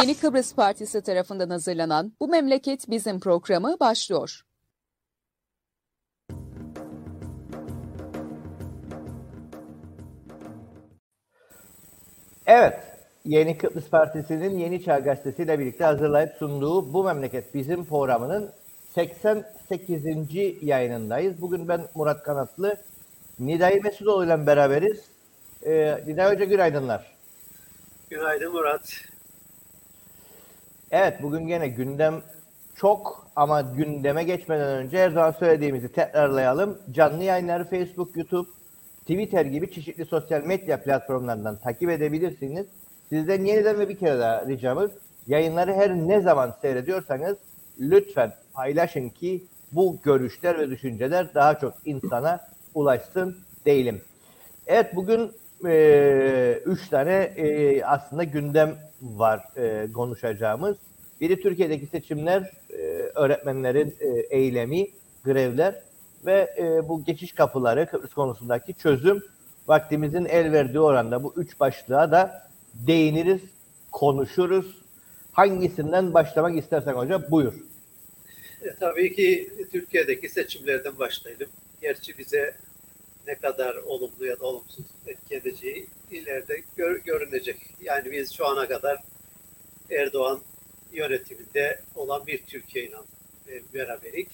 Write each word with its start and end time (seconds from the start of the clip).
Yeni 0.00 0.16
Kıbrıs 0.16 0.54
Partisi 0.54 1.02
tarafından 1.02 1.50
hazırlanan 1.50 2.12
Bu 2.20 2.28
Memleket 2.28 2.90
Bizim 2.90 3.20
programı 3.20 3.76
başlıyor. 3.80 4.40
Evet, 12.46 12.78
Yeni 13.24 13.58
Kıbrıs 13.58 13.90
Partisi'nin 13.90 14.58
Yeni 14.58 14.84
Çağ 14.84 14.98
Gazetesi 14.98 15.42
ile 15.42 15.58
birlikte 15.58 15.84
hazırlayıp 15.84 16.34
sunduğu 16.38 16.92
Bu 16.92 17.04
Memleket 17.04 17.54
Bizim 17.54 17.84
programının 17.84 18.50
88. 18.94 20.04
yayınındayız. 20.62 21.40
Bugün 21.40 21.68
ben 21.68 21.88
Murat 21.94 22.22
Kanatlı, 22.22 22.76
Nidai 23.38 23.80
Mesudoğlu 23.80 24.24
ile 24.24 24.46
beraberiz. 24.46 25.04
Ee, 25.66 25.98
Nidai 26.06 26.34
Hoca 26.34 26.44
günaydınlar. 26.44 27.06
Günaydın 28.10 28.52
Murat. 28.52 29.08
Evet, 30.90 31.22
bugün 31.22 31.46
gene 31.46 31.68
gündem 31.68 32.22
çok 32.76 33.26
ama 33.36 33.60
gündeme 33.60 34.24
geçmeden 34.24 34.68
önce 34.68 34.98
her 34.98 35.10
zaman 35.10 35.30
söylediğimizi 35.30 35.92
tekrarlayalım. 35.92 36.78
Canlı 36.92 37.24
yayınları 37.24 37.64
Facebook, 37.64 38.16
YouTube, 38.16 38.48
Twitter 39.00 39.44
gibi 39.44 39.70
çeşitli 39.72 40.04
sosyal 40.04 40.42
medya 40.44 40.82
platformlarından 40.82 41.56
takip 41.56 41.90
edebilirsiniz. 41.90 42.66
Sizden 43.08 43.44
yeniden 43.44 43.78
ve 43.78 43.88
bir 43.88 43.98
kere 43.98 44.18
daha 44.18 44.46
ricamız 44.46 44.90
yayınları 45.26 45.74
her 45.74 45.94
ne 45.94 46.20
zaman 46.20 46.54
seyrediyorsanız 46.62 47.36
lütfen 47.80 48.32
paylaşın 48.54 49.08
ki 49.08 49.44
bu 49.72 49.96
görüşler 50.02 50.58
ve 50.58 50.70
düşünceler 50.70 51.34
daha 51.34 51.58
çok 51.58 51.74
insana 51.84 52.40
ulaşsın 52.74 53.36
değilim. 53.66 54.00
Evet 54.66 54.96
bugün 54.96 55.32
e, 55.66 56.60
üç 56.66 56.88
tane 56.88 57.14
e, 57.14 57.82
aslında 57.84 58.24
gündem 58.24 58.74
var 59.02 59.40
e, 59.56 59.92
konuşacağımız. 59.92 60.76
Biri 61.20 61.40
Türkiye'deki 61.40 61.86
seçimler, 61.86 62.52
e, 62.70 62.76
öğretmenlerin 63.14 63.96
e, 64.00 64.08
eylemi, 64.36 64.86
grevler 65.24 65.74
ve 66.26 66.54
e, 66.58 66.88
bu 66.88 67.04
geçiş 67.04 67.32
kapıları 67.32 67.86
Kıbrıs 67.86 68.14
konusundaki 68.14 68.74
çözüm 68.74 69.22
vaktimizin 69.68 70.24
el 70.24 70.52
verdiği 70.52 70.80
oranda 70.80 71.22
bu 71.22 71.34
üç 71.36 71.60
başlığa 71.60 72.10
da 72.10 72.50
değiniriz, 72.74 73.40
konuşuruz. 73.92 74.78
Hangisinden 75.32 76.14
başlamak 76.14 76.58
istersen 76.58 76.92
hocam 76.92 77.22
buyur. 77.30 77.54
E, 78.62 78.74
tabii 78.80 79.14
ki 79.14 79.52
Türkiye'deki 79.72 80.28
seçimlerden 80.28 80.98
başlayalım. 80.98 81.46
Gerçi 81.80 82.18
bize 82.18 82.54
ne 83.28 83.34
kadar 83.34 83.74
olumlu 83.76 84.26
ya 84.26 84.40
da 84.40 84.46
olumsuz 84.46 84.84
etki 85.06 85.34
edeceği 85.34 85.86
ileride 86.10 86.62
gör, 86.76 86.96
görünecek. 86.96 87.56
Yani 87.80 88.12
biz 88.12 88.32
şu 88.32 88.46
ana 88.46 88.68
kadar 88.68 89.02
Erdoğan 89.90 90.42
yönetiminde 90.92 91.80
olan 91.94 92.26
bir 92.26 92.46
Türkiye 92.46 92.84
ile 92.84 92.96
e, 93.48 93.74
beraberik. 93.74 94.28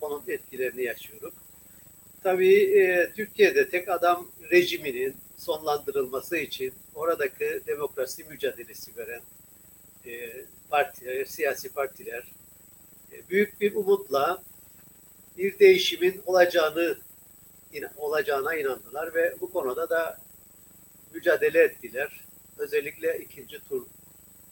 Onun 0.00 0.22
etkilerini 0.28 0.82
yaşıyoruz. 0.82 1.34
Tabii 2.22 2.78
e, 2.78 3.12
Türkiye'de 3.16 3.68
tek 3.68 3.88
adam 3.88 4.30
rejiminin 4.50 5.16
sonlandırılması 5.38 6.36
için 6.36 6.72
oradaki 6.94 7.60
demokrasi 7.66 8.24
mücadelesi 8.24 8.96
veren 8.96 9.22
e, 10.06 10.32
partiler, 10.70 11.24
siyasi 11.24 11.72
partiler 11.72 12.24
e, 13.12 13.28
büyük 13.30 13.60
bir 13.60 13.74
umutla 13.74 14.42
bir 15.38 15.58
değişimin 15.58 16.22
olacağını 16.26 16.98
olacağına 17.96 18.54
inandılar 18.54 19.14
ve 19.14 19.36
bu 19.40 19.52
konuda 19.52 19.90
da 19.90 20.18
mücadele 21.14 21.62
ettiler. 21.62 22.20
Özellikle 22.58 23.18
ikinci 23.18 23.64
tur 23.68 23.86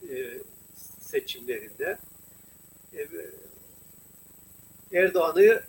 e, 0.09 0.37
seçimlerinde 0.99 1.97
e, 2.93 3.07
Erdoğan'ı 4.93 5.63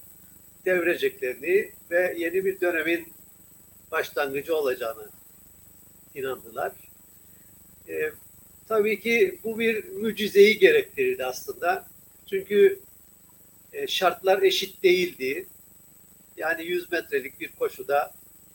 devireceklerini 0.64 1.72
ve 1.90 2.14
yeni 2.18 2.44
bir 2.44 2.60
dönemin 2.60 3.12
başlangıcı 3.90 4.56
olacağını 4.56 5.10
inandılar. 6.14 6.72
E, 7.88 8.12
tabii 8.68 9.00
ki 9.00 9.38
bu 9.44 9.58
bir 9.58 9.88
mucizeyi 9.88 10.58
gerektirirdi 10.58 11.24
aslında. 11.24 11.88
Çünkü 12.30 12.80
e, 13.72 13.86
şartlar 13.86 14.42
eşit 14.42 14.82
değildi. 14.82 15.46
Yani 16.42 16.64
100 16.64 16.92
metrelik 16.92 17.40
bir 17.40 17.52
koşuda 17.52 18.14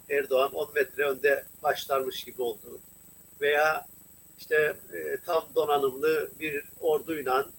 Erdoğan 0.10 0.54
10 0.54 0.74
metre 0.74 1.04
önde 1.04 1.46
başlarmış 1.64 2.24
gibi 2.24 2.42
oldu. 2.42 2.80
Veya 3.42 3.88
işte 4.38 4.76
e, 4.94 5.18
tam 5.26 5.46
donanımlı 5.56 6.32
bir 6.40 6.66
orduyla 6.80 7.50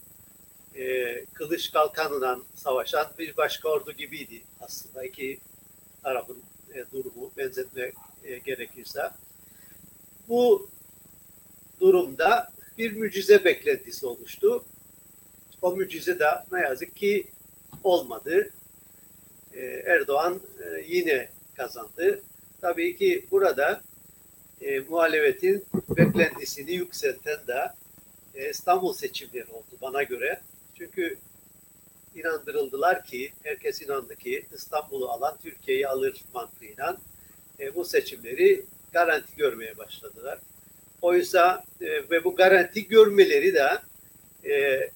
e, 0.74 1.24
kılıç 1.24 1.72
kalkanla 1.72 2.38
savaşan 2.54 3.06
bir 3.18 3.36
başka 3.36 3.68
ordu 3.68 3.92
gibiydi 3.92 4.42
aslında 4.60 5.04
iki 5.04 5.40
tarafın 6.02 6.42
e, 6.74 6.84
durumu 6.92 7.32
benzetme 7.36 7.92
e, 8.24 8.38
gerekirse. 8.38 9.10
Bu 10.28 10.68
durumda 11.80 12.52
bir 12.78 12.96
mucize 12.96 13.44
beklentisi 13.44 14.06
oluştu. 14.06 14.64
O 15.62 15.76
mucize 15.76 16.18
de 16.18 16.26
ne 16.52 16.60
yazık 16.60 16.96
ki 16.96 17.26
olmadı. 17.84 18.50
E, 19.58 19.82
Erdoğan 19.86 20.40
e, 20.64 20.84
yine 20.86 21.28
kazandı. 21.56 22.22
Tabii 22.60 22.96
ki 22.96 23.26
burada 23.30 23.80
e, 24.60 24.80
muhalefetin 24.80 25.64
beklentisini 25.88 26.72
yükselten 26.72 27.46
de 27.46 27.72
e, 28.34 28.50
İstanbul 28.50 28.92
seçimleri 28.92 29.46
oldu 29.50 29.78
bana 29.82 30.02
göre. 30.02 30.40
Çünkü 30.74 31.18
inandırıldılar 32.14 33.04
ki, 33.04 33.32
herkes 33.42 33.82
inandı 33.82 34.16
ki 34.16 34.46
İstanbul'u 34.54 35.08
alan 35.08 35.38
Türkiye'yi 35.42 35.88
alır 35.88 36.24
mantığıyla 36.34 36.96
e, 37.60 37.74
bu 37.74 37.84
seçimleri 37.84 38.64
garanti 38.92 39.36
görmeye 39.36 39.78
başladılar. 39.78 40.38
Oysa 41.02 41.64
e, 41.80 41.86
ve 41.86 42.24
bu 42.24 42.36
garanti 42.36 42.88
görmeleri 42.88 43.54
de 43.54 43.68
e, 44.50 44.90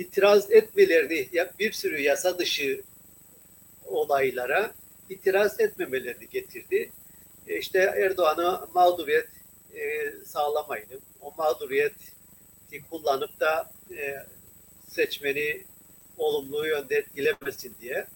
itiraz 0.00 0.50
etmelerini 0.50 1.28
bir 1.58 1.72
sürü 1.72 2.00
yasa 2.00 2.38
dışı 2.38 2.82
olaylara 3.84 4.74
itiraz 5.10 5.60
etmemelerini 5.60 6.28
getirdi. 6.28 6.92
E, 7.46 7.58
işte 7.58 7.78
Erdoğan'a 7.78 8.68
mağduriyet 8.74 9.28
e, 9.74 10.12
sağlamayın. 10.24 10.86
O 11.20 11.34
mağduriyet 11.38 11.94
kullanıp 12.90 13.40
da 13.40 13.72
e, 13.96 14.26
seçmeni 14.88 15.64
olumlu 16.18 16.66
yönde 16.66 16.96
etkilemesin 16.96 17.76
diye 17.80 18.06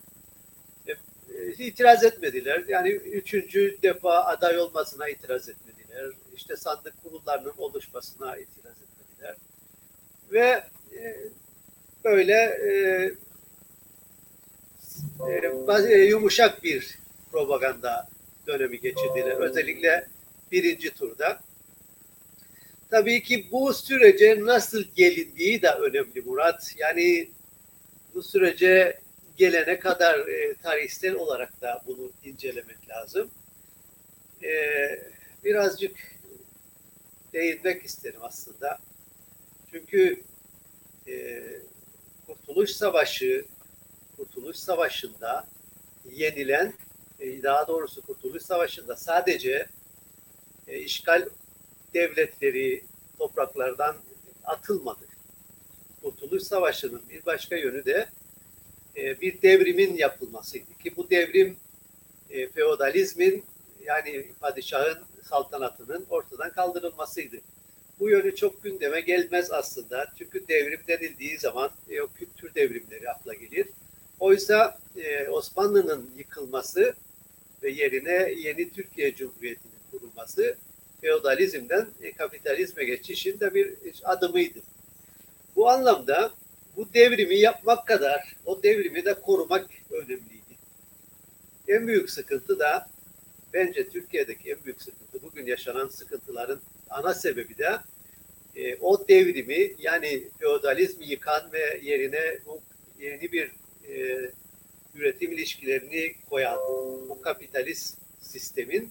e, 0.86 0.92
e, 1.34 1.52
itiraz 1.52 2.04
etmediler. 2.04 2.64
Yani 2.68 2.88
üçüncü 2.90 3.78
defa 3.82 4.24
aday 4.24 4.58
olmasına 4.58 5.08
itiraz 5.08 5.48
etmediler. 5.48 6.10
İşte 6.36 6.56
sandık 6.56 7.02
kurullarının 7.02 7.54
oluşmasına 7.58 8.36
itiraz 8.36 8.76
etmediler. 8.82 9.36
Ve 10.32 10.64
e, 10.98 11.16
böyle 12.04 12.34
e, 12.34 12.70
e, 15.88 15.96
yumuşak 15.96 16.62
bir 16.62 16.98
propaganda 17.32 18.08
dönemi 18.46 18.80
geçirdiler. 18.80 19.36
Özellikle 19.36 20.06
birinci 20.52 20.94
turda. 20.94 21.40
Tabii 22.90 23.22
ki 23.22 23.48
bu 23.52 23.74
sürece 23.74 24.38
nasıl 24.40 24.84
gelindiği 24.96 25.62
de 25.62 25.70
önemli 25.70 26.20
Murat. 26.20 26.74
Yani 26.78 27.30
bu 28.14 28.22
sürece 28.22 28.98
gelene 29.36 29.78
kadar 29.78 30.18
e, 30.28 30.54
tarihsel 30.54 31.14
olarak 31.14 31.60
da 31.60 31.82
bunu 31.86 32.12
incelemek 32.24 32.88
lazım. 32.88 33.30
E, 34.42 34.50
birazcık 35.44 35.96
değinmek 37.32 37.84
isterim 37.84 38.20
aslında. 38.22 38.78
Çünkü 39.70 40.22
e, 41.08 41.42
Kurtuluş 42.46 42.70
Savaşı, 42.70 43.44
Kurtuluş 44.16 44.56
Savaşı'nda 44.56 45.46
yenilen, 46.10 46.74
e, 47.20 47.42
daha 47.42 47.68
doğrusu 47.68 48.02
Kurtuluş 48.02 48.42
Savaşı'nda 48.42 48.96
sadece 48.96 49.66
e, 50.66 50.78
işgal 50.78 51.28
devletleri 51.94 52.84
topraklardan 53.18 53.96
atılmadı. 54.44 55.06
Kurtuluş 56.02 56.42
Savaşı'nın 56.42 57.02
bir 57.10 57.26
başka 57.26 57.56
yönü 57.56 57.84
de 57.84 58.08
e, 58.96 59.20
bir 59.20 59.42
devrimin 59.42 59.96
yapılmasıydı 59.96 60.78
ki 60.82 60.96
bu 60.96 61.10
devrim 61.10 61.56
feodalizmin 62.54 63.44
yani 63.84 64.32
padişahın 64.40 64.98
saltanatının 65.28 66.06
ortadan 66.10 66.50
kaldırılmasıydı. 66.50 67.36
Bu 68.00 68.10
yönü 68.10 68.36
çok 68.36 68.62
gündeme 68.62 69.00
gelmez 69.00 69.50
aslında. 69.50 70.06
Çünkü 70.18 70.48
devrim 70.48 70.80
denildiği 70.88 71.38
zaman 71.38 71.70
e, 71.90 72.02
o 72.02 72.06
kültür 72.06 72.54
devrimleri 72.54 73.10
akla 73.10 73.34
gelir. 73.34 73.66
Oysa 74.20 74.78
e, 74.96 75.28
Osmanlı'nın 75.28 76.10
yıkılması 76.18 76.94
ve 77.62 77.70
yerine 77.70 78.32
yeni 78.36 78.70
Türkiye 78.70 79.14
Cumhuriyeti'nin 79.14 79.74
kurulması 79.90 80.56
feodalizmden 81.00 81.86
e, 82.02 82.12
kapitalizme 82.12 82.84
geçişin 82.84 83.40
de 83.40 83.54
bir 83.54 83.74
adımıydı. 84.04 84.58
Bu 85.56 85.70
anlamda 85.70 86.32
bu 86.76 86.94
devrimi 86.94 87.36
yapmak 87.38 87.86
kadar 87.86 88.36
o 88.44 88.62
devrimi 88.62 89.04
de 89.04 89.14
korumak 89.14 89.66
önemliydi. 89.90 90.54
En 91.68 91.86
büyük 91.86 92.10
sıkıntı 92.10 92.58
da 92.58 92.88
bence 93.52 93.88
Türkiye'deki 93.88 94.50
en 94.50 94.64
büyük 94.64 94.82
sıkıntı 94.82 95.22
bugün 95.22 95.46
yaşanan 95.46 95.88
sıkıntıların 95.88 96.60
ana 96.94 97.14
sebebi 97.14 97.58
de 97.58 97.78
e, 98.56 98.76
o 98.76 99.08
devrimi 99.08 99.72
yani 99.78 100.28
feodalizmi 100.38 101.06
yıkan 101.06 101.52
ve 101.52 101.80
yerine 101.82 102.38
bu 102.46 102.60
yeni 103.00 103.32
bir 103.32 103.50
e, 103.88 104.30
üretim 104.94 105.32
ilişkilerini 105.32 106.14
koyan 106.30 106.58
bu 107.08 107.20
kapitalist 107.22 107.98
sistemin 108.20 108.90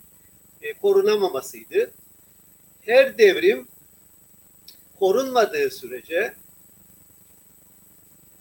e, 0.62 0.74
korunamamasıydı. 0.74 1.92
Her 2.82 3.18
devrim 3.18 3.68
korunmadığı 5.00 5.72
sürece 5.72 6.34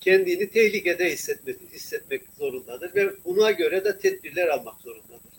kendini 0.01 0.51
tehlikede 0.51 1.13
hissetmek, 1.13 1.57
hissetmek 1.73 2.23
zorundadır 2.39 2.95
ve 2.95 3.13
buna 3.25 3.51
göre 3.51 3.85
de 3.85 3.99
tedbirler 3.99 4.49
almak 4.49 4.81
zorundadır. 4.81 5.33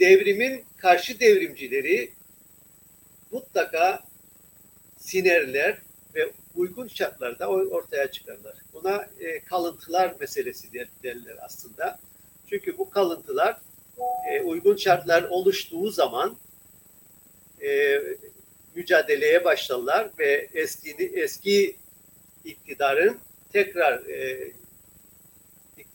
Devrimin 0.00 0.64
karşı 0.76 1.20
devrimcileri 1.20 2.12
mutlaka 3.30 4.02
sinerler 4.98 5.78
ve 6.14 6.32
uygun 6.54 6.88
şartlarda 6.88 7.48
ortaya 7.48 8.10
çıkarlar. 8.10 8.54
Buna 8.72 9.08
e, 9.20 9.44
kalıntılar 9.44 10.14
meselesi 10.20 10.72
derler 11.02 11.36
aslında. 11.40 11.98
Çünkü 12.50 12.78
bu 12.78 12.90
kalıntılar 12.90 13.56
e, 14.30 14.40
uygun 14.40 14.76
şartlar 14.76 15.22
oluştuğu 15.22 15.90
zaman 15.90 16.36
e, 17.62 18.00
mücadeleye 18.74 19.44
başlarlar 19.44 20.10
ve 20.18 20.48
eski 20.54 20.90
eski 21.14 21.76
iktidarın 22.44 23.18
tekrar 23.52 24.06
e, 24.06 24.52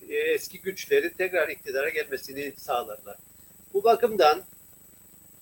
eski 0.09 0.61
güçleri 0.61 1.13
tekrar 1.13 1.49
iktidara 1.49 1.89
gelmesini 1.89 2.53
sağlarlar. 2.57 3.17
Bu 3.73 3.83
bakımdan 3.83 4.43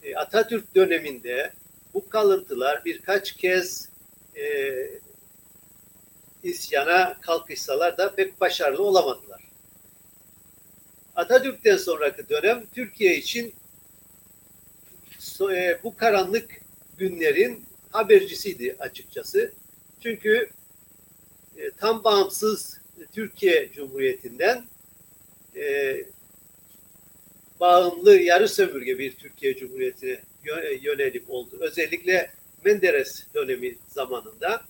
e, 0.04 0.16
Atatürk 0.16 0.76
döneminde 0.76 1.54
bu 1.94 2.10
kalıntılar 2.10 2.86
birkaç 2.86 3.32
kez 3.32 3.90
e, 4.38 4.44
isyana 6.44 7.22
kalkışsalar 7.22 7.98
da 7.98 8.16
pek 8.16 8.42
başarılı 8.42 8.84
olamadılar. 8.84 9.42
Atatürk'ten 11.16 11.78
sonraki 11.78 12.30
dönem 12.30 12.66
Türkiye 12.74 13.18
için 13.18 13.54
e, 15.52 15.80
bu 15.84 15.96
karanlık 15.96 16.52
günlerin 16.98 17.66
habercisiydi 17.92 18.76
açıkçası. 18.80 19.54
Çünkü 20.04 20.50
e, 21.58 21.72
tam 21.72 22.04
bağımsız 22.04 22.82
Türkiye 23.14 23.72
Cumhuriyeti'nden 23.72 24.66
e, 25.56 25.98
bağımlı 27.60 28.16
yarı 28.16 28.50
sömürge 28.50 29.00
bir 29.00 29.16
Türkiye 29.16 29.58
Cumhuriyeti'ne 29.58 30.33
yönelik 30.82 31.30
oldu. 31.30 31.58
Özellikle 31.60 32.32
Menderes 32.66 33.26
dönemi 33.34 33.76
zamanında 33.88 34.66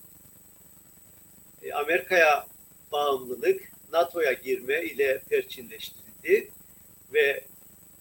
e, 1.62 1.72
Amerika'ya 1.72 2.46
bağımlılık, 2.92 3.62
NATO'ya 3.92 4.32
girme 4.32 4.82
ile 4.82 5.22
perçinleştirildi 5.30 6.50
ve 7.12 7.44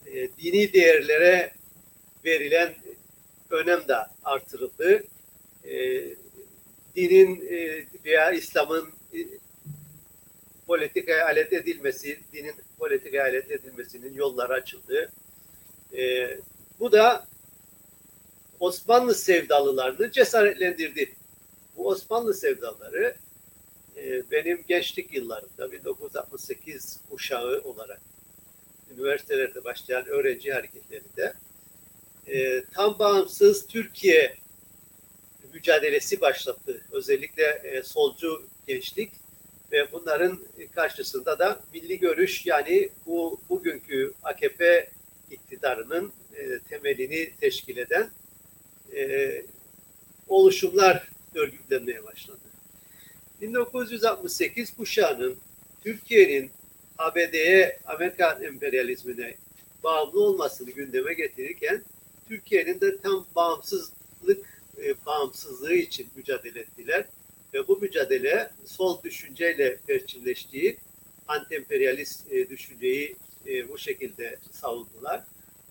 e, 0.05 0.29
dini 0.37 0.73
değerlere 0.73 1.53
verilen 2.25 2.75
önem 3.49 3.87
de 3.87 3.95
artırıldı. 4.23 5.03
E, 5.63 6.03
dinin 6.95 7.47
e, 7.49 7.85
veya 8.05 8.31
İslam'ın 8.31 8.89
e, 9.13 9.19
politikaya 10.67 11.25
alet 11.25 11.53
edilmesi, 11.53 12.19
dinin 12.33 12.55
politikaya 12.79 13.23
alet 13.23 13.51
edilmesinin 13.51 14.13
yolları 14.13 14.53
açıldı. 14.53 15.11
E, 15.97 16.29
bu 16.79 16.91
da 16.91 17.27
Osmanlı 18.63 19.15
sevdalılarını 19.15 20.11
cesaretlendirdi. 20.11 21.15
Bu 21.77 21.87
Osmanlı 21.87 22.33
sevdaları 22.33 23.15
e, 23.97 24.31
benim 24.31 24.63
gençlik 24.67 25.13
yıllarımda 25.13 25.71
1968 25.71 26.99
kuşağı 27.09 27.61
olarak 27.63 28.01
üniversitelerde 28.93 29.63
başlayan 29.63 30.05
öğrenci 30.05 30.53
hareketlerinde 30.53 31.33
e, 32.27 32.63
tam 32.65 32.99
bağımsız 32.99 33.67
Türkiye 33.67 34.35
mücadelesi 35.53 36.21
başlattı. 36.21 36.81
Özellikle 36.91 37.43
e, 37.43 37.83
solcu 37.83 38.47
gençlik 38.67 39.11
ve 39.71 39.91
bunların 39.91 40.39
karşısında 40.75 41.39
da 41.39 41.59
milli 41.73 41.99
görüş 41.99 42.45
yani 42.45 42.89
bu 43.05 43.41
bugünkü 43.49 44.13
AKP 44.23 44.91
iktidarının 45.31 46.13
e, 46.35 46.59
temelini 46.59 47.31
teşkil 47.41 47.77
eden 47.77 48.09
e, 48.95 49.45
oluşumlar 50.27 51.09
örgütlenmeye 51.35 52.03
başladı. 52.03 52.39
1968 53.41 54.75
kuşağının 54.75 55.37
Türkiye'nin 55.83 56.51
ABD'ye, 56.97 57.79
Amerikan 57.85 58.43
emperyalizmine 58.43 59.35
bağımlı 59.83 60.23
olmasını 60.23 60.71
gündeme 60.71 61.13
getirirken 61.13 61.83
Türkiye'nin 62.27 62.81
de 62.81 62.97
tam 62.97 63.25
bağımsızlık 63.35 64.61
e, 64.83 65.05
bağımsızlığı 65.05 65.73
için 65.73 66.07
mücadele 66.15 66.59
ettiler. 66.59 67.05
Ve 67.53 67.67
bu 67.67 67.77
mücadele 67.77 68.51
sol 68.65 69.03
düşünceyle 69.03 69.77
perçinleştiği 69.87 70.77
anti-emperyalist 71.27 72.31
e, 72.31 72.49
düşünceyi 72.49 73.15
e, 73.47 73.69
bu 73.69 73.77
şekilde 73.77 74.39
savundular. 74.51 75.23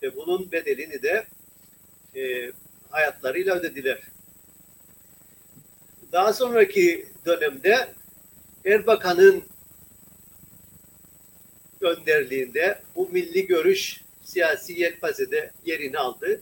Ve 0.03 0.15
bunun 0.15 0.51
bedelini 0.51 1.01
de 1.01 1.27
e, 2.15 2.51
hayatlarıyla 2.93 3.55
ödediler. 3.55 4.01
Daha 6.11 6.33
sonraki 6.33 7.07
dönemde 7.25 7.93
Erbakan'ın 8.65 9.43
önderliğinde 11.81 12.81
bu 12.95 13.09
milli 13.09 13.47
görüş 13.47 14.01
siyasi 14.23 14.79
yelpazede 14.79 15.51
yerini 15.65 15.97
aldı 15.97 16.41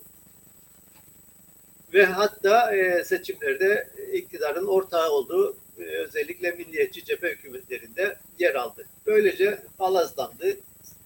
ve 1.93 2.05
hatta 2.05 2.75
e, 2.75 3.03
seçimlerde 3.03 3.89
iktidarın 4.13 4.67
ortağı 4.67 5.11
olduğu 5.11 5.57
e, 5.79 5.83
özellikle 5.83 6.51
milliyetçi 6.51 7.05
cephe 7.05 7.29
hükümetlerinde 7.29 8.17
yer 8.39 8.55
aldı. 8.55 8.85
Böylece 9.05 9.63
palazlandı. 9.77 10.57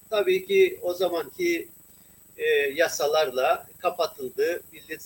Tabii 0.10 0.46
ki 0.46 0.80
o 0.82 0.94
zamanki 0.94 1.68
e, 2.38 2.46
yasalarla 2.50 3.68
kapatıldı. 3.80 4.62
Milli, 4.72 4.98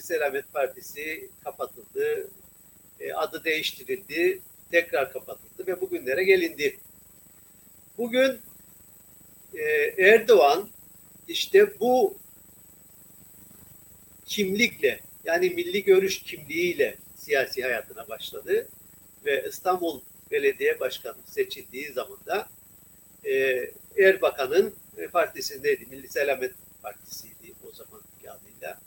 Selamet 0.00 0.52
Partisi 0.52 1.30
kapatıldı. 1.44 2.30
E, 3.00 3.12
adı 3.12 3.44
değiştirildi. 3.44 4.40
Tekrar 4.70 5.12
kapatıldı 5.12 5.66
ve 5.66 5.80
bugünlere 5.80 6.24
gelindi. 6.24 6.78
Bugün 7.98 8.40
e, 9.54 9.62
Erdoğan 9.98 10.68
işte 11.28 11.80
bu 11.80 12.18
kimlikle 14.26 15.00
yani 15.24 15.50
milli 15.50 15.84
görüş 15.84 16.22
kimliğiyle 16.22 16.96
siyasi 17.16 17.62
hayatına 17.62 18.08
başladı 18.08 18.68
ve 19.24 19.44
İstanbul 19.48 20.00
Belediye 20.30 20.80
Başkanı 20.80 21.16
seçildiği 21.26 21.92
zaman 21.92 22.18
da 22.26 22.48
e, 23.24 23.70
Erbakan'ın 23.98 24.74
partisindeydi. 25.12 25.86
Milli 25.86 26.08
Selamet 26.08 26.54
Partisi'ydi 26.82 27.54
o 27.68 27.72
zamanki 27.72 28.30
adıyla. 28.30 28.80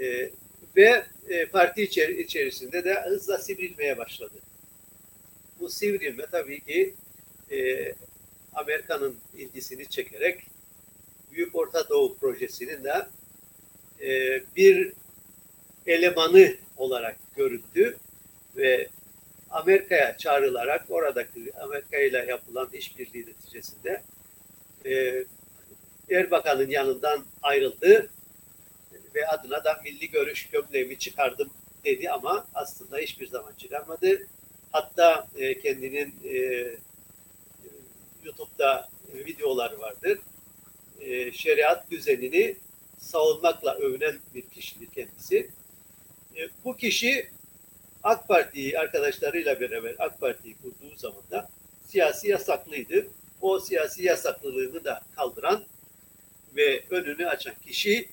E, 0.00 0.30
ve 0.76 1.04
e, 1.28 1.46
parti 1.46 1.82
içeri, 1.82 2.22
içerisinde 2.22 2.84
de 2.84 3.02
hızla 3.02 3.38
sivrilmeye 3.38 3.98
başladı. 3.98 4.34
Bu 5.60 5.70
sivrilme 5.70 6.26
tabii 6.30 6.60
ki 6.60 6.94
e, 7.50 7.92
Amerika'nın 8.54 9.16
ilgisini 9.36 9.86
çekerek 9.86 10.40
Büyük 11.32 11.54
Orta 11.54 11.88
Doğu 11.88 12.18
Projesi'nin 12.18 12.84
de 12.84 13.06
e, 14.00 14.42
bir 14.56 14.92
elemanı 15.86 16.54
olarak 16.76 17.16
görüldü 17.36 17.96
ve 18.56 18.88
Amerika'ya 19.50 20.16
çağrılarak 20.16 20.86
oradaki 20.88 21.52
Amerika 21.60 21.98
ile 21.98 22.24
yapılan 22.28 22.68
işbirliği 22.72 23.26
neticesinde 23.26 24.02
e, 24.86 25.24
Erbakan'ın 26.10 26.70
yanından 26.70 27.24
ayrıldı 27.42 28.10
ve 29.14 29.28
adına 29.28 29.64
da 29.64 29.80
milli 29.84 30.10
görüş 30.10 30.48
gömleğimi 30.48 30.98
çıkardım 30.98 31.50
dedi 31.84 32.10
ama 32.10 32.46
aslında 32.54 32.98
hiçbir 32.98 33.26
zaman 33.26 33.52
çıkarmadı. 33.58 34.26
Hatta 34.72 35.28
e, 35.36 35.60
kendinin 35.60 36.14
e, 36.24 36.34
YouTube'da 38.24 38.88
videolar 39.14 39.72
vardır. 39.72 40.18
E, 41.00 41.32
şeriat 41.32 41.90
düzenini 41.90 42.56
savunmakla 42.98 43.74
övünen 43.74 44.18
bir 44.34 44.42
kişidir 44.42 44.86
kendisi. 44.94 45.50
E, 46.36 46.48
bu 46.64 46.76
kişi 46.76 47.30
AK 48.02 48.28
Parti'yi 48.28 48.78
arkadaşlarıyla 48.78 49.60
beraber 49.60 49.94
AK 49.98 50.20
Parti'yi 50.20 50.56
kurduğu 50.56 50.96
zaman 50.96 51.22
da 51.30 51.48
siyasi 51.84 52.28
yasaklıydı. 52.28 53.06
O 53.40 53.60
siyasi 53.60 54.04
yasaklılığını 54.04 54.84
da 54.84 55.02
kaldıran 55.16 55.64
ve 56.56 56.84
önünü 56.90 57.26
açan 57.26 57.54
kişi 57.66 58.08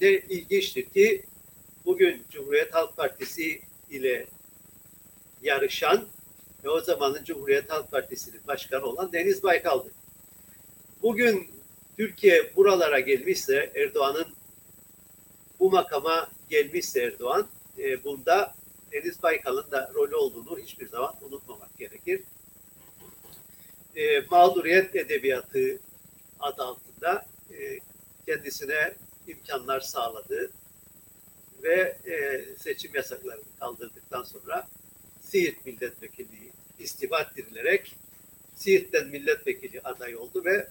ne 0.00 0.08
ilginçtir 0.08 0.84
ki 0.84 1.22
bugün 1.84 2.24
Cumhuriyet 2.30 2.74
Halk 2.74 2.96
Partisi 2.96 3.60
ile 3.90 4.26
yarışan 5.42 6.08
ve 6.64 6.68
o 6.68 6.80
zamanın 6.80 7.24
Cumhuriyet 7.24 7.70
Halk 7.70 7.90
Partisi'nin 7.90 8.40
başkanı 8.46 8.84
olan 8.84 9.12
Deniz 9.12 9.42
Baykal'dı. 9.42 9.90
Bugün 11.02 11.50
Türkiye 11.96 12.56
buralara 12.56 13.00
gelmişse 13.00 13.72
Erdoğan'ın 13.74 14.26
bu 15.60 15.70
makama 15.70 16.30
gelmişse 16.50 17.02
Erdoğan 17.02 17.48
e, 17.78 18.04
bunda 18.04 18.54
Deniz 18.92 19.22
Baykal'ın 19.22 19.70
da 19.70 19.90
rolü 19.94 20.14
olduğunu 20.16 20.58
hiçbir 20.58 20.88
zaman 20.88 21.14
unutmamak 21.22 21.78
gerekir. 21.78 22.20
E, 23.96 24.20
mağduriyet 24.20 24.96
edebiyatı 24.96 25.78
adı 26.40 26.62
altında 26.62 27.26
e, 27.52 27.78
kendisine 28.26 28.94
imkanlar 29.28 29.80
sağladı 29.80 30.50
ve 31.62 31.96
e, 32.06 32.44
seçim 32.58 32.94
yasaklarını 32.94 33.44
kaldırdıktan 33.58 34.22
sonra 34.22 34.68
Siirt 35.22 35.66
milletvekili 35.66 36.52
istifa 36.78 37.20
ettirilerek 37.20 37.96
Siirt'ten 38.56 39.08
milletvekili 39.08 39.80
aday 39.80 40.16
oldu 40.16 40.44
ve 40.44 40.68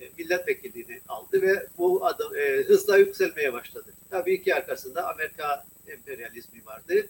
e, 0.00 0.10
milletvekilliğini 0.18 1.00
aldı 1.08 1.42
ve 1.42 1.66
bu 1.78 2.06
adım 2.06 2.36
e, 2.36 2.62
hızla 2.62 2.98
yükselmeye 2.98 3.52
başladı. 3.52 3.92
Tabii 4.10 4.42
ki 4.42 4.54
arkasında 4.54 5.08
Amerika 5.08 5.66
emperyalizmi 5.88 6.66
vardı. 6.66 7.06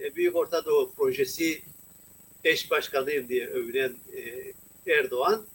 E, 0.00 0.14
Büyük 0.16 0.36
Orta 0.36 0.64
Doğu 0.64 0.94
projesi 0.94 1.62
eş 2.44 2.70
başkanıyım 2.70 3.28
diye 3.28 3.48
övünen 3.48 3.96
e, 4.16 4.52
Erdoğan 4.92 5.46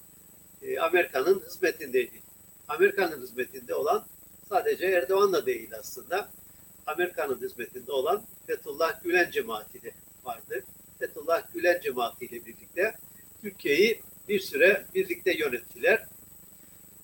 e, 0.62 0.80
Amerika'nın 0.80 1.44
hizmetindeydi. 1.48 2.22
Amerika'nın 2.68 3.22
hizmetinde 3.22 3.76
olan 3.76 4.06
sadece 4.50 4.86
Erdoğan'la 4.86 5.46
değil 5.46 5.70
aslında. 5.80 6.30
Amerika'nın 6.86 7.42
hizmetinde 7.42 7.92
olan 7.92 8.24
Fethullah 8.48 9.04
Gülen 9.04 9.32
cemaati 9.32 9.94
vardı. 10.24 10.64
Fethullah 11.00 11.54
Gülen 11.54 11.82
cemaati 11.82 12.32
birlikte 12.32 12.96
Türkiye'yi 13.42 14.02
bir 14.30 14.40
süre 14.40 14.86
birlikte 14.96 15.38
yönettiler 15.38 16.06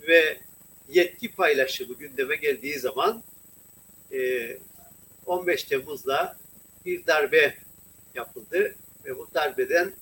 ve 0.07 0.37
yetki 0.89 1.31
paylaşımı 1.31 1.93
gündeme 1.93 2.35
geldiği 2.35 2.79
zaman 2.79 3.23
15 5.25 5.63
Temmuz'da 5.63 6.37
bir 6.85 7.05
darbe 7.07 7.57
yapıldı 8.15 8.75
ve 9.05 9.17
bu 9.17 9.27
darbeden 9.33 9.93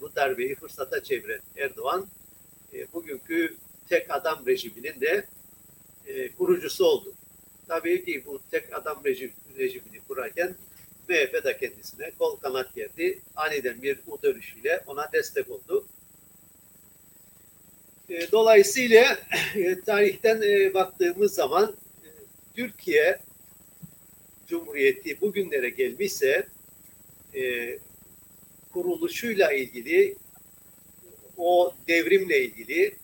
bu 0.00 0.14
darbeyi 0.16 0.54
fırsata 0.54 1.02
çeviren 1.02 1.40
Erdoğan 1.56 2.08
bugünkü 2.92 3.56
tek 3.88 4.10
adam 4.10 4.46
rejiminin 4.46 5.00
de 5.00 5.26
kurucusu 6.38 6.84
oldu. 6.84 7.14
Tabii 7.68 8.04
ki 8.04 8.22
bu 8.26 8.40
tek 8.50 8.76
adam 8.76 9.04
rejim, 9.04 9.32
rejimini 9.58 10.00
kurarken 10.08 10.56
MHP 11.08 11.44
de 11.44 11.56
kendisine 11.56 12.10
kol 12.18 12.36
kanat 12.36 12.74
geldi. 12.74 13.20
Aniden 13.36 13.82
bir 13.82 13.98
U 14.06 14.22
dönüşüyle 14.22 14.82
ona 14.86 15.12
destek 15.12 15.50
oldu. 15.50 15.86
E, 18.10 18.30
dolayısıyla 18.32 19.18
e, 19.54 19.80
tarihten 19.80 20.42
e, 20.42 20.74
baktığımız 20.74 21.34
zaman 21.34 21.76
Türkiye 22.54 23.20
Cumhuriyeti 24.48 25.20
bugünlere 25.20 25.68
gelmişse 25.68 26.46
kuruluşuyla 28.72 29.52
ilgili 29.52 30.16
o 31.36 31.74
devrimle 31.88 32.44
ilgili 32.44 32.96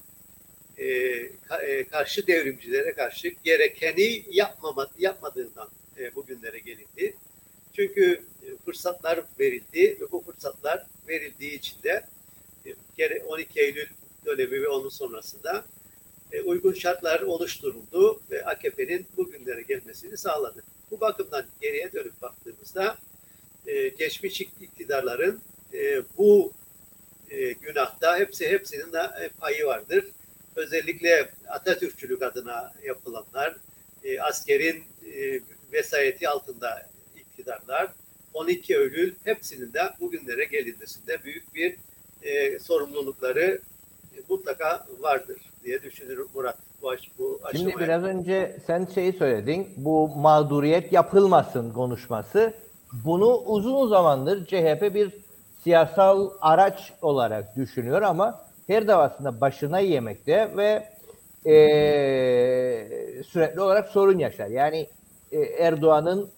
karşı 1.90 2.26
devrimcilere 2.26 2.92
karşı 2.92 3.28
gerekeni 3.44 4.24
yapmama, 4.30 4.90
yapmadığından 4.98 5.68
bugünlere 6.14 6.58
gelindi. 6.58 7.16
Çünkü 7.76 8.22
fırsatlar 8.64 9.24
verildi 9.40 9.98
ve 10.00 10.12
bu 10.12 10.20
fırsatlar 10.20 10.86
verildiği 11.08 11.58
için 11.58 11.82
de 11.82 12.04
12 13.26 13.60
Eylül 13.60 13.86
dönemi 14.26 14.62
ve 14.62 14.68
onun 14.68 14.88
sonrasında 14.88 15.64
e, 16.32 16.40
uygun 16.42 16.72
şartlar 16.72 17.20
oluşturuldu 17.20 18.20
ve 18.30 18.44
AKP'nin 18.44 19.06
bugünlere 19.16 19.62
gelmesini 19.62 20.16
sağladı. 20.16 20.62
Bu 20.90 21.00
bakımdan 21.00 21.46
geriye 21.60 21.92
dönüp 21.92 22.22
baktığımızda 22.22 22.98
e, 23.66 23.88
geçmiş 23.88 24.40
iktidarların 24.40 25.40
e, 25.74 26.02
bu 26.18 26.52
e, 27.30 27.52
günahta 27.52 28.18
hepsi 28.18 28.48
hepsinin 28.48 28.92
de 28.92 29.10
e, 29.20 29.28
payı 29.28 29.66
vardır. 29.66 30.04
Özellikle 30.58 31.30
Atatürkçülük 31.48 32.22
adına 32.22 32.72
yapılanlar, 32.84 33.56
e, 34.04 34.20
askerin 34.20 34.84
e, 35.14 35.40
vesayeti 35.72 36.28
altında 36.28 36.86
iktidarlar, 37.16 37.88
12 38.34 38.74
Eylül 38.74 39.14
hepsinin 39.24 39.72
de 39.72 39.80
bugünlere 40.00 40.44
gelinmesinde 40.44 41.24
büyük 41.24 41.54
bir 41.54 41.76
e, 42.22 42.58
sorumlulukları 42.58 43.60
mutlaka 44.28 44.86
vardır 45.00 45.36
diye 45.64 45.82
düşünürüm 45.82 46.28
Murat. 46.34 46.58
Bu, 46.82 46.94
bu 47.18 47.40
Şimdi 47.52 47.78
biraz 47.78 48.04
önce 48.04 48.56
sen 48.66 48.88
şeyi 48.94 49.12
söyledin. 49.12 49.68
Bu 49.76 50.08
mağduriyet 50.08 50.92
yapılmasın 50.92 51.72
konuşması. 51.72 52.54
Bunu 53.04 53.36
uzun 53.36 53.88
zamandır 53.88 54.46
CHP 54.46 54.94
bir 54.94 55.12
siyasal 55.64 56.30
araç 56.40 56.92
olarak 57.02 57.56
düşünüyor 57.56 58.02
ama 58.02 58.47
her 58.68 58.88
davasında 58.88 59.40
başına 59.40 59.80
yemekte 59.80 60.56
ve 60.56 60.88
e, 61.50 61.54
sürekli 63.22 63.60
olarak 63.60 63.88
sorun 63.88 64.18
yaşar. 64.18 64.46
Yani 64.46 64.86
e, 65.32 65.40
Erdoğan'ın 65.40 66.30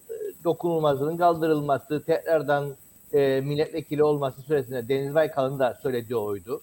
dokunulmazlığının 0.43 1.17
kaldırılması, 1.17 2.05
tekrardan 2.05 2.75
e, 3.13 3.41
milletvekili 3.41 4.03
olması 4.03 4.41
süresinde 4.41 4.89
Deniz 4.89 5.15
Baykal'ın 5.15 5.59
da 5.59 5.79
söylediği 5.81 6.17
oydu. 6.17 6.61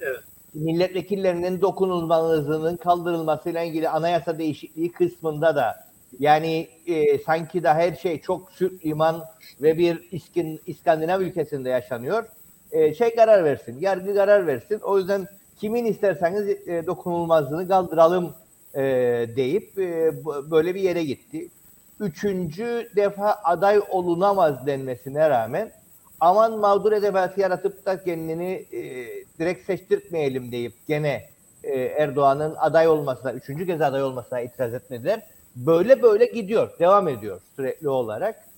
Evet 0.00 0.20
milletvekillerinin 0.54 1.60
dokunulmazlığının 1.60 2.76
kaldırılmasıyla 2.76 3.62
ilgili 3.62 3.88
anayasa 3.88 4.38
değişikliği 4.38 4.92
kısmında 4.92 5.56
da 5.56 5.88
yani 6.18 6.68
e, 6.86 7.18
sanki 7.18 7.62
da 7.62 7.74
her 7.74 7.94
şey 7.94 8.20
çok 8.20 8.50
Süt 8.52 8.86
liman 8.86 9.24
ve 9.62 9.78
bir 9.78 10.08
İskin, 10.12 10.60
İskandinav 10.66 11.20
ülkesinde 11.20 11.70
yaşanıyor. 11.70 12.24
E, 12.72 12.94
şey 12.94 13.14
karar 13.14 13.44
versin, 13.44 13.76
yargı 13.80 14.14
karar 14.14 14.46
versin. 14.46 14.80
O 14.82 14.98
yüzden 14.98 15.28
kimin 15.60 15.84
isterseniz 15.84 16.68
e, 16.68 16.86
dokunulmazlığını 16.86 17.68
kaldıralım 17.68 18.34
e, 18.74 18.82
deyip 19.36 19.76
böyle 20.50 20.74
bir 20.74 20.80
yere 20.80 21.04
gitti. 21.04 21.48
Üçüncü 22.00 22.88
defa 22.96 23.40
aday 23.44 23.80
olunamaz 23.90 24.66
denmesine 24.66 25.30
rağmen 25.30 25.70
aman 26.20 26.58
mağdur 26.58 26.92
edebiyatı 26.92 27.40
yaratıp 27.40 27.86
da 27.86 28.04
kendini 28.04 28.64
direkt 29.38 29.66
seçtirtmeyelim 29.66 30.52
deyip 30.52 30.72
gene 30.88 31.28
Erdoğan'ın 31.98 32.54
aday 32.58 32.88
olmasına, 32.88 33.32
üçüncü 33.32 33.66
kez 33.66 33.80
aday 33.80 34.02
olmasına 34.02 34.40
itiraz 34.40 34.74
etmediler. 34.74 35.22
Böyle 35.56 36.02
böyle 36.02 36.26
gidiyor, 36.26 36.70
devam 36.78 37.08
ediyor 37.08 37.40
sürekli 37.56 37.88
olarak. 37.88 38.51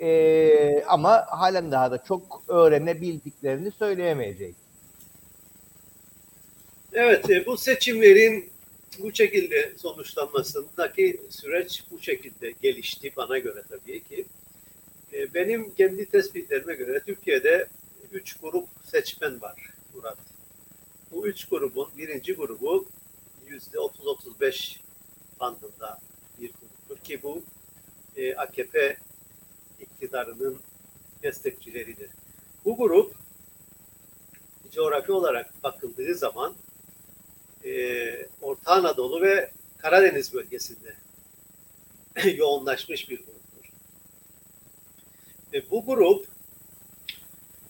E, 0.00 0.84
ama 0.88 1.26
halen 1.28 1.72
daha 1.72 1.90
da 1.90 2.04
çok 2.04 2.42
öğrenebildiklerini 2.48 3.70
söyleyemeyecek. 3.70 4.54
Evet, 6.92 7.30
e, 7.30 7.46
bu 7.46 7.56
seçimlerin 7.56 8.50
bu 8.98 9.14
şekilde 9.14 9.72
sonuçlanmasındaki 9.76 11.20
süreç 11.30 11.84
bu 11.90 11.98
şekilde 11.98 12.50
gelişti 12.62 13.12
bana 13.16 13.38
göre 13.38 13.62
tabii 13.68 14.04
ki. 14.04 14.26
E, 15.12 15.34
benim 15.34 15.74
kendi 15.74 16.06
tespitlerime 16.06 16.74
göre 16.74 17.00
Türkiye'de 17.06 17.66
üç 18.12 18.36
grup 18.36 18.68
seçmen 18.84 19.40
var 19.40 19.70
Murat. 19.94 20.18
Bu 21.10 21.28
üç 21.28 21.44
grubun 21.44 21.88
birinci 21.98 22.34
grubu 22.34 22.88
yüzde 23.46 23.78
30-35 23.78 24.76
bandında 25.40 25.98
bir 26.40 26.50
gruptur 26.50 27.04
ki 27.04 27.22
bu 27.22 27.42
e, 28.16 28.34
AKP 28.34 28.96
iktidarının 29.96 30.60
destekçileridir. 31.22 32.10
Bu 32.64 32.76
grup 32.76 33.14
coğrafi 34.72 35.12
olarak 35.12 35.62
bakıldığı 35.62 36.14
zaman 36.14 36.54
e, 37.64 38.26
Orta 38.42 38.72
Anadolu 38.72 39.22
ve 39.22 39.50
Karadeniz 39.78 40.34
bölgesinde 40.34 40.94
yoğunlaşmış 42.36 43.10
bir 43.10 43.18
grup. 43.18 43.36
E, 45.54 45.70
bu 45.70 45.86
grup 45.86 46.26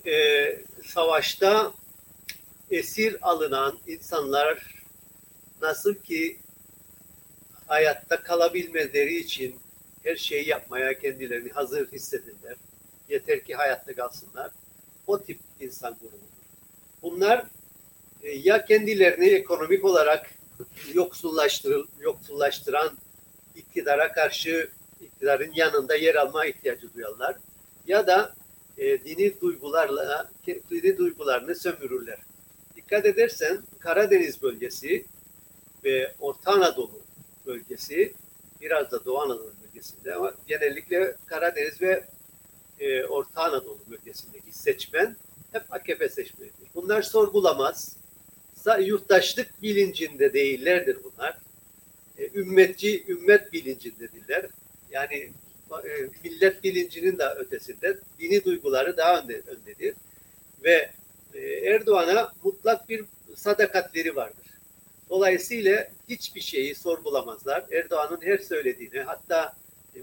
e, 0.06 0.14
savaşta 0.84 1.72
esir 2.70 3.28
alınan 3.28 3.78
insanlar 3.86 4.82
nasıl 5.62 5.94
ki 5.94 6.38
hayatta 7.66 8.22
kalabilmeleri 8.22 9.16
için 9.16 9.60
her 10.06 10.16
şeyi 10.16 10.48
yapmaya 10.48 10.98
kendilerini 10.98 11.50
hazır 11.50 11.92
hissedirler. 11.92 12.56
Yeter 13.08 13.44
ki 13.44 13.54
hayatta 13.54 13.94
kalsınlar. 13.94 14.50
O 15.06 15.22
tip 15.22 15.40
insan 15.60 15.96
grubudur. 16.00 16.26
Bunlar 17.02 17.46
e, 18.22 18.30
ya 18.30 18.64
kendilerini 18.64 19.26
ekonomik 19.26 19.84
olarak 19.84 20.30
yoksullaştırıl, 20.92 21.86
yoksullaştıran 22.00 22.98
iktidara 23.54 24.12
karşı 24.12 24.70
iktidarın 25.00 25.52
yanında 25.54 25.94
yer 25.94 26.14
alma 26.14 26.46
ihtiyacı 26.46 26.94
duyarlar 26.94 27.36
ya 27.86 28.06
da 28.06 28.34
e, 28.78 29.04
dini 29.04 29.40
duygularla 29.40 30.30
dini 30.46 30.98
duygularını 30.98 31.54
sömürürler. 31.54 32.18
Dikkat 32.76 33.06
edersen 33.06 33.62
Karadeniz 33.78 34.42
bölgesi 34.42 35.04
ve 35.84 36.14
Orta 36.20 36.52
Anadolu 36.52 37.00
bölgesi 37.46 38.14
biraz 38.60 38.90
da 38.90 39.04
Doğu 39.04 39.20
Anadolu 39.20 39.55
bölgesinde 39.76 40.14
ama 40.14 40.34
genellikle 40.46 41.16
Karadeniz 41.26 41.82
ve 41.82 42.04
e, 42.80 43.04
Orta 43.04 43.42
Anadolu 43.42 43.78
bölgesindeki 43.90 44.58
seçmen 44.58 45.16
hep 45.52 45.62
AKP 45.70 46.08
seçmenidir. 46.08 46.68
Bunlar 46.74 47.02
sorgulamaz. 47.02 47.96
Yurttaşlık 48.80 49.62
bilincinde 49.62 50.32
değillerdir 50.32 50.98
bunlar. 51.04 51.38
E, 52.18 52.30
ümmetçi, 52.34 53.04
ümmet 53.08 53.52
bilincindedirler. 53.52 54.46
Yani 54.90 55.32
e, 55.70 56.08
millet 56.24 56.64
bilincinin 56.64 57.18
de 57.18 57.24
ötesinde 57.24 57.98
dini 58.18 58.44
duyguları 58.44 58.96
daha 58.96 59.20
önde, 59.20 59.42
öndedir. 59.46 59.94
Ve 60.64 60.90
e, 61.34 61.40
Erdoğan'a 61.40 62.32
mutlak 62.44 62.88
bir 62.88 63.04
sadakatleri 63.36 64.16
vardır. 64.16 64.46
Dolayısıyla 65.10 65.88
hiçbir 66.08 66.40
şeyi 66.40 66.74
sorgulamazlar. 66.74 67.64
Erdoğan'ın 67.72 68.20
her 68.22 68.38
söylediğini 68.38 69.00
hatta 69.00 69.56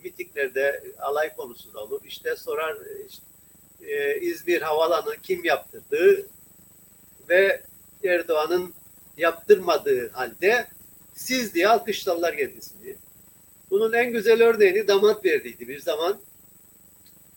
mitinglerde 0.04 0.84
alay 1.00 1.36
konusu 1.36 1.74
da 1.74 1.80
olur. 1.80 2.02
İşte 2.06 2.36
sorar 2.36 2.78
işte, 3.10 3.26
e, 3.88 4.20
İzmir 4.20 4.62
Havalanı 4.62 5.18
kim 5.24 5.46
yaptırdı 5.46 6.28
ve 7.30 7.64
Erdoğan'ın 8.04 8.74
yaptırmadığı 9.18 10.10
halde 10.10 10.68
siz 11.14 11.54
diye 11.54 11.68
alkışlarlar 11.68 12.38
kendisini. 12.38 12.96
Bunun 13.70 13.94
en 13.94 14.12
güzel 14.12 14.44
örneğini 14.44 14.88
damat 14.88 15.26
verdiydi 15.26 15.68
bir 15.68 15.80
zaman. 15.80 16.20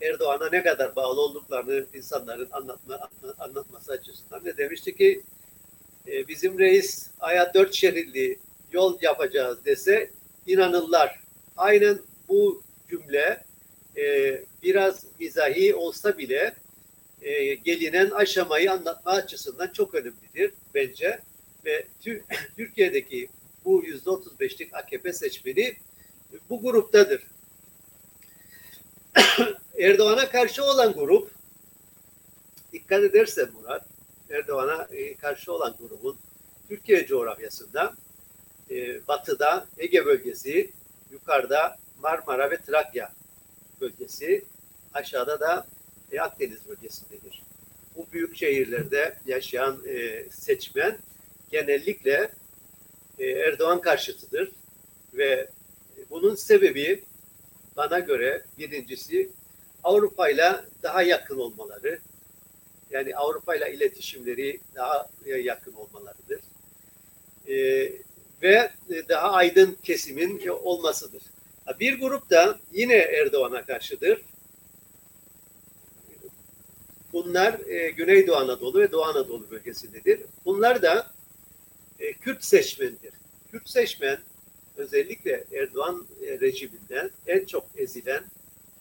Erdoğan'a 0.00 0.48
ne 0.50 0.62
kadar 0.62 0.96
bağlı 0.96 1.20
olduklarını 1.20 1.86
insanların 1.94 2.48
anlatma, 2.52 3.08
anlatması 3.38 3.92
açısından 3.92 4.44
ne 4.44 4.56
demişti 4.56 4.96
ki 4.96 5.22
e, 6.06 6.28
bizim 6.28 6.58
reis 6.58 7.10
aya 7.20 7.54
dört 7.54 7.75
şeritli 7.75 8.38
yol 8.72 8.98
yapacağız 9.02 9.58
dese 9.64 10.10
inanırlar. 10.46 11.20
Aynen 11.56 11.98
bu 12.28 12.62
cümle 12.90 13.45
e, 13.97 14.38
biraz 14.62 15.04
mizahi 15.21 15.75
olsa 15.75 16.18
bile 16.18 16.54
e, 17.23 17.54
gelinen 17.54 18.11
aşamayı 18.11 18.73
anlatma 18.73 19.12
açısından 19.12 19.68
çok 19.73 19.95
önemlidir 19.95 20.52
bence. 20.75 21.21
Ve 21.64 21.87
Türkiye'deki 22.56 23.28
bu 23.64 23.85
yüzde 23.85 24.11
otuz 24.11 24.40
beşlik 24.40 24.75
AKP 24.75 25.12
seçmeni 25.12 25.76
bu 26.50 26.62
gruptadır. 26.62 27.23
Erdoğan'a 29.78 30.30
karşı 30.30 30.64
olan 30.64 30.92
grup 30.92 31.30
dikkat 32.73 33.02
edersen 33.02 33.49
Murat 33.52 33.87
Erdoğan'a 34.30 34.88
e, 34.90 35.14
karşı 35.14 35.52
olan 35.52 35.76
grubun 35.80 36.16
Türkiye 36.68 37.06
coğrafyasında 37.06 37.95
e, 38.71 39.06
batıda 39.09 39.66
Ege 39.78 40.06
bölgesi, 40.06 40.71
yukarıda 41.11 41.78
Marmara 42.02 42.50
ve 42.50 42.56
Trakya 42.56 43.12
bölgesi, 43.80 44.44
aşağıda 44.94 45.40
da 45.40 45.66
e, 46.12 46.21
Akdeniz 46.21 46.68
bölgesindedir. 46.68 47.42
Bu 47.97 48.06
büyük 48.12 48.36
şehirlerde 48.36 49.18
yaşayan 49.26 49.82
seçmen 50.30 50.99
genellikle 51.50 52.30
Erdoğan 53.18 53.80
karşıtıdır 53.80 54.52
ve 55.14 55.49
bunun 56.10 56.34
sebebi 56.34 57.04
bana 57.76 57.99
göre 57.99 58.44
birincisi 58.58 59.30
Avrupa 59.84 60.28
ile 60.28 60.52
daha 60.82 61.02
yakın 61.02 61.38
olmaları. 61.38 61.99
Yani 62.90 63.16
Avrupa 63.16 63.54
ile 63.56 63.75
iletişimleri 63.75 64.60
daha 64.75 65.08
yakın 65.26 65.73
olmalarıdır. 65.73 66.40
Ee, 67.49 67.92
ve 68.42 68.71
daha 69.08 69.30
aydın 69.30 69.78
kesimin 69.82 70.49
olmasıdır. 70.49 71.23
Bir 71.80 72.00
grup 72.00 72.30
da 72.30 72.58
yine 72.72 72.94
Erdoğan'a 72.94 73.64
karşıdır. 73.64 74.22
Bunlar 77.12 77.60
e, 77.68 77.90
Güneydoğu 77.90 78.36
Anadolu 78.36 78.80
ve 78.80 78.92
Doğu 78.92 79.02
Anadolu 79.02 79.50
bölgesindedir. 79.50 80.20
Bunlar 80.44 80.82
da 80.82 81.10
e, 81.98 82.12
Kürt 82.12 82.44
seçmendir. 82.44 83.12
Kürt 83.50 83.68
seçmen 83.68 84.18
özellikle 84.76 85.44
Erdoğan 85.52 86.06
e, 86.26 86.40
rejiminden 86.40 87.10
en 87.26 87.44
çok 87.44 87.66
ezilen, 87.76 88.24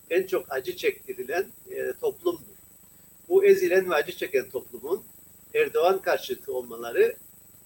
en 0.10 0.28
çok 0.28 0.46
acı 0.50 0.76
çektirilen 0.76 1.46
e, 1.72 1.94
toplumdur. 2.02 2.56
Bu 3.30 3.46
ezilen 3.46 3.90
ve 3.90 3.96
acı 3.96 4.12
çeken 4.12 4.50
toplumun 4.50 5.04
Erdoğan 5.54 6.02
karşıtı 6.02 6.54
olmaları 6.54 7.16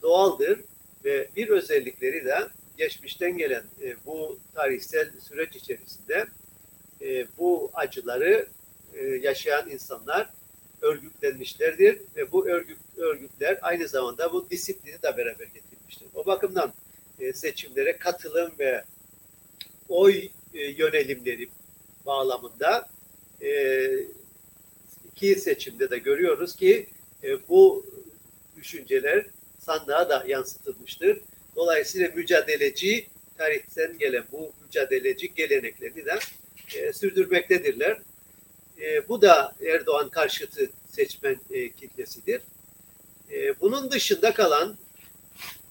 doğaldır 0.01 0.59
ve 1.05 1.29
bir 1.35 1.49
özellikleri 1.49 2.25
de 2.25 2.47
geçmişten 2.79 3.37
gelen 3.37 3.63
e, 3.81 3.95
bu 4.05 4.39
tarihsel 4.55 5.09
süreç 5.19 5.55
içerisinde 5.55 6.27
e, 7.01 7.27
bu 7.37 7.71
acıları 7.73 8.47
e, 8.93 9.05
yaşayan 9.05 9.69
insanlar 9.69 10.29
örgütlenmişlerdir 10.81 12.01
ve 12.15 12.31
bu 12.31 12.47
örgüt, 12.47 12.77
örgütler 12.97 13.59
aynı 13.61 13.87
zamanda 13.87 14.33
bu 14.33 14.49
disiplini 14.49 15.01
de 15.01 15.17
beraber 15.17 15.45
getirmiştir. 15.45 16.07
O 16.13 16.25
bakımdan 16.25 16.73
e, 17.19 17.33
seçimlere 17.33 17.97
katılım 17.97 18.51
ve 18.59 18.83
oy 19.89 20.29
e, 20.53 20.65
yönelimleri 20.65 21.49
bağlamında 22.05 22.89
e, 23.41 23.89
iki 25.11 25.35
seçimde 25.35 25.89
de 25.89 25.97
görüyoruz 25.97 26.55
ki 26.55 26.87
bu 27.49 27.85
düşünceler 28.55 29.25
sandığa 29.59 30.09
da 30.09 30.23
yansıtılmıştır. 30.27 31.21
Dolayısıyla 31.59 32.09
mücadeleci 32.15 33.07
tarihten 33.37 33.97
gelen 33.97 34.23
bu 34.31 34.51
mücadeleci 34.63 35.33
geleneklerini 35.33 36.05
de 36.05 36.19
sürdürmektedirler. 36.93 37.97
bu 39.09 39.21
da 39.21 39.55
Erdoğan 39.65 40.09
karşıtı 40.09 40.69
seçmen 40.91 41.39
kitlesidir. 41.79 42.41
bunun 43.61 43.91
dışında 43.91 44.33
kalan 44.33 44.77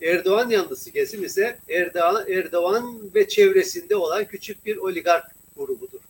Erdoğan 0.02 0.50
yanlısı 0.50 0.92
kesim 0.92 1.24
ise 1.24 1.58
Erdoğan, 1.68 2.24
Erdoğan 2.28 3.14
ve 3.14 3.28
çevresinde 3.28 3.96
olan 3.96 4.24
küçük 4.24 4.66
bir 4.66 4.76
oligark 4.76 5.34
grubudur. 5.56 6.00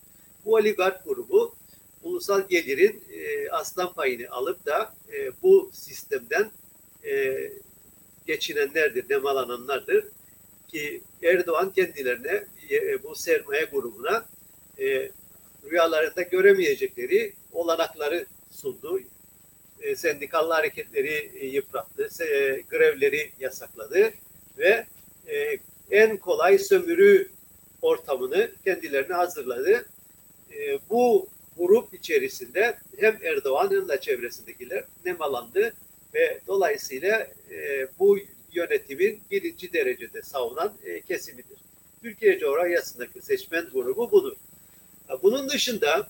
Bu 0.45 0.55
oligark 0.55 1.05
grubu 1.05 1.55
ulusal 2.03 2.49
gelirin 2.49 3.05
e, 3.12 3.51
aslan 3.51 3.93
payını 3.93 4.31
alıp 4.31 4.67
da 4.67 4.95
e, 5.12 5.43
bu 5.43 5.71
sistemden 5.73 6.51
e, 7.05 7.51
geçinenlerdir, 8.29 9.11
nemalananlardır. 9.11 10.05
Ki 10.69 11.03
Erdoğan 11.23 11.73
kendilerine 11.73 12.45
e, 12.71 13.03
bu 13.03 13.14
sermaye 13.14 13.64
grubuna 13.64 14.27
e, 14.79 15.11
rüyalarında 15.71 16.23
göremeyecekleri 16.23 17.33
olanakları 17.53 18.27
sundu 18.51 19.01
e, 19.81 19.97
sendikal 19.97 20.51
hareketleri 20.51 21.31
e, 21.35 21.47
yıprattı, 21.47 22.25
e, 22.25 22.61
grevleri 22.71 23.31
yasakladı 23.41 24.12
ve 24.59 24.87
e, 25.29 25.59
en 25.91 26.17
kolay 26.17 26.59
sömürü 26.59 27.29
ortamını 27.83 28.51
kendilerine 28.64 29.14
hazırladı. 29.14 29.87
E, 30.53 30.79
bu 30.91 31.29
grup 31.59 31.95
içerisinde 31.95 32.79
hem 32.99 33.19
Erdoğan 33.23 33.71
hem 33.71 33.88
de 33.88 34.01
çevresindekiler 34.01 34.85
nemalandı 35.05 35.73
ve 36.14 36.41
dolayısıyla 36.47 37.29
e, 37.51 37.89
bu 37.99 38.19
yönetimin 38.53 39.21
birinci 39.31 39.73
derecede 39.73 40.23
savunan 40.23 40.73
e, 40.85 41.01
kesimidir. 41.01 41.59
Türkiye 42.03 42.39
coğrafyasındaki 42.39 43.23
seçmen 43.23 43.67
grubu 43.73 44.11
budur. 44.11 44.37
Bunun 45.23 45.49
dışında 45.49 46.09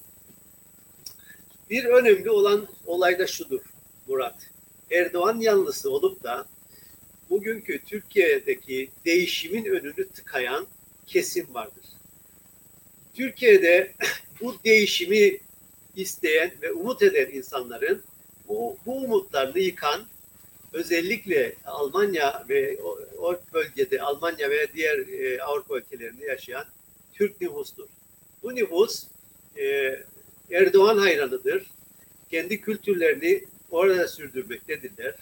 bir 1.71 1.85
önemli 1.85 2.31
olan 2.31 2.69
olay 2.87 3.19
da 3.19 3.27
şudur 3.27 3.61
Murat. 4.07 4.51
Erdoğan 4.91 5.41
yanlısı 5.41 5.91
olup 5.91 6.23
da 6.23 6.47
bugünkü 7.31 7.85
Türkiye'deki 7.85 8.91
değişimin 9.05 9.65
önünü 9.65 10.09
tıkayan 10.09 10.67
kesim 11.07 11.55
vardır. 11.55 11.85
Türkiye'de 13.15 13.93
bu 14.41 14.57
değişimi 14.65 15.39
isteyen 15.97 16.53
ve 16.63 16.73
umut 16.73 17.03
eden 17.03 17.31
insanların 17.33 18.03
bu, 18.49 18.79
bu 18.87 18.97
umutlarını 18.97 19.59
yıkan 19.59 20.07
özellikle 20.73 21.55
Almanya 21.65 22.45
ve 22.49 22.79
o, 23.19 23.37
bölgede 23.53 24.03
Almanya 24.03 24.51
ve 24.51 24.73
diğer 24.75 24.99
e, 24.99 25.43
Avrupa 25.43 25.79
ülkelerinde 25.79 26.25
yaşayan 26.25 26.65
Türk 27.15 27.41
nüfustur. 27.41 27.89
Bu 28.43 28.55
nüfus 28.55 29.05
e, 29.57 29.97
Erdoğan 30.51 30.99
hayranıdır. 30.99 31.67
Kendi 32.31 32.61
kültürlerini 32.61 33.45
orada 33.71 34.09
sürdürmektedirler. 34.09 35.15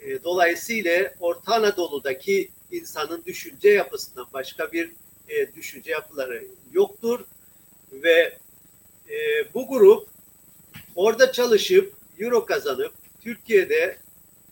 E, 0.00 0.22
dolayısıyla 0.24 1.14
Orta 1.20 1.54
Anadolu'daki 1.54 2.50
insanın 2.70 3.22
düşünce 3.26 3.68
yapısından 3.68 4.26
başka 4.32 4.72
bir 4.72 4.90
düşünce 5.56 5.90
yapıları 5.90 6.44
yoktur 6.72 7.20
ve 7.92 8.38
bu 9.54 9.68
grup 9.68 10.08
orada 10.94 11.32
çalışıp 11.32 11.94
euro 12.18 12.46
kazanıp 12.46 12.92
Türkiye'de 13.20 13.98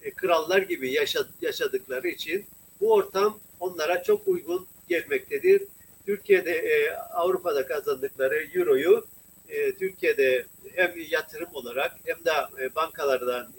e, 0.02 0.10
krallar 0.10 0.58
gibi 0.58 0.92
yaşa, 0.92 1.26
yaşadıkları 1.40 2.08
için 2.08 2.44
bu 2.80 2.92
ortam 2.92 3.38
onlara 3.60 4.02
çok 4.02 4.28
uygun 4.28 4.66
gelmektedir. 4.88 5.62
Türkiye'de 6.06 6.52
e, 6.52 6.94
Avrupa'da 6.94 7.66
kazandıkları 7.66 8.48
euroyu 8.54 9.06
e, 9.48 9.74
Türkiye'de 9.74 10.44
hem 10.74 10.92
yatırım 11.10 11.48
olarak 11.52 11.96
hem 12.04 12.24
de 12.24 12.30
bankalardan 12.76 13.52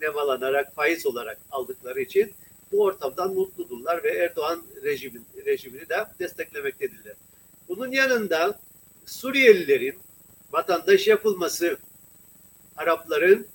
nevalanarak 0.00 0.74
faiz 0.74 1.06
olarak 1.06 1.38
aldıkları 1.50 2.00
için 2.00 2.34
bu 2.72 2.82
ortamdan 2.82 3.34
mutludurlar 3.34 4.04
ve 4.04 4.10
Erdoğan 4.10 4.62
rejimin, 4.84 5.26
rejimini 5.46 5.88
de 5.88 6.06
desteklemektedirler. 6.20 7.14
Bunun 7.68 7.90
yanında 7.90 8.58
Suriyelilerin 9.06 9.94
vatandaş 10.52 11.06
yapılması, 11.06 11.78
Arapların 12.76 13.46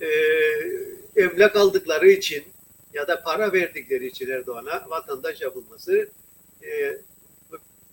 e, 0.00 0.08
emlak 1.16 1.56
aldıkları 1.56 2.10
için 2.10 2.44
ya 2.94 3.08
da 3.08 3.22
para 3.22 3.52
verdikleri 3.52 4.06
için 4.06 4.30
Erdoğan'a 4.30 4.90
vatandaş 4.90 5.40
yapılması 5.40 6.08
e, 6.62 6.98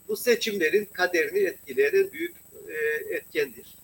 bu 0.07 0.17
seçimlerin 0.17 0.85
kaderini 0.85 1.39
etkileyen 1.39 2.11
büyük 2.11 2.35
e, 2.67 2.75
etkendir. 3.15 3.75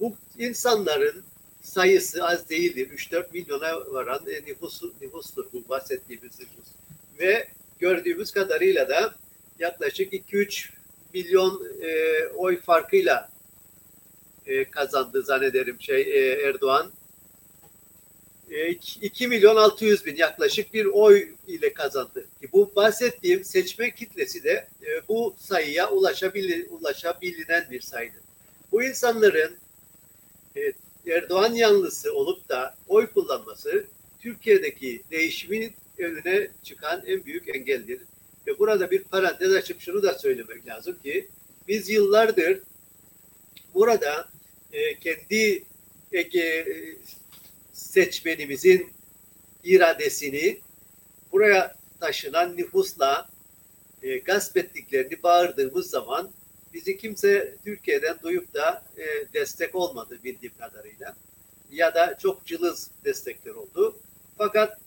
Bu 0.00 0.16
insanların 0.38 1.24
sayısı 1.62 2.24
az 2.24 2.50
değildir. 2.50 2.90
3-4 2.90 3.32
milyona 3.32 3.92
varan 3.92 4.26
e, 4.26 4.42
nüfusu, 4.46 4.94
nüfustur 5.00 5.46
bu 5.52 5.68
bahsettiğimiz 5.68 6.40
nüfus. 6.40 6.68
Ve 7.18 7.48
gördüğümüz 7.78 8.32
kadarıyla 8.32 8.88
da 8.88 9.14
yaklaşık 9.58 10.12
2-3 10.12 10.70
milyon 11.14 11.64
e, 11.82 12.26
oy 12.26 12.60
farkıyla 12.60 13.30
e, 14.46 14.64
kazandı 14.64 15.22
zannederim 15.22 15.80
şey 15.80 16.00
e, 16.00 16.42
Erdoğan. 16.48 16.92
E, 18.50 18.70
2 19.02 19.28
milyon 19.28 19.56
600 19.56 20.06
bin 20.06 20.16
yaklaşık 20.16 20.74
bir 20.74 20.86
oy 20.86 21.28
ile 21.46 21.72
kazandı. 21.72 22.26
Bu 22.52 22.72
bahsettiğim 22.76 23.44
seçmen 23.44 23.90
kitlesi 23.90 24.44
de 24.44 24.68
e, 24.82 25.08
bu 25.08 25.36
sayıya 25.38 25.90
ulaşabil, 25.90 26.64
ulaşabilinen 26.70 27.66
bir 27.70 27.80
sayıdır. 27.80 28.20
Bu 28.72 28.82
insanların 28.82 29.56
e, 30.56 30.72
Erdoğan 31.06 31.52
yanlısı 31.52 32.14
olup 32.14 32.48
da 32.48 32.74
oy 32.88 33.06
kullanması 33.06 33.86
Türkiye'deki 34.18 35.02
değişimin 35.10 35.74
önüne 35.98 36.48
çıkan 36.62 37.02
en 37.06 37.24
büyük 37.24 37.48
engeldir. 37.48 38.00
Ve 38.46 38.58
burada 38.58 38.90
bir 38.90 39.04
parantez 39.04 39.52
açıp 39.52 39.80
şunu 39.80 40.02
da 40.02 40.18
söylemek 40.18 40.66
lazım 40.66 40.98
ki 41.02 41.28
biz 41.68 41.90
yıllardır 41.90 42.60
burada 43.74 44.28
e, 44.72 44.94
kendi 44.98 45.64
Ege 46.12 46.66
seçmenimizin 47.98 48.92
iradesini 49.64 50.60
buraya 51.32 51.76
taşınan 52.00 52.56
nüfusla 52.56 53.28
e, 54.02 54.18
gasp 54.18 54.56
ettiklerini 54.56 55.22
bağırdığımız 55.22 55.90
zaman 55.90 56.30
bizi 56.74 56.96
kimse 56.96 57.56
Türkiye'den 57.64 58.18
duyup 58.22 58.54
da 58.54 58.84
e, 58.96 59.32
destek 59.34 59.74
olmadı 59.74 60.18
bildiğim 60.24 60.52
kadarıyla. 60.58 61.16
Ya 61.70 61.94
da 61.94 62.18
çok 62.18 62.46
cılız 62.46 62.90
destekler 63.04 63.52
oldu. 63.52 63.96
Fakat 64.38 64.80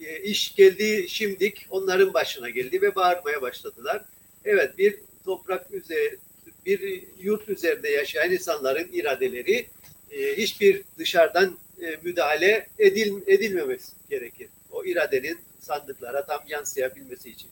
e, 0.00 0.20
iş 0.22 0.54
geldi 0.54 1.06
şimdik 1.08 1.66
onların 1.70 2.14
başına 2.14 2.50
geldi 2.50 2.82
ve 2.82 2.94
bağırmaya 2.94 3.42
başladılar. 3.42 4.04
Evet 4.44 4.78
bir 4.78 4.98
toprak 5.24 5.70
üzeri 5.70 6.18
bir 6.66 7.04
yurt 7.20 7.48
üzerinde 7.48 7.88
yaşayan 7.88 8.32
insanların 8.32 8.88
iradeleri 8.92 9.66
e, 10.10 10.36
hiçbir 10.36 10.82
dışarıdan 10.98 11.58
e, 11.82 11.98
müdahale 12.02 12.66
edil, 12.78 13.22
edilmemesi 13.26 13.92
gerekir. 14.10 14.48
O 14.70 14.84
iradenin 14.84 15.38
sandıklara 15.60 16.26
tam 16.26 16.40
yansıyabilmesi 16.48 17.30
için. 17.30 17.50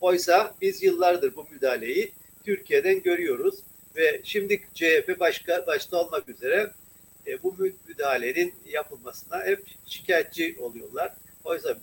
Oysa 0.00 0.54
biz 0.60 0.82
yıllardır 0.82 1.36
bu 1.36 1.46
müdahaleyi 1.50 2.12
Türkiye'den 2.44 3.02
görüyoruz 3.02 3.54
ve 3.96 4.20
şimdi 4.24 4.60
CHP 4.74 5.20
başka 5.20 5.66
başta 5.66 5.96
olmak 5.96 6.28
üzere 6.28 6.70
e, 7.26 7.42
bu 7.42 7.56
müdahalenin 7.88 8.54
yapılmasına 8.66 9.44
hep 9.44 9.66
şikayetçi 9.86 10.56
oluyorlar. 10.58 11.12
Oysa 11.44 11.78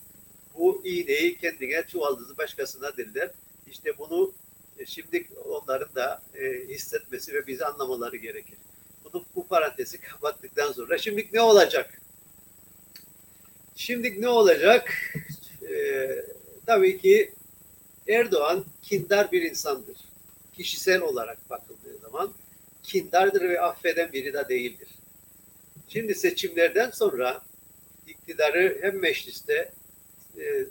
bu 0.57 0.81
iğneyi 0.85 1.37
kendine 1.37 1.83
çuvaldızı 1.87 2.37
başkasına 2.37 2.97
derler. 2.97 3.29
İşte 3.71 3.97
bunu 3.97 4.33
e, 4.79 4.85
şimdi 4.85 5.27
onların 5.45 5.95
da 5.95 6.21
e, 6.35 6.67
hissetmesi 6.67 7.33
ve 7.33 7.47
bizi 7.47 7.65
anlamaları 7.65 8.17
gerekir. 8.17 8.57
Bunu 9.13 9.25
bu 9.35 9.47
parantezi 9.47 10.01
kapattıktan 10.01 10.71
sonra 10.71 10.97
şimdi 10.97 11.27
ne 11.33 11.41
olacak? 11.41 12.01
Şimdi 13.75 14.21
ne 14.21 14.27
olacak? 14.27 14.93
Ee, 15.69 16.25
tabii 16.65 17.01
ki 17.01 17.33
Erdoğan 18.07 18.65
kindar 18.81 19.31
bir 19.31 19.41
insandır. 19.41 19.97
Kişisel 20.53 21.01
olarak 21.01 21.49
bakıldığı 21.49 21.97
zaman 22.01 22.33
kindardır 22.83 23.41
ve 23.41 23.61
affeden 23.61 24.13
biri 24.13 24.33
de 24.33 24.49
değildir. 24.49 24.87
Şimdi 25.87 26.15
seçimlerden 26.15 26.89
sonra 26.91 27.41
iktidarı 28.07 28.77
hem 28.81 28.99
mecliste 28.99 29.71
e, 30.37 30.65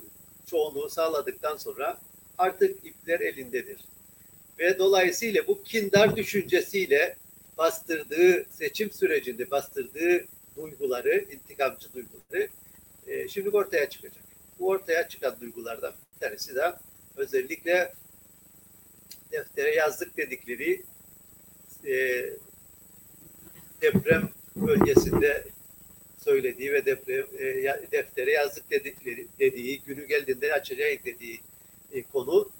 çoğunluğu 0.46 0.88
sağladıktan 0.88 1.56
sonra 1.56 1.98
artık 2.38 2.84
ipler 2.84 3.20
elindedir. 3.20 3.78
Ve 4.58 4.78
dolayısıyla 4.78 5.46
bu 5.46 5.62
kindar 5.62 6.16
düşüncesiyle 6.16 7.16
bastırdığı 7.58 8.46
seçim 8.50 8.90
sürecinde 8.90 9.50
bastırdığı 9.50 10.24
duyguları, 10.56 11.24
intikamcı 11.32 11.92
duyguları 11.92 12.48
e, 13.06 13.28
şimdi 13.28 13.50
ortaya 13.50 13.88
çıkacak. 13.88 14.22
Bu 14.58 14.68
ortaya 14.68 15.08
çıkan 15.08 15.40
duygulardan 15.40 15.94
bir 16.14 16.20
tanesi 16.20 16.54
de 16.54 16.74
özellikle 17.16 17.92
deftere 19.32 19.74
yazdık 19.74 20.16
dedikleri 20.16 20.82
e, 21.86 22.24
deprem 23.82 24.28
bölgesinde 24.56 25.44
söylediği 26.24 26.72
ve 26.72 26.86
deprem 26.86 27.26
e, 27.38 27.88
deftere 27.92 28.30
yazdık 28.30 28.70
dedikleri 28.70 29.26
dediği 29.38 29.82
günü 29.82 30.06
geldiğinde 30.06 30.52
açacak 30.52 31.04
dediği 31.04 31.40
e, 31.92 32.02
konu 32.02 32.50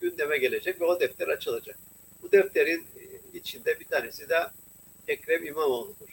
gündeme 0.00 0.38
gelecek 0.38 0.80
ve 0.80 0.84
o 0.84 1.00
defter 1.00 1.28
açılacak. 1.28 1.78
Bu 2.22 2.32
defterin 2.32 2.86
içinde 3.34 3.80
bir 3.80 3.84
tanesi 3.84 4.28
de 4.28 4.36
Ekrem 5.08 5.44
İmamoğlu'dur. 5.44 6.08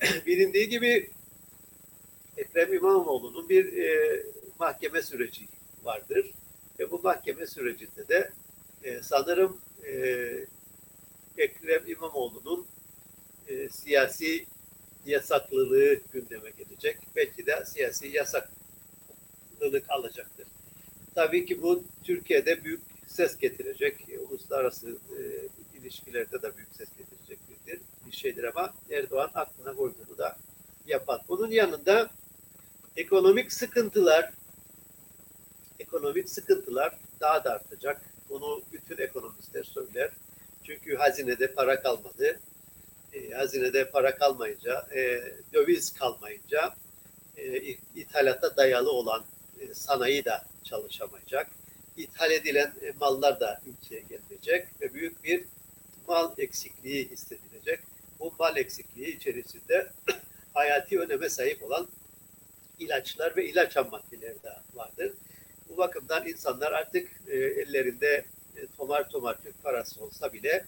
Bilindiği 0.26 0.68
gibi 0.68 1.10
Ekrem 2.36 2.74
İmamoğlu'nun 2.74 3.48
bir 3.48 3.76
e, 3.82 4.22
mahkeme 4.58 5.02
süreci 5.02 5.48
vardır. 5.82 6.30
Ve 6.78 6.90
bu 6.90 7.00
mahkeme 7.02 7.46
sürecinde 7.46 8.08
de 8.08 8.32
e, 8.82 9.02
sanırım 9.02 9.60
e, 9.86 9.92
Ekrem 11.38 11.86
İmamoğlu'nun 11.86 12.66
e, 13.48 13.68
siyasi 13.68 14.46
yasaklılığı 15.06 16.00
gündeme 16.12 16.50
gelecek. 16.50 16.98
Belki 17.16 17.46
de 17.46 17.64
siyasi 17.64 18.08
yasaklılık 18.08 19.84
alacaktır. 19.88 20.46
Tabii 21.14 21.46
ki 21.46 21.62
bu 21.62 21.84
Türkiye'de 22.04 22.64
büyük 22.64 22.82
ses 23.06 23.38
getirecek. 23.38 24.06
Uluslararası 24.28 24.90
e, 24.90 25.22
ilişkilerde 25.84 26.42
de 26.42 26.56
büyük 26.56 26.76
ses 26.76 26.88
getirecek 26.98 27.38
bir, 27.66 27.80
bir 28.06 28.16
şeydir 28.16 28.44
ama 28.44 28.74
Erdoğan 28.90 29.30
aklına 29.34 29.74
koyduğunu 29.74 30.18
da 30.18 30.36
yapar. 30.86 31.20
Bunun 31.28 31.50
yanında 31.50 32.10
ekonomik 32.96 33.52
sıkıntılar 33.52 34.32
ekonomik 35.94 36.30
sıkıntılar 36.30 36.94
daha 37.20 37.44
da 37.44 37.52
artacak. 37.52 38.00
Bunu 38.28 38.62
bütün 38.72 38.98
ekonomistler 38.98 39.64
söyler. 39.64 40.10
Çünkü 40.64 40.96
hazinede 40.96 41.52
para 41.52 41.82
kalmadı. 41.82 42.40
E, 43.12 43.30
hazinede 43.30 43.90
para 43.90 44.14
kalmayınca, 44.14 44.86
e, 44.94 45.22
döviz 45.52 45.92
kalmayınca 45.92 46.74
e, 47.36 47.60
ithalata 47.94 48.56
dayalı 48.56 48.92
olan 48.92 49.24
e, 49.60 49.74
sanayi 49.74 50.24
de 50.24 50.32
çalışamayacak. 50.64 51.50
İthal 51.96 52.30
edilen 52.30 52.72
e, 52.82 52.92
mallar 53.00 53.40
da 53.40 53.60
ülkeye 53.66 54.00
gelecek 54.00 54.68
ve 54.80 54.94
büyük 54.94 55.24
bir 55.24 55.44
mal 56.08 56.32
eksikliği 56.38 57.08
hissedilecek. 57.08 57.80
Bu 58.20 58.34
mal 58.38 58.56
eksikliği 58.56 59.16
içerisinde 59.16 59.92
hayati 60.54 61.00
öneme 61.00 61.28
sahip 61.28 61.62
olan 61.62 61.88
ilaçlar 62.78 63.36
ve 63.36 63.46
ilaç 63.46 63.76
ham 63.76 63.90
maddeleri 63.90 64.42
de 64.42 64.52
vardır. 64.74 65.12
Bu 65.68 65.76
bakımdan 65.76 66.28
insanlar 66.28 66.72
artık 66.72 67.10
e, 67.26 67.36
ellerinde 67.36 68.24
e, 68.56 68.66
tomar 68.76 69.10
tomar 69.10 69.42
Türk 69.42 69.62
parası 69.62 70.04
olsa 70.04 70.32
bile 70.32 70.66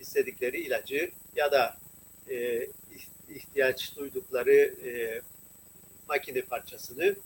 istedikleri 0.00 0.60
ilacı 0.60 1.10
ya 1.36 1.52
da 1.52 1.76
e, 2.30 2.68
ihtiyaç 3.28 3.96
duydukları 3.96 4.54
e, 4.88 5.20
makine 6.08 6.42
parçasını 6.42 7.16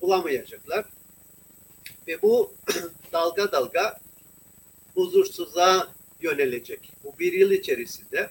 bulamayacaklar. 0.00 0.84
Ve 2.06 2.22
bu 2.22 2.54
dalga 3.12 3.52
dalga 3.52 4.00
huzursuzluğa 4.94 5.97
yönelecek. 6.20 6.92
Bu 7.04 7.18
bir 7.18 7.32
yıl 7.32 7.50
içerisinde 7.50 8.30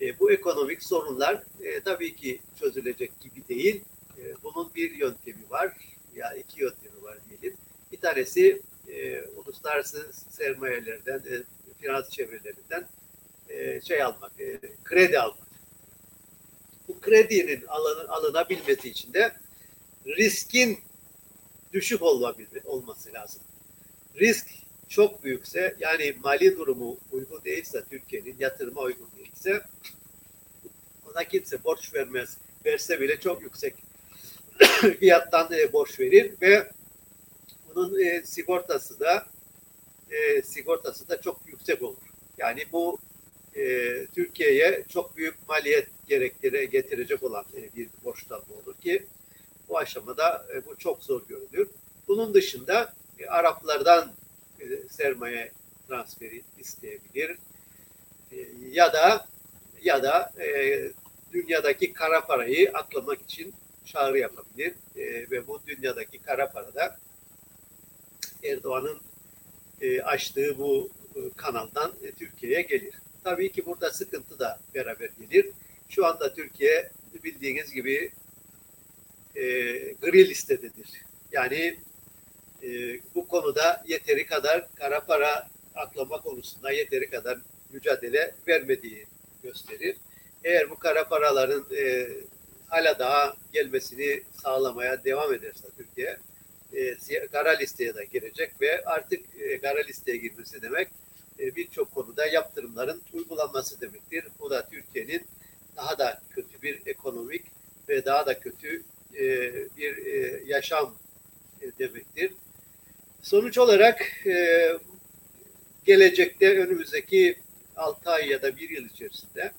e, 0.00 0.18
bu 0.18 0.32
ekonomik 0.32 0.82
sorunlar 0.82 1.42
e, 1.60 1.80
tabii 1.80 2.16
ki 2.16 2.40
çözülecek 2.60 3.20
gibi 3.20 3.48
değil. 3.48 3.84
E, 4.18 4.34
bunun 4.42 4.74
bir 4.74 4.90
yöntemi 4.90 5.50
var 5.50 5.74
ya 6.14 6.34
iki 6.34 6.60
yöntemi 6.60 7.02
var 7.02 7.18
diyelim. 7.30 7.58
Bir 7.92 7.96
tanesi 7.96 8.62
e, 8.88 9.22
uluslararası 9.22 10.10
sermayelerden, 10.30 11.18
e, 11.18 11.42
finans 11.80 12.10
çevrelerinden 12.10 12.88
e, 13.48 13.80
şey 13.80 14.02
almak, 14.02 14.40
e, 14.40 14.60
kredi 14.84 15.18
almak. 15.18 15.48
Bu 16.88 17.00
kredinin 17.00 17.64
alın, 17.66 18.08
alınabilmesi 18.08 18.88
için 18.88 19.12
de 19.12 19.36
riskin 20.06 20.78
düşük 21.72 22.02
olması 22.64 23.12
lazım. 23.12 23.42
Risk 24.20 24.61
çok 24.92 25.24
büyükse 25.24 25.76
yani 25.80 26.14
mali 26.24 26.56
durumu 26.58 26.98
uygun 27.12 27.44
değilse 27.44 27.84
Türkiye'nin 27.90 28.36
yatırıma 28.38 28.80
uygun 28.80 29.08
değilse 29.16 29.62
ona 31.10 31.24
kimse 31.24 31.64
borç 31.64 31.94
vermez. 31.94 32.36
Verse 32.64 33.00
bile 33.00 33.20
çok 33.20 33.42
yüksek 33.42 33.74
fiyattan 34.98 35.52
e, 35.52 35.72
borç 35.72 36.00
verir 36.00 36.32
ve 36.42 36.70
bunun 37.68 38.04
e, 38.04 38.22
sigortası 38.22 39.00
da 39.00 39.26
e, 40.10 40.42
sigortası 40.42 41.08
da 41.08 41.20
çok 41.20 41.40
yüksek 41.46 41.82
olur. 41.82 41.96
Yani 42.38 42.64
bu 42.72 42.98
e, 43.56 44.06
Türkiye'ye 44.14 44.84
çok 44.88 45.16
büyük 45.16 45.48
maliyet 45.48 45.88
gerektire 46.06 46.64
getirecek 46.64 47.22
olan 47.22 47.44
e, 47.56 47.76
bir 47.76 47.88
borçlanma 48.04 48.54
olur 48.64 48.74
ki 48.74 49.06
bu 49.68 49.78
aşamada 49.78 50.46
e, 50.54 50.66
bu 50.66 50.76
çok 50.76 51.04
zor 51.04 51.22
görülür. 51.28 51.68
Bunun 52.08 52.34
dışında 52.34 52.94
e, 53.18 53.26
Araplardan 53.26 54.12
sermaye 54.90 55.52
transferi 55.88 56.42
isteyebilir 56.58 57.36
e, 58.32 58.36
ya 58.70 58.92
da 58.92 59.26
ya 59.82 60.02
da 60.02 60.32
e, 60.42 60.90
dünyadaki 61.32 61.92
kara 61.92 62.24
parayı 62.26 62.70
aklamak 62.70 63.22
için 63.22 63.54
çağrı 63.84 64.18
yapabilir 64.18 64.74
e, 64.96 65.30
ve 65.30 65.46
bu 65.46 65.60
dünyadaki 65.66 66.18
kara 66.18 66.50
parada 66.50 66.98
Erdoğan'ın 68.44 69.00
e, 69.80 70.02
açtığı 70.02 70.58
bu 70.58 70.90
e, 71.16 71.20
kanaldan 71.36 71.92
e, 72.02 72.12
Türkiye'ye 72.12 72.62
gelir. 72.62 72.94
Tabii 73.24 73.52
ki 73.52 73.66
burada 73.66 73.90
sıkıntı 73.90 74.38
da 74.38 74.60
beraber 74.74 75.10
gelir. 75.20 75.50
Şu 75.88 76.06
anda 76.06 76.34
Türkiye 76.34 76.90
bildiğiniz 77.24 77.72
gibi 77.72 78.12
e, 79.36 79.42
gri 79.92 80.28
listededir. 80.28 81.02
Yani 81.32 81.76
e, 82.62 83.00
bu 83.14 83.28
konuda 83.28 83.82
yeteri 83.86 84.26
kadar 84.26 84.68
kara 84.74 85.00
para 85.00 85.48
aklama 85.74 86.20
konusunda 86.20 86.72
yeteri 86.72 87.10
kadar 87.10 87.38
mücadele 87.70 88.34
vermediği 88.48 89.06
gösterir. 89.42 89.96
Eğer 90.44 90.70
bu 90.70 90.78
kara 90.78 91.08
paraların 91.08 91.64
e, 91.76 92.08
hala 92.68 92.98
daha 92.98 93.34
gelmesini 93.52 94.22
sağlamaya 94.42 95.04
devam 95.04 95.34
ederse 95.34 95.68
Türkiye 95.76 96.18
e, 96.72 97.26
kara 97.26 97.50
listeye 97.50 97.94
de 97.94 98.04
girecek 98.04 98.60
ve 98.60 98.84
artık 98.84 99.20
e, 99.40 99.60
kara 99.60 99.80
listeye 99.80 100.16
girmesi 100.16 100.62
demek 100.62 100.88
e, 101.38 101.56
birçok 101.56 101.94
konuda 101.94 102.26
yaptırımların 102.26 103.02
uygulanması 103.12 103.80
demektir. 103.80 104.24
Bu 104.38 104.50
da 104.50 104.68
Türkiye'nin 104.68 105.26
daha 105.76 105.98
da 105.98 106.22
kötü 106.30 106.62
bir 106.62 106.86
ekonomik 106.86 107.44
ve 107.88 108.04
daha 108.04 108.26
da 108.26 108.40
kötü 108.40 108.82
e, 109.14 109.52
bir 109.76 110.06
e, 110.06 110.42
yaşam 110.46 110.94
e, 111.60 111.78
demektir. 111.78 112.32
Sonuç 113.22 113.58
olarak 113.58 114.26
e, 114.26 114.68
gelecekte 115.84 116.58
önümüzdeki 116.58 117.38
6 117.76 118.10
ay 118.10 118.28
ya 118.28 118.42
da 118.42 118.56
1 118.56 118.70
yıl 118.70 118.86
içerisinde 118.86 119.52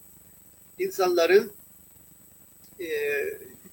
insanların 0.79 1.53
e, 2.79 2.87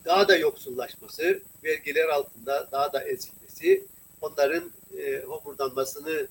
daha 0.04 0.28
da 0.28 0.36
yoksullaşması, 0.36 1.42
vergiler 1.64 2.08
altında 2.08 2.68
daha 2.72 2.92
da 2.92 3.04
ezilmesi, 3.04 3.84
onların 4.20 4.72
e, 4.98 5.18
homurdanmasını 5.18 6.28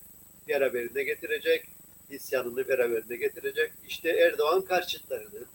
beraberinde 0.47 1.03
getirecek, 1.03 1.65
isyanını 2.09 2.67
beraberinde 2.67 3.15
getirecek. 3.15 3.71
İşte 3.87 4.09
Erdoğan 4.09 4.61
karşıtlarının 4.61 5.47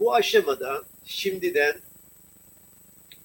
bu 0.00 0.14
aşamada 0.14 0.82
şimdiden 1.04 1.80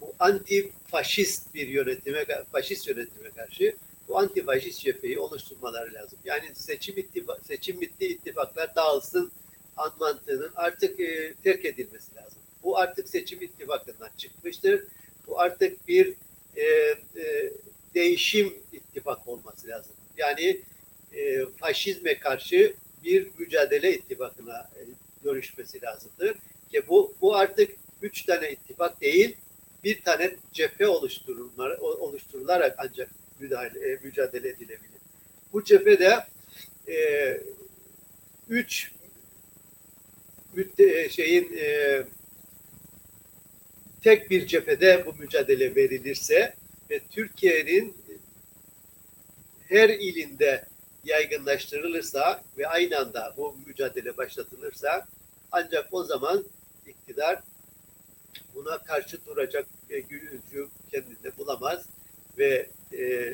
bu 0.02 0.14
anti 0.20 0.72
faşist 0.88 1.54
bir 1.54 1.68
yönetime, 1.68 2.26
faşist 2.52 2.88
yönetime 2.88 3.30
karşı 3.30 3.76
bu 4.08 4.20
anti 4.20 4.46
faşist 4.46 4.82
cepheyi 4.82 5.20
oluşturmaları 5.20 5.94
lazım. 5.94 6.20
Yani 6.26 6.46
seçim 6.54 6.98
ittifa, 6.98 7.38
seçim 7.48 7.82
bitti 7.82 8.08
ittifaklar 8.08 8.76
dağılsın 8.76 9.32
mantığının 10.00 10.52
artık 10.56 11.00
e, 11.00 11.34
terk 11.44 11.66
edilmesi 11.66 12.16
lazım. 12.16 12.42
Bu 12.64 12.78
artık 12.78 13.10
seçim 13.10 13.42
ittifakından 13.42 14.10
çıkmıştır. 14.18 14.84
Bu 15.28 15.40
artık 15.40 15.88
bir 15.88 16.14
e, 16.56 16.64
e, 17.22 17.54
değişim 17.96 18.54
ittifak 18.74 19.28
olması 19.28 19.68
lazım. 19.68 19.94
Yani 20.18 20.62
e, 21.14 21.46
faşizme 21.46 22.20
karşı 22.20 22.74
bir 23.04 23.28
mücadele 23.38 23.94
ittifakına 23.94 24.70
e, 24.76 24.82
dönüşmesi 25.24 25.82
lazımdır. 25.82 26.38
Ki 26.72 26.88
bu, 26.88 27.14
bu 27.22 27.36
artık 27.36 27.72
üç 28.02 28.26
tane 28.26 28.52
ittifak 28.52 29.02
değil, 29.02 29.36
bir 29.84 30.02
tane 30.02 30.36
cephe 30.54 30.88
oluşturularak 30.88 32.76
ancak 32.78 33.10
müdahale, 33.40 33.92
e, 33.92 34.00
mücadele 34.04 34.50
edilebilir. 34.50 35.02
Bu 35.54 35.64
cephede 35.64 36.26
e, 36.88 36.98
üç 38.50 38.92
mütte, 40.54 41.10
şeyin 41.10 41.58
e, 41.58 42.04
tek 44.02 44.30
bir 44.30 44.48
cephede 44.48 45.06
bu 45.06 45.14
mücadele 45.14 45.76
verilirse 45.76 46.56
ve 46.90 47.00
Türkiye'nin 47.12 47.98
her 49.70 49.90
ilinde 49.90 50.66
yaygınlaştırılırsa 51.04 52.44
ve 52.58 52.68
aynı 52.68 52.98
anda 52.98 53.34
bu 53.38 53.58
mücadele 53.66 54.18
başlatılırsa 54.18 55.08
ancak 55.52 55.94
o 55.94 56.04
zaman 56.04 56.46
iktidar 56.88 57.40
buna 58.56 58.78
karşı 58.78 59.26
duracak 59.26 59.66
gücü 59.90 60.70
kendinde 60.92 61.38
bulamaz 61.38 61.86
ve 62.38 62.68
e, 62.98 63.34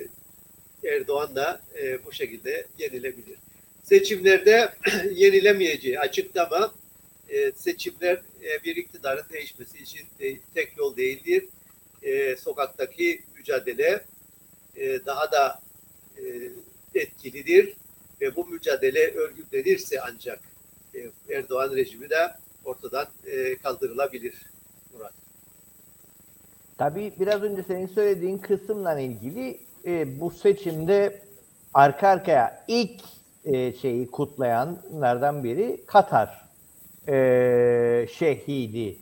Erdoğan 0.84 1.36
da 1.36 1.62
e, 1.82 2.06
bu 2.06 2.12
şekilde 2.12 2.66
yenilebilir. 2.78 3.38
Seçimlerde 3.84 4.74
yenilemeyeceği 5.12 6.00
açıklama 6.00 6.74
e, 7.30 7.52
seçimler 7.52 8.22
e, 8.44 8.64
bir 8.64 8.76
iktidarın 8.76 9.26
değişmesi 9.30 9.78
için 9.78 10.08
e, 10.20 10.38
tek 10.54 10.78
yol 10.78 10.98
değildir. 10.98 11.44
E, 12.04 12.36
sokaktaki 12.36 13.22
mücadele 13.38 14.06
e, 14.76 15.06
daha 15.06 15.32
da 15.32 15.62
e, 16.18 16.24
etkilidir 16.96 17.74
ve 18.22 18.36
bu 18.36 18.48
mücadele 18.48 19.12
örgütlenirse 19.12 20.02
ancak 20.02 20.40
e, 20.96 21.12
Erdoğan 21.36 21.76
rejimi 21.76 22.10
de 22.10 22.32
ortadan 22.66 23.08
e, 23.26 23.58
kaldırılabilir. 23.58 24.34
Tabii 26.82 27.14
biraz 27.20 27.44
önce 27.44 27.64
senin 27.64 27.88
söylediğin 27.88 28.38
kısımla 28.38 29.00
ilgili 29.00 29.60
e, 29.86 30.20
bu 30.20 30.32
seçimde 30.32 31.22
arka 31.74 32.08
arkaya 32.08 32.64
ilk 32.68 33.02
e, 33.46 33.74
şeyi 33.74 34.12
kutlayanlardan 34.12 35.44
biri 35.44 35.86
Katar 35.88 36.42
e, 37.08 38.08
şehidi. 38.14 38.98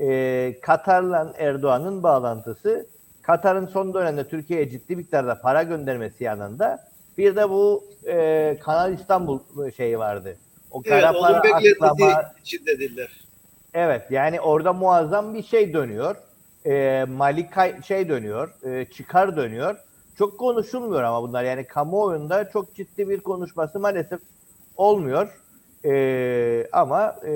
E, 0.00 0.60
Katar'la 0.62 1.34
Erdoğan'ın 1.38 2.02
bağlantısı 2.02 2.86
Katar'ın 3.22 3.66
son 3.66 3.94
dönemde 3.94 4.28
Türkiye'ye 4.28 4.70
ciddi 4.70 4.96
miktarda 4.96 5.40
para 5.40 5.62
göndermesi 5.62 6.24
yanında 6.24 6.88
bir 7.18 7.36
de 7.36 7.50
bu 7.50 7.84
e, 8.06 8.58
Kanal 8.60 8.92
İstanbul 8.92 9.40
şeyi 9.76 9.98
vardı. 9.98 10.36
O 10.70 10.82
kara 10.82 11.10
evet, 11.10 11.20
para 11.20 11.38
aklama 11.38 12.32
içindedirler. 12.40 13.10
Evet 13.74 14.02
yani 14.10 14.40
orada 14.40 14.72
muazzam 14.72 15.34
bir 15.34 15.42
şey 15.42 15.72
dönüyor. 15.72 16.16
E, 16.66 17.04
mali 17.08 17.48
şey 17.86 18.08
dönüyor, 18.08 18.54
e, 18.64 18.84
çıkar 18.84 19.36
dönüyor. 19.36 19.76
Çok 20.18 20.38
konuşulmuyor 20.38 21.02
ama 21.02 21.28
bunlar 21.28 21.44
yani 21.44 21.64
kamuoyunda 21.64 22.50
çok 22.50 22.74
ciddi 22.74 23.08
bir 23.08 23.20
konuşması 23.20 23.80
maalesef 23.80 24.20
olmuyor. 24.76 25.28
E, 25.84 26.68
ama 26.72 27.16
e, 27.26 27.32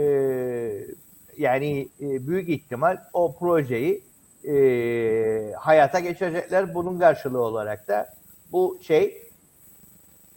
yani 1.39 1.89
e, 2.01 2.27
büyük 2.27 2.49
ihtimal 2.49 2.99
o 3.13 3.39
projeyi 3.39 4.03
e, 4.49 5.53
hayata 5.53 6.01
geçirecekler. 6.01 6.75
Bunun 6.75 6.99
karşılığı 6.99 7.43
olarak 7.43 7.89
da 7.89 8.15
bu 8.53 8.79
şey 8.83 9.23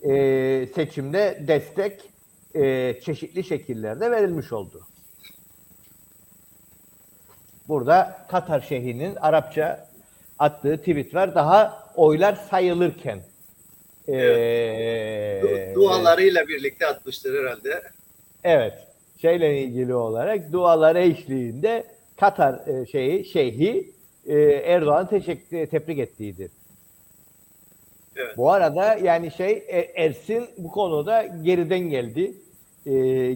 e, 0.03 0.11
seçimde 0.75 1.43
destek 1.47 2.09
e, 2.55 2.95
çeşitli 3.01 3.43
şekillerde 3.43 4.11
verilmiş 4.11 4.53
oldu. 4.53 4.88
Burada 7.69 8.25
Katar 8.27 8.61
Şeyhi'nin 8.61 9.15
Arapça 9.15 9.87
attığı 10.39 10.77
tweet 10.77 11.15
var. 11.15 11.35
Daha 11.35 11.83
oylar 11.95 12.35
sayılırken. 12.35 13.19
Evet. 14.07 14.37
Ee, 15.43 15.75
dualarıyla 15.75 16.47
birlikte 16.47 16.87
atmıştır 16.87 17.43
herhalde. 17.43 17.81
Evet. 18.43 18.73
Şeyle 19.21 19.61
ilgili 19.61 19.93
olarak 19.93 20.51
duaları 20.51 20.99
eşliğinde 20.99 21.83
Katar 22.17 22.67
e, 22.67 22.85
şeyi 22.85 23.25
şeyhi 23.25 23.91
e, 24.27 24.39
Erdoğan 24.43 25.09
teşekkür 25.09 25.67
tebrik 25.67 25.99
ettiğidir. 25.99 26.51
Evet. 28.15 28.37
Bu 28.37 28.51
arada 28.51 28.95
yani 28.95 29.31
şey 29.31 29.51
e, 29.67 29.79
Ersin 29.95 30.45
bu 30.57 30.71
konuda 30.71 31.23
geriden 31.43 31.79
geldi. 31.79 32.33
E, 32.85 32.91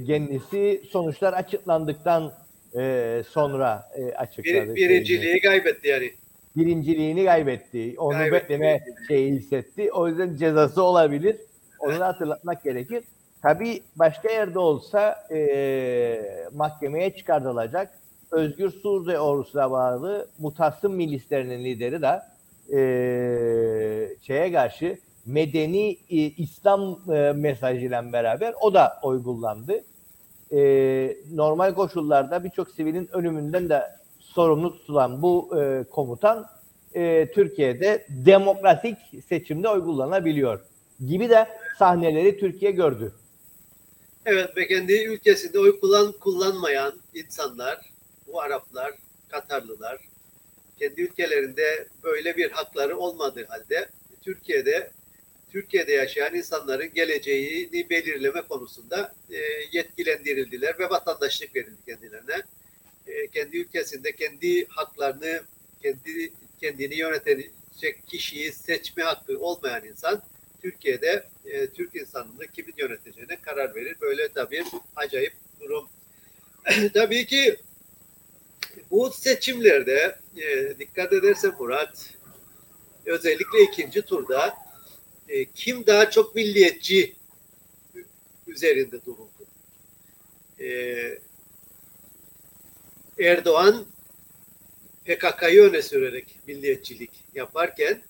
kendisi 0.06 0.82
sonuçlar 0.92 1.34
açıklandıktan 1.34 2.43
e, 2.78 3.24
sonra 3.30 3.92
e, 3.96 4.14
açıkladı. 4.14 4.76
Bir, 4.76 4.90
birinciliği 4.90 5.42
kaybetti 5.42 5.88
yani. 5.88 6.12
Birinciliğini 6.56 7.26
kaybetti. 7.26 7.96
Onu 7.98 8.18
kaybetti. 8.18 8.44
bekleme 8.44 8.80
şeyi 9.08 9.32
hissetti. 9.32 9.92
O 9.92 10.08
yüzden 10.08 10.36
cezası 10.36 10.84
olabilir. 10.84 11.38
Onu 11.80 12.00
da 12.00 12.08
hatırlatmak 12.08 12.64
gerekir. 12.64 13.04
Tabii 13.42 13.82
başka 13.96 14.32
yerde 14.32 14.60
olsa 14.60 15.28
e, 15.32 16.48
mahkemeye 16.54 17.16
çıkartılacak. 17.16 17.92
Özgür 18.32 18.70
Suriye 18.70 19.20
ordusuna 19.20 19.72
bağlı 19.72 20.28
Mutasım 20.40 20.96
milislerinin 20.96 21.64
lideri 21.66 22.02
de 22.02 22.22
e, 22.78 22.80
şeye 24.22 24.52
karşı 24.52 24.98
medeni 25.26 25.98
e, 26.10 26.16
İslam 26.18 27.00
e, 27.14 27.34
mesajıyla 27.36 28.14
beraber 28.14 28.54
o 28.62 28.74
da 28.74 29.00
oy 29.04 29.24
kullandı. 29.24 29.84
E, 30.54 31.18
normal 31.32 31.74
koşullarda 31.74 32.44
birçok 32.44 32.70
sivilin 32.72 33.10
ölümünden 33.14 33.70
de 33.70 33.82
sorumlu 34.20 34.78
tutulan 34.78 35.22
bu 35.22 35.62
e, 35.62 35.84
komutan 35.84 36.46
e, 36.94 37.32
Türkiye'de 37.36 38.06
demokratik 38.10 38.98
seçimde 39.30 39.70
oy 39.70 39.84
kullanabiliyor 39.84 40.60
gibi 41.08 41.30
de 41.30 41.48
sahneleri 41.80 42.40
Türkiye 42.40 42.72
gördü. 42.72 43.14
Evet 44.26 44.58
ve 44.58 44.68
kendi 44.68 44.94
ülkesinde 45.04 45.60
oy 45.60 45.80
kullan 45.80 46.12
kullanmayan 46.12 46.94
insanlar, 47.14 47.80
bu 48.28 48.42
Araplar, 48.42 48.92
Katarlılar, 49.30 49.98
kendi 50.80 51.02
ülkelerinde 51.02 51.88
böyle 52.04 52.38
bir 52.38 52.52
hakları 52.52 52.98
olmadığı 52.98 53.46
halde 53.46 53.90
Türkiye'de 54.22 54.92
Türkiye'de 55.54 55.92
yaşayan 55.92 56.36
insanların 56.36 56.94
geleceğini 56.94 57.90
belirleme 57.90 58.42
konusunda 58.42 59.16
e, 59.32 59.38
yetkilendirildiler 59.72 60.80
ve 60.80 60.90
vatandaşlık 60.90 61.56
verildi 61.56 61.86
kendilerine. 61.86 62.42
E, 63.08 63.28
kendi 63.28 63.58
ülkesinde 63.58 64.12
kendi 64.12 64.66
haklarını, 64.66 65.42
kendi 65.82 66.34
kendini 66.60 66.96
yönetecek 66.96 68.08
kişiyi 68.08 68.52
seçme 68.52 69.04
hakkı 69.04 69.40
olmayan 69.40 69.86
insan 69.86 70.22
Türkiye'de 70.62 71.24
e, 71.46 71.68
Türk 71.68 71.96
insanını 71.96 72.48
kimin 72.48 72.74
yöneteceğine 72.78 73.42
karar 73.42 73.76
verir. 73.76 73.96
Böyle 74.02 74.28
tabii 74.28 74.64
acayip 74.96 75.34
durum. 75.62 75.90
tabii 76.94 77.26
ki 77.26 77.58
bu 78.92 79.12
seçimlerde 79.12 80.20
e, 80.38 80.80
dikkat 80.80 81.14
ederse 81.14 81.48
Murat 81.48 82.10
özellikle 83.06 83.64
ikinci 83.72 84.02
turda 84.02 84.63
e, 85.30 85.46
kim 85.46 85.88
daha 85.88 86.12
çok 86.12 86.36
milliyetçi 86.36 87.16
üzerinde 88.48 89.06
duruldu. 89.06 89.48
E, 90.60 91.20
Erdoğan 93.20 93.86
PKK'yı 95.06 95.62
öne 95.62 95.82
sürerek 95.82 96.40
milliyetçilik 96.48 97.12
yaparken 97.36 98.02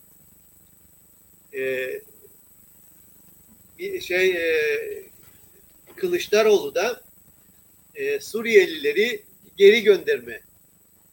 e, 1.53 1.91
bir 3.79 4.01
şey 4.01 4.29
e, 4.29 5.03
Kılıçdaroğlu 5.95 6.75
da 6.75 7.03
e, 7.95 8.19
Suriyelileri 8.19 9.23
geri 9.57 9.83
gönderme 9.83 10.41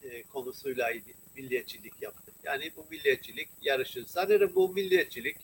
e, 0.03 0.23
konusuyla 0.23 0.89
milliyetçilik 1.35 1.93
yaptı. 2.01 2.31
Yani 2.43 2.71
bu 2.77 2.85
milliyetçilik 2.91 3.49
yarışı. 3.61 4.05
Sanırım 4.07 4.55
bu 4.55 4.69
milliyetçilik 4.69 5.37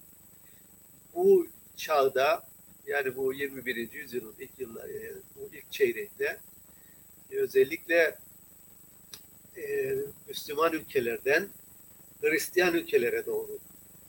bu 1.17 1.47
çağda 1.77 2.47
yani 2.87 3.15
bu 3.15 3.33
21. 3.33 3.93
yüzyılın 3.93 4.35
ilk 4.39 4.59
yıllar, 4.59 4.89
e, 4.89 5.13
bu 5.35 5.49
ilk 5.53 5.71
çeyreğinde 5.71 6.39
e, 7.31 7.35
özellikle 7.35 8.17
e, 9.57 9.95
Müslüman 10.27 10.73
ülkelerden 10.73 11.47
Hristiyan 12.21 12.73
ülkelere 12.73 13.25
doğru 13.25 13.59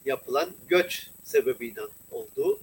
yapılan 0.05 0.53
göç 0.69 1.11
sebebiyle 1.25 1.81
oldu. 2.11 2.61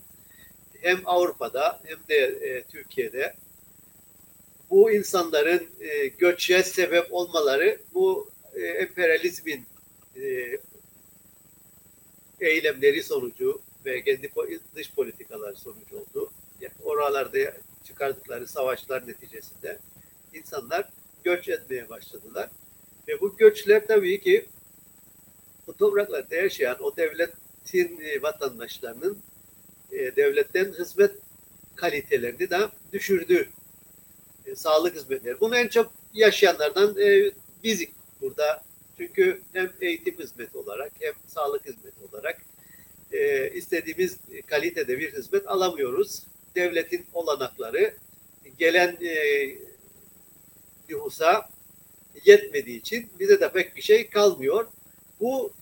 Hem 0.82 1.02
Avrupa'da 1.06 1.82
hem 1.84 1.98
de 2.10 2.16
e, 2.16 2.64
Türkiye'de 2.64 3.34
bu 4.70 4.92
insanların 4.92 5.70
e, 5.80 6.08
göçe 6.08 6.64
sebep 6.64 7.14
olmaları 7.14 7.80
bu 7.94 8.30
e, 8.54 8.62
emperyalizmin 8.62 9.66
e, 10.16 10.58
eylemleri 12.40 13.04
sonucu 13.04 13.65
ve 13.86 14.04
kendi 14.04 14.32
dış 14.76 14.92
politikalar 14.92 15.54
sonucu 15.54 15.98
oldu. 15.98 16.32
Yani 16.62 16.74
oralarda 16.84 17.38
çıkardıkları 17.84 18.48
savaşlar 18.48 19.08
neticesinde 19.08 19.80
insanlar 20.34 20.90
göç 21.24 21.50
etmeye 21.50 21.90
başladılar. 21.90 22.50
Ve 23.08 23.22
bu 23.22 23.38
göçler 23.38 23.88
tabii 23.88 24.22
ki 24.22 24.46
bu 25.68 25.78
topraklarda 25.78 26.36
yaşayan 26.36 26.84
o 26.84 26.98
devletin 26.98 28.02
e, 28.02 28.22
vatandaşlarının 28.22 29.18
e, 29.92 30.16
devletten 30.16 30.74
hizmet 30.80 31.12
kalitelerini 31.76 32.50
de 32.50 32.70
düşürdü. 32.94 33.50
E, 34.46 34.56
sağlık 34.56 34.96
hizmetleri. 34.96 35.40
Bunu 35.40 35.58
en 35.58 35.68
çok 35.68 35.94
yaşayanlardan 36.14 36.96
bizik 37.64 37.94
burada. 38.22 38.64
Çünkü 38.98 39.42
hem 39.54 39.72
eğitim 39.82 40.18
hizmeti 40.20 40.58
olarak 40.58 40.92
hem 41.00 41.14
sağlık 41.28 41.66
hizmeti 41.66 42.04
olarak 42.12 42.42
e, 43.16 43.52
istediğimiz 43.54 44.18
kalitede 44.48 45.00
bir 45.00 45.14
hizmet 45.14 45.48
alamıyoruz. 45.48 46.24
Devletin 46.56 47.06
olanakları 47.14 47.94
gelen 48.60 48.98
e, 49.02 49.16
nüfusa 50.90 51.50
yetmediği 52.26 52.80
için 52.80 53.10
bize 53.20 53.40
de 53.40 53.52
pek 53.52 53.76
bir 53.76 53.82
şey 53.82 54.10
kalmıyor. 54.10 54.68
Bu 55.20 55.54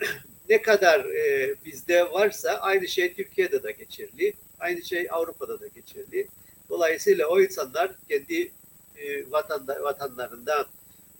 ne 0.48 0.62
kadar 0.62 1.04
e, 1.04 1.54
bizde 1.64 2.12
varsa 2.12 2.50
aynı 2.50 2.88
şey 2.88 3.14
Türkiye'de 3.14 3.62
de 3.62 3.72
geçerli. 3.72 4.32
Aynı 4.60 4.84
şey 4.84 5.06
Avrupa'da 5.10 5.60
da 5.60 5.66
geçerli. 5.66 6.28
Dolayısıyla 6.68 7.26
o 7.26 7.40
insanlar 7.40 7.92
kendi 8.08 8.52
e, 8.96 9.30
vatanda, 9.30 9.82
vatanlarında 9.82 10.66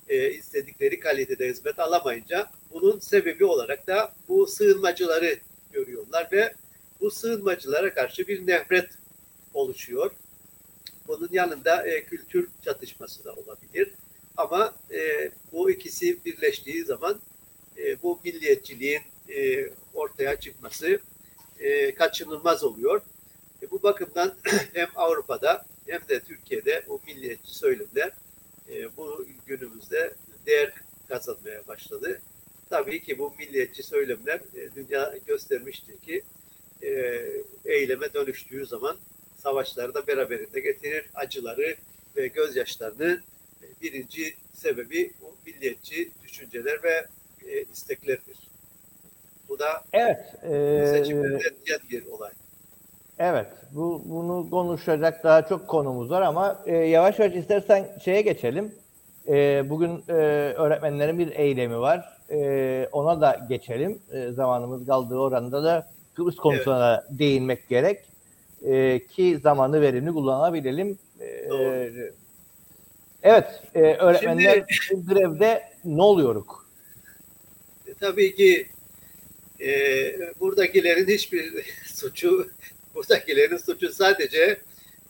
e, 0.08 0.30
istedikleri 0.30 1.00
kalitede 1.00 1.48
hizmet 1.48 1.78
alamayınca 1.78 2.50
bunun 2.72 2.98
sebebi 2.98 3.44
olarak 3.44 3.86
da 3.86 4.12
bu 4.28 4.46
sığınmacıları 4.46 5.38
görüyorlar 5.72 6.28
ve 6.32 6.54
bu 7.00 7.10
sığınmacılara 7.10 7.94
karşı 7.94 8.28
bir 8.28 8.46
nefret 8.46 8.88
oluşuyor. 9.54 10.12
Bunun 11.08 11.28
yanında 11.32 11.88
e, 11.88 12.04
kültür 12.04 12.48
çatışması 12.64 13.24
da 13.24 13.32
olabilir. 13.32 13.94
Ama 14.36 14.74
e, 14.90 15.30
bu 15.52 15.70
ikisi 15.70 16.24
birleştiği 16.24 16.84
zaman 16.84 17.20
e, 17.78 18.02
bu 18.02 18.20
milliyetçiliğin 18.24 19.02
e, 19.28 19.70
ortaya 19.94 20.40
çıkması 20.40 21.00
e, 21.60 21.94
kaçınılmaz 21.94 22.64
oluyor. 22.64 23.02
E, 23.62 23.70
bu 23.70 23.82
bakımdan 23.82 24.34
hem 24.72 24.88
Avrupa'da 24.94 25.66
hem 25.86 26.00
de 26.08 26.20
Türkiye'de 26.20 26.84
bu 26.88 27.00
milliyetçi 27.06 27.54
söylemler 27.54 28.12
e, 28.68 28.96
bu 28.96 29.26
günümüzde 29.46 30.14
değer 30.46 30.72
kazanmaya 31.08 31.66
başladı. 31.66 32.20
Tabii 32.70 33.02
ki 33.02 33.18
bu 33.18 33.34
milliyetçi 33.38 33.82
söylemler 33.82 34.40
e, 34.54 34.74
dünya 34.74 35.14
göstermiştir 35.26 35.96
ki 35.96 36.22
e, 36.82 37.22
eyleme 37.64 38.12
dönüştüğü 38.14 38.66
zaman 38.66 38.96
savaşları 39.42 39.94
da 39.94 40.06
beraberinde 40.06 40.60
getirir. 40.60 41.06
Acıları 41.14 41.76
ve 42.16 42.26
gözyaşlarını 42.26 43.20
e, 43.62 43.66
birinci 43.82 44.34
sebebi 44.54 45.12
bu 45.20 45.36
milliyetçi 45.46 46.10
düşünceler 46.22 46.82
ve 46.82 47.06
e, 47.46 47.64
isteklerdir. 47.72 48.36
Bu 49.48 49.58
da 49.58 49.84
evet, 49.92 50.18
e, 50.42 50.86
seçimlerde 50.86 51.78
bir 51.90 52.06
olay. 52.06 52.30
Evet, 53.18 53.46
bu 53.72 54.02
bunu 54.04 54.50
konuşacak 54.50 55.24
daha 55.24 55.46
çok 55.46 55.68
konumuz 55.68 56.10
var 56.10 56.22
ama 56.22 56.62
e, 56.66 56.76
yavaş 56.76 57.18
yavaş 57.18 57.34
istersen 57.34 57.98
şeye 58.04 58.20
geçelim. 58.20 58.74
E, 59.28 59.62
bugün 59.70 60.02
e, 60.08 60.12
öğretmenlerin 60.56 61.18
bir 61.18 61.30
eylemi 61.32 61.78
var. 61.78 62.17
E, 62.30 62.88
ona 62.92 63.20
da 63.20 63.46
geçelim. 63.48 63.98
E, 64.12 64.30
zamanımız 64.32 64.86
kaldığı 64.86 65.18
oranda 65.18 65.64
da 65.64 65.88
Kıbrıs 66.14 66.36
konusuna 66.36 66.80
da 66.80 67.06
değinmek 67.10 67.68
gerek. 67.68 68.00
E, 68.66 69.00
ki 69.06 69.38
zamanı 69.42 69.80
verimli 69.80 70.12
kullanabilelim. 70.12 70.98
E, 71.20 71.48
evet, 73.22 73.62
e, 73.74 73.80
öğretmenler 73.80 74.64
Şimdi, 74.68 75.14
grevde 75.14 75.62
ne 75.84 76.02
oluyoruk? 76.02 76.66
E, 77.86 77.94
tabii 77.94 78.34
ki 78.34 78.66
e, 79.60 79.70
buradakilerin 80.40 81.06
hiçbir 81.06 81.74
suçu, 81.86 82.50
buradakilerin 82.94 83.56
suçu 83.56 83.92
sadece 83.92 84.60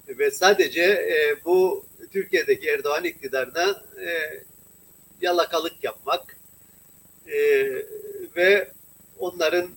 ve 0.09 0.31
sadece 0.31 0.83
e, 0.83 1.45
bu 1.45 1.85
Türkiye'deki 2.12 2.69
Erdoğan 2.69 3.05
iktidarına 3.05 3.83
e, 4.01 4.09
yalakalık 5.21 5.85
yapmak 5.85 6.38
e, 7.33 7.39
ve 8.37 8.72
onların 9.18 9.70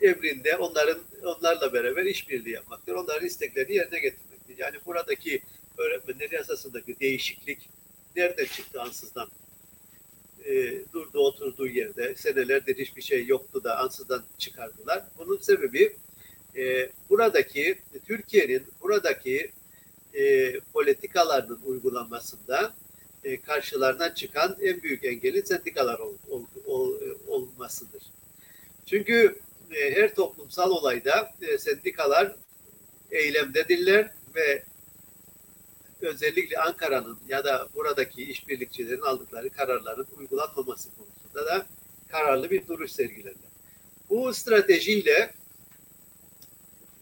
emrinde 0.00 0.56
onların 0.56 0.98
onlarla 1.24 1.72
beraber 1.72 2.04
işbirliği 2.04 2.52
yapmaktır. 2.52 2.94
Onların 2.94 3.26
isteklerini 3.26 3.74
yerine 3.74 3.98
getirmektir. 3.98 4.58
Yani 4.58 4.76
buradaki 4.86 5.42
öğretmenler 5.78 6.30
yasasındaki 6.30 7.00
değişiklik 7.00 7.68
nereden 8.16 8.44
çıktı 8.44 8.82
ansızdan? 8.82 9.28
E, 10.44 10.72
durdu 10.92 11.18
oturduğu 11.18 11.66
yerde 11.66 12.14
senelerdir 12.14 12.78
hiçbir 12.78 13.02
şey 13.02 13.26
yoktu 13.26 13.64
da 13.64 13.78
ansızdan 13.78 14.24
çıkardılar. 14.38 15.04
Bunun 15.18 15.36
sebebi 15.36 15.96
e, 16.56 16.90
buradaki 17.10 17.78
Türkiye'nin 18.06 18.62
buradaki 18.82 19.50
e, 20.14 20.52
politikalarının 20.60 21.60
uygulanmasında 21.64 22.74
e, 23.24 23.40
karşılarına 23.40 24.14
çıkan 24.14 24.56
en 24.62 24.82
büyük 24.82 25.04
engelin 25.04 25.42
sendikalar 25.42 25.98
ol, 25.98 26.14
ol, 26.76 26.94
ol, 27.26 27.42
olmasıdır. 27.42 28.02
Çünkü 28.86 29.38
e, 29.74 29.94
her 29.94 30.14
toplumsal 30.14 30.70
olayda 30.70 31.34
e, 31.42 31.58
sendikalar 31.58 32.36
eylemdedirler 33.10 34.10
ve 34.34 34.62
özellikle 36.00 36.58
Ankara'nın 36.58 37.18
ya 37.28 37.44
da 37.44 37.68
buradaki 37.74 38.22
işbirlikçilerin 38.22 39.00
aldıkları 39.00 39.50
kararların 39.50 40.06
uygulanmaması 40.18 40.88
konusunda 40.94 41.46
da 41.46 41.66
kararlı 42.08 42.50
bir 42.50 42.68
duruş 42.68 42.92
sergilerler. 42.92 43.50
Bu 44.10 44.34
stratejiyle 44.34 45.34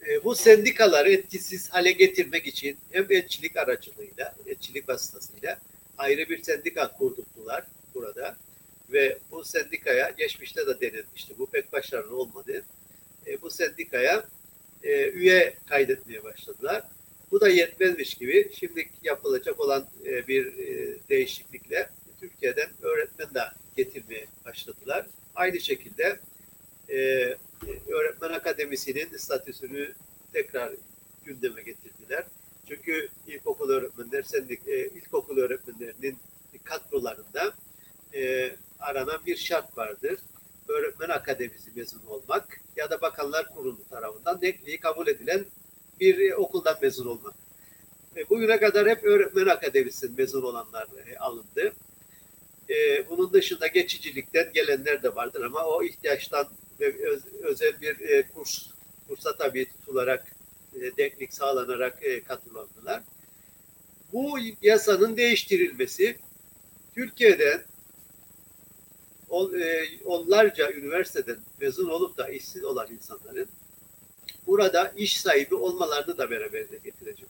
e, 0.08 0.24
bu 0.24 0.34
sendikaları 0.34 1.12
etkisiz 1.12 1.70
hale 1.70 1.92
getirmek 1.92 2.46
için 2.46 2.78
hem 2.90 3.06
etçilik 3.12 3.56
aracılığıyla, 3.56 4.34
etçilik 4.46 4.88
vasıtasıyla 4.88 5.58
ayrı 5.98 6.28
bir 6.28 6.42
sendika 6.42 6.92
kurdurttular 6.92 7.64
burada 7.94 8.36
ve 8.92 9.18
bu 9.30 9.44
sendikaya 9.44 10.10
geçmişte 10.10 10.66
de 10.66 10.80
denilmişti. 10.80 11.34
Bu 11.38 11.46
pek 11.46 11.72
başarılı 11.72 12.16
olmadı. 12.16 12.64
E, 13.26 13.42
bu 13.42 13.50
sendikaya 13.50 14.24
e, 14.82 15.10
üye 15.10 15.54
kaydetmeye 15.68 16.24
başladılar. 16.24 16.82
Bu 17.30 17.40
da 17.40 17.48
yetmezmiş 17.48 18.14
gibi 18.14 18.50
şimdi 18.54 18.88
yapılacak 19.02 19.60
olan 19.60 19.86
e, 20.06 20.26
bir 20.28 20.46
e, 20.46 20.96
değişiklikle 21.08 21.88
Türkiye'den 22.20 22.70
öğretmen 22.82 23.34
de 23.34 23.40
getirmeye 23.76 24.26
başladılar. 24.44 25.06
Aynı 25.34 25.60
şekilde 25.60 26.18
e, 26.90 26.96
öğretmen 27.88 28.30
akademisinin 28.30 29.16
statüsünü 29.16 29.94
tekrar 30.32 30.72
gündeme 31.24 31.62
getirdiler. 31.62 32.24
Çünkü 32.68 33.08
ilkokul 33.26 33.70
öğretmenler, 33.70 34.22
sendik, 34.22 34.68
e, 34.68 34.88
ilkokul 34.88 35.38
öğretmenlerinin 35.38 36.18
kadrolarında 36.64 37.54
e, 38.14 38.52
aranan 38.84 39.20
bir 39.26 39.36
şart 39.36 39.78
vardır. 39.78 40.18
Öğretmen 40.68 41.08
akademisi 41.08 41.70
mezun 41.76 42.02
olmak 42.06 42.60
ya 42.76 42.90
da 42.90 43.00
Bakanlar 43.00 43.54
Kurulu 43.54 43.88
tarafından 43.90 44.40
dekliği 44.40 44.80
kabul 44.80 45.06
edilen 45.06 45.46
bir 46.00 46.30
e, 46.30 46.36
okuldan 46.36 46.76
mezun 46.82 47.06
olmak. 47.06 47.34
E, 48.16 48.28
bugüne 48.28 48.60
kadar 48.60 48.88
hep 48.88 49.04
öğretmen 49.04 49.46
akademisinden 49.46 50.16
mezun 50.16 50.42
olanlar 50.42 50.86
e, 51.06 51.18
alındı. 51.18 51.72
Bunun 53.10 53.32
dışında 53.32 53.66
geçicilikten 53.66 54.52
gelenler 54.52 55.02
de 55.02 55.14
vardır 55.14 55.44
ama 55.44 55.64
o 55.64 55.82
ihtiyaçtan 55.82 56.48
ve 56.80 57.08
öz, 57.08 57.22
özel 57.42 57.80
bir 57.80 58.22
kurs 58.34 58.66
kursa 59.08 59.36
tabi 59.36 59.66
tutularak 59.68 60.26
denklik 60.98 61.34
sağlanarak 61.34 61.98
katılandılar. 62.28 63.02
Bu 64.12 64.38
yasanın 64.62 65.16
değiştirilmesi 65.16 66.16
Türkiye'den 66.94 67.64
e, 69.42 69.84
onlarca 70.04 70.72
üniversiteden 70.72 71.36
mezun 71.60 71.88
olup 71.88 72.18
da 72.18 72.28
işsiz 72.28 72.64
olan 72.64 72.88
insanların 72.92 73.48
burada 74.46 74.92
iş 74.96 75.20
sahibi 75.20 75.54
olmalarını 75.54 76.18
da 76.18 76.30
beraberinde 76.30 76.76
getirecek. 76.84 77.28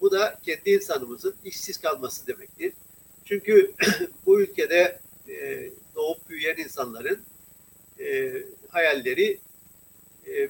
Bu 0.00 0.10
da 0.10 0.40
kendi 0.46 0.70
insanımızın 0.70 1.34
işsiz 1.44 1.78
kalması 1.78 2.26
demektir. 2.26 2.72
Çünkü 3.24 3.72
bu 4.26 4.40
ülkede 4.40 5.00
e, 5.28 5.70
doğup 5.94 6.28
büyüyen 6.28 6.56
insanların 6.56 7.22
e, 8.00 8.32
hayalleri 8.68 9.38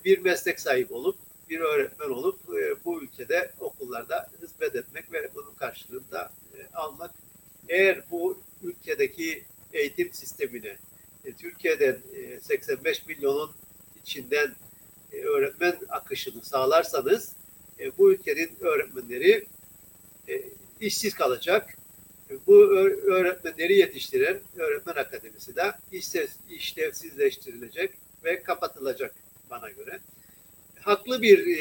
bir 0.04 0.18
meslek 0.18 0.60
sahibi 0.60 0.94
olup, 0.94 1.16
bir 1.50 1.60
öğretmen 1.60 2.10
olup 2.10 2.38
bu 2.84 3.02
ülkede 3.02 3.52
okullarda 3.60 4.30
hizmet 4.42 4.74
etmek 4.74 5.12
ve 5.12 5.30
bunun 5.34 5.54
karşılığında 5.54 6.32
almak. 6.74 7.10
Eğer 7.68 8.02
bu 8.10 8.38
ülkedeki 8.62 9.44
eğitim 9.74 10.12
sistemine 10.12 10.76
Türkiye'den 11.38 11.98
85 12.42 13.06
milyonun 13.06 13.50
içinden 14.02 14.54
öğretmen 15.12 15.78
akışını 15.88 16.44
sağlarsanız 16.44 17.32
bu 17.98 18.12
ülkenin 18.12 18.50
öğretmenleri 18.60 19.46
işsiz 20.80 21.14
kalacak. 21.14 21.76
Bu 22.46 22.64
öğretmenleri 23.12 23.78
yetiştiren 23.78 24.40
öğretmen 24.56 24.94
akademisi 24.94 25.56
de 25.56 25.72
işlevsizleştirilecek 26.50 27.90
ve 28.24 28.42
kapatılacak 28.42 29.14
bana 29.50 29.70
göre. 29.70 29.98
Haklı 30.80 31.22
bir 31.22 31.46
e, 31.46 31.60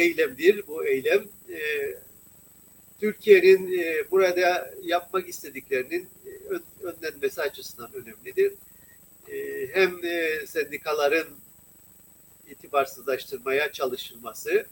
eylemdir 0.00 0.66
bu 0.66 0.86
eylem. 0.86 1.24
E, 3.02 3.04
Türkiye'nin 3.04 3.78
e, 3.78 4.10
burada 4.10 4.74
yapmak 4.82 5.28
istediklerinin 5.28 6.08
ön, 6.48 6.62
önlenmesi 6.82 7.42
açısından 7.42 7.90
önemlidir. 7.94 8.52
E, 9.28 9.66
hem 9.72 10.04
e, 10.04 10.46
sendikaların 10.46 11.28
itibarsızlaştırmaya 12.48 13.72
çalışılması 13.72 14.66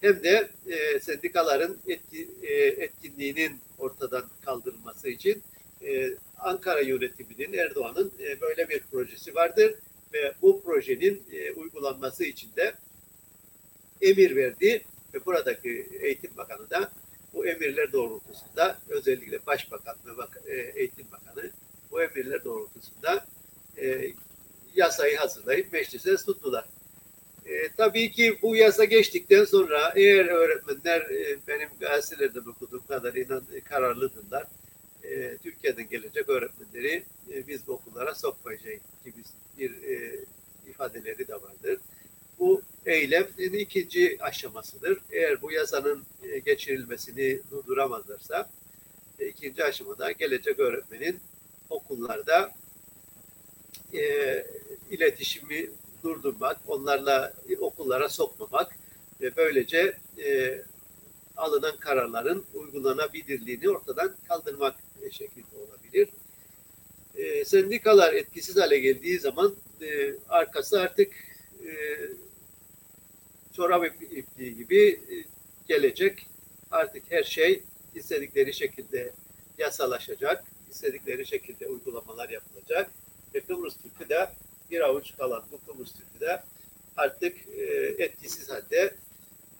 hem 0.00 0.22
de 0.22 0.48
e, 0.66 1.00
sendikaların 1.00 1.78
etki, 1.88 2.28
e, 2.42 2.54
etkinliğinin 2.54 3.60
ortadan 3.78 4.24
kaldırılması 4.44 5.08
için 5.08 5.42
e, 5.82 6.10
Ankara 6.38 6.80
yönetiminin 6.80 7.58
Erdoğan'ın 7.58 8.12
e, 8.20 8.40
böyle 8.40 8.68
bir 8.68 8.80
projesi 8.80 9.34
vardır 9.34 9.74
ve 10.12 10.34
bu 10.42 10.62
projenin 10.62 11.22
e, 11.32 11.52
uygulanması 11.52 12.24
için 12.24 12.50
de 12.56 12.74
emir 14.00 14.36
verdi 14.36 14.84
ve 15.14 15.26
buradaki 15.26 15.88
Eğitim 16.00 16.36
Bakanı 16.36 16.70
da 16.70 16.90
bu 17.38 17.46
emirler 17.46 17.92
doğrultusunda 17.92 18.78
özellikle 18.88 19.46
Başbakan 19.46 19.96
ve 20.06 20.16
Bak 20.16 20.40
e, 20.46 20.54
Eğitim 20.54 21.06
Bakanı 21.12 21.50
bu 21.90 22.02
emirler 22.02 22.44
doğrultusunda 22.44 23.26
e, 23.78 24.12
yasayı 24.74 25.16
hazırlayıp 25.16 25.72
meclise 25.72 26.18
sundular. 26.18 26.64
E, 27.46 27.68
tabii 27.76 28.12
ki 28.12 28.38
bu 28.42 28.56
yasa 28.56 28.84
geçtikten 28.84 29.44
sonra 29.44 29.92
eğer 29.96 30.26
öğretmenler 30.26 31.00
e, 31.00 31.36
benim 31.48 31.68
gazetelerden 31.80 32.50
okuduğum 32.50 32.86
kadarıyla 32.88 33.42
e, 33.54 33.60
kararlıdırlar. 33.60 34.46
E, 35.02 35.36
Türkiye'den 35.36 35.88
gelecek 35.88 36.28
öğretmenleri 36.28 37.04
e, 37.32 37.46
biz 37.46 37.68
okullara 37.68 38.14
sokmayacağız 38.14 38.80
gibi 39.04 39.22
bir 39.58 39.70
e, 39.70 40.24
ifadeleri 40.68 41.28
de 41.28 41.34
vardır. 41.34 41.78
Bu 42.38 42.62
eylemin 42.88 43.52
ikinci 43.52 44.18
aşamasıdır. 44.20 44.98
Eğer 45.10 45.42
bu 45.42 45.52
yasanın 45.52 46.04
e, 46.22 46.38
geçirilmesini 46.38 47.40
durduramazlarsa 47.50 48.50
e, 49.18 49.28
ikinci 49.28 49.64
aşamada 49.64 50.12
gelecek 50.12 50.58
öğretmenin 50.58 51.20
okullarda 51.70 52.50
e, 53.94 54.02
iletişimi 54.90 55.70
durdurmak, 56.02 56.58
onlarla 56.66 57.32
okullara 57.60 58.08
sokmamak 58.08 58.76
ve 59.20 59.36
böylece 59.36 59.96
e, 60.24 60.58
alınan 61.36 61.76
kararların 61.76 62.44
uygulanabilirliğini 62.54 63.70
ortadan 63.70 64.16
kaldırmak 64.28 64.76
şeklinde 65.10 65.56
olabilir. 65.68 66.08
E, 67.16 67.44
sendikalar 67.44 68.14
etkisiz 68.14 68.56
hale 68.56 68.78
geldiği 68.78 69.20
zaman 69.20 69.54
e, 69.82 70.14
arkası 70.28 70.80
artık 70.80 71.12
e, 71.66 71.70
çorap 73.58 73.84
ipliği 74.00 74.56
gibi 74.56 74.88
e, 74.88 75.14
gelecek. 75.68 76.26
Artık 76.70 77.02
her 77.10 77.22
şey 77.22 77.62
istedikleri 77.94 78.54
şekilde 78.54 79.12
yasalaşacak. 79.58 80.44
istedikleri 80.70 81.26
şekilde 81.26 81.66
uygulamalar 81.66 82.28
yapılacak. 82.28 82.90
Ve 83.34 83.40
Kıbrıs 83.40 83.76
Türk'ü 83.76 84.08
de 84.08 84.30
bir 84.70 84.80
avuç 84.80 85.16
kalan 85.16 85.44
bu 85.52 85.72
Kıbrıs 85.72 85.92
Türk'ü 85.92 86.20
de 86.20 86.42
artık 86.96 87.36
e, 87.56 87.64
etkisiz 88.04 88.50
halde 88.50 88.94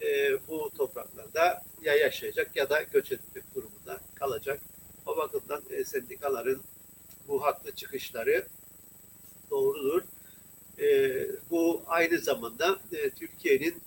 e, 0.02 0.38
bu 0.48 0.70
topraklarda 0.76 1.62
ya 1.82 1.94
yaşayacak 1.94 2.56
ya 2.56 2.70
da 2.70 2.82
göç 2.82 3.12
etmek 3.12 3.54
durumunda 3.54 4.00
kalacak. 4.14 4.60
O 5.06 5.16
bakımdan 5.16 5.62
sendikaların 5.84 6.62
bu 7.28 7.44
haklı 7.44 7.72
çıkışları 7.72 8.46
doğrudur. 9.50 10.02
Bu 11.50 11.82
aynı 11.86 12.18
zamanda 12.18 12.78
Türkiye'nin 13.18 13.82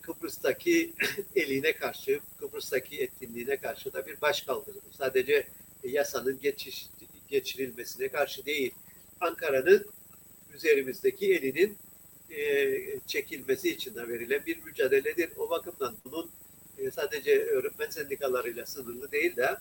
Kıbrıs'taki 0.00 0.92
eline 1.36 1.72
karşı, 1.72 2.20
Kıbrıs'taki 2.38 3.00
etkinliğine 3.00 3.56
karşı 3.56 3.92
da 3.92 4.06
bir 4.06 4.20
başkaldırıdır. 4.20 4.92
Sadece 4.98 5.48
yasanın 5.84 6.40
geçiş, 6.40 6.86
geçirilmesine 7.28 8.08
karşı 8.08 8.46
değil, 8.46 8.74
Ankara'nın 9.20 9.86
üzerimizdeki 10.54 11.34
elinin 11.34 11.78
e, 12.30 13.00
çekilmesi 13.06 13.70
için 13.70 13.94
de 13.94 14.08
verilen 14.08 14.46
bir 14.46 14.62
mücadeledir. 14.62 15.30
O 15.36 15.50
bakımdan 15.50 15.96
bunun 16.04 16.30
e, 16.78 16.90
sadece 16.90 17.44
öğretmen 17.44 17.90
sendikalarıyla 17.90 18.66
sınırlı 18.66 19.12
değil 19.12 19.36
de 19.36 19.56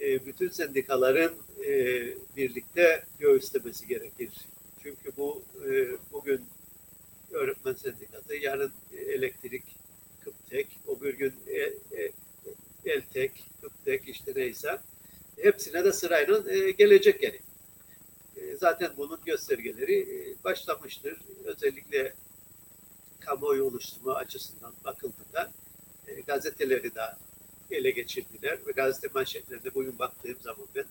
e, 0.00 0.26
bütün 0.26 0.48
sendikaların 0.48 1.34
e, 1.66 1.72
birlikte 2.36 3.04
göğüslemesi 3.18 3.88
gerekir. 3.88 4.30
Çünkü 4.82 5.12
bu 5.16 5.42
e, 5.68 5.70
bugün 6.12 6.44
öğretmen 7.30 7.74
sendikası, 7.74 8.36
yarın 8.36 8.72
elektrik, 8.92 9.64
Kıptek, 10.20 10.66
o 10.86 11.00
bir 11.00 11.14
gün 11.14 11.34
e, 11.46 11.58
e, 11.58 12.12
Eltek, 12.84 13.44
Kıptek 13.60 14.08
işte 14.08 14.32
neyse 14.36 14.78
hepsine 15.42 15.84
de 15.84 15.92
sırayla 15.92 16.52
e, 16.52 16.70
gelecek 16.70 17.22
yani. 17.22 17.40
E, 18.36 18.56
zaten 18.56 18.90
bunun 18.96 19.20
göstergeleri 19.24 20.00
e, 20.00 20.44
başlamıştır. 20.44 21.20
Özellikle 21.44 22.14
kamuoyu 23.20 23.64
oluşturma 23.64 24.14
açısından 24.14 24.74
bakıldığında 24.84 25.52
e, 26.06 26.20
gazeteleri 26.20 26.94
de 26.94 27.00
ele 27.70 27.90
geçirdiler 27.90 28.58
ve 28.66 28.72
gazete 28.72 29.08
manşetlerinde 29.14 29.74
bugün 29.74 29.98
baktığım 29.98 30.40
zaman 30.40 30.66
ben 30.74 30.84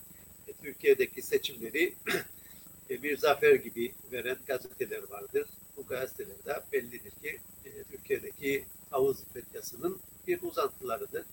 e, 0.47 0.53
Türkiye'deki 0.63 1.21
seçimleri 1.21 1.93
e, 2.89 3.03
bir 3.03 3.17
zafer 3.17 3.55
gibi 3.55 3.93
veren 4.11 4.37
gazeteler 4.47 5.03
vardır. 5.09 5.47
Bu 5.79 5.87
gazetelerde 5.87 6.61
bellidir 6.73 7.11
ki 7.11 7.39
e, 7.65 7.69
Türkiye'deki 7.91 8.65
havuz 8.89 9.17
medyasının 9.35 9.99
bir 10.27 10.41
uzantılarıdır. 10.41 11.25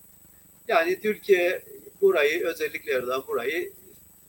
Yani 0.69 1.01
Türkiye 1.01 1.63
burayı 2.01 2.47
özellikle 2.47 2.93
Erdoğan 2.93 3.25
burayı 3.29 3.73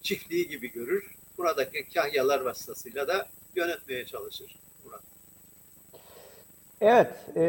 çiftliği 0.02 0.48
gibi 0.48 0.72
görür. 0.72 1.16
Buradaki 1.38 1.90
kahyalar 1.94 2.42
vasıtasıyla 2.42 3.08
da 3.08 3.28
yönetmeye 3.56 4.06
çalışır. 4.06 4.56
Murat. 4.86 5.02
Evet, 6.82 7.12
e, 7.36 7.44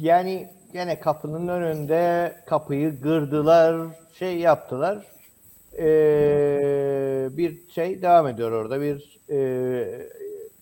yani 0.00 0.50
gene 0.72 1.00
kapının 1.00 1.48
önünde 1.48 2.32
kapıyı 2.46 3.00
gırdılar, 3.00 3.86
şey 4.18 4.38
yaptılar. 4.38 5.06
E, 5.78 5.86
bir 7.36 7.70
şey 7.70 8.02
devam 8.02 8.28
ediyor 8.28 8.52
orada, 8.52 8.80
bir 8.80 9.18
e, 9.30 9.36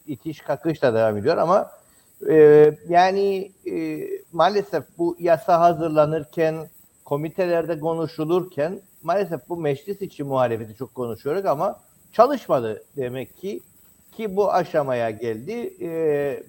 itiş 0.06 0.40
kakış 0.40 0.82
da 0.82 0.94
devam 0.94 1.16
ediyor 1.16 1.36
ama 1.36 1.70
e, 2.30 2.70
yani 2.88 3.52
e, 3.66 4.00
maalesef 4.32 4.84
bu 4.98 5.16
yasa 5.20 5.60
hazırlanırken, 5.60 6.68
komitelerde 7.04 7.80
konuşulurken 7.80 8.80
maalesef 9.02 9.48
bu 9.48 9.56
meclis 9.56 10.02
içi 10.02 10.24
muhalefeti 10.24 10.76
çok 10.76 10.94
konuşuyoruz 10.94 11.46
ama 11.46 11.80
çalışmadı 12.12 12.84
demek 12.96 13.36
ki 13.36 13.60
ki 14.16 14.36
bu 14.36 14.52
aşamaya 14.52 15.10
geldi. 15.10 15.74
E, 15.80 16.42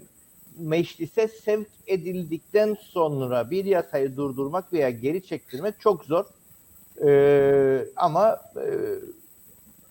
meclise 0.57 1.27
sevk 1.27 1.67
edildikten 1.87 2.77
sonra 2.81 3.51
bir 3.51 3.65
yasayı 3.65 4.17
durdurmak 4.17 4.73
veya 4.73 4.89
geri 4.89 5.25
çektirmek 5.25 5.79
çok 5.79 6.05
zor. 6.05 6.25
E, 7.05 7.85
ama 7.95 8.41
e, 8.55 8.65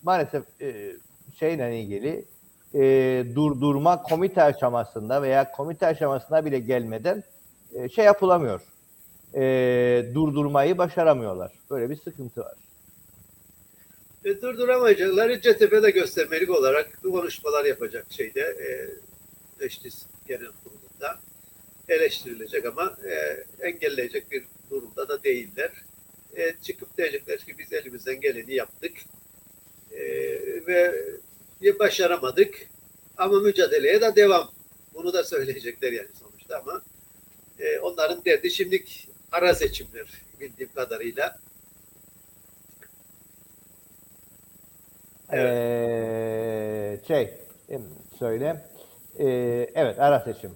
maalesef 0.03 0.45
e, 0.61 0.93
şeyle 1.39 1.81
ilgili 1.81 2.25
e, 2.75 3.25
durdurma 3.35 4.03
komite 4.03 4.43
aşamasında 4.43 5.23
veya 5.23 5.51
komite 5.53 5.87
aşamasına 5.87 6.45
bile 6.45 6.59
gelmeden 6.59 7.23
e, 7.75 7.89
şey 7.89 8.05
yapılamıyor. 8.05 8.61
E, 9.35 9.43
durdurmayı 10.15 10.79
başaramıyorlar. 10.79 11.53
Böyle 11.71 11.91
bir 11.91 11.97
sıkıntı 11.97 12.41
var. 12.41 12.55
E, 14.25 14.43
durduramayacakları 14.43 15.41
CTP'de 15.41 15.91
göstermelik 15.91 16.51
olarak 16.51 17.03
konuşmalar 17.03 17.65
yapacak 17.65 18.07
şeyde 18.11 18.41
e, 18.41 18.69
genel 20.29 20.51
kurulunda 20.65 21.19
eleştirilecek 21.89 22.67
ama 22.67 22.97
e, 23.05 23.45
engelleyecek 23.67 24.31
bir 24.31 24.45
durumda 24.71 25.09
da 25.09 25.23
değiller. 25.23 25.71
E, 26.37 26.53
çıkıp 26.63 26.99
diyecekler 26.99 27.39
ki 27.39 27.59
biz 27.59 27.73
elimizden 27.73 28.21
geleni 28.21 28.55
yaptık 28.55 28.93
e, 29.93 30.01
ve 30.67 31.05
başaramadık 31.63 32.69
ama 33.17 33.41
mücadeleye 33.41 34.01
de 34.01 34.17
devam. 34.17 34.51
Bunu 34.95 35.13
da 35.13 35.25
söyleyecekler 35.25 35.93
yani 35.93 36.09
sonuçta 36.21 36.59
ama 36.59 36.83
e, 37.59 37.79
onların 37.79 38.25
derdi 38.25 38.51
şimdilik 38.51 39.09
ara 39.33 39.55
seçimler 39.55 40.07
bildiğim 40.41 40.73
kadarıyla. 40.75 41.39
Evet. 45.31 45.53
Ee, 45.55 47.01
şey 47.07 47.31
söyle. 48.19 48.65
Ee, 49.19 49.27
evet 49.75 49.99
ara 49.99 50.21
seçim. 50.21 50.51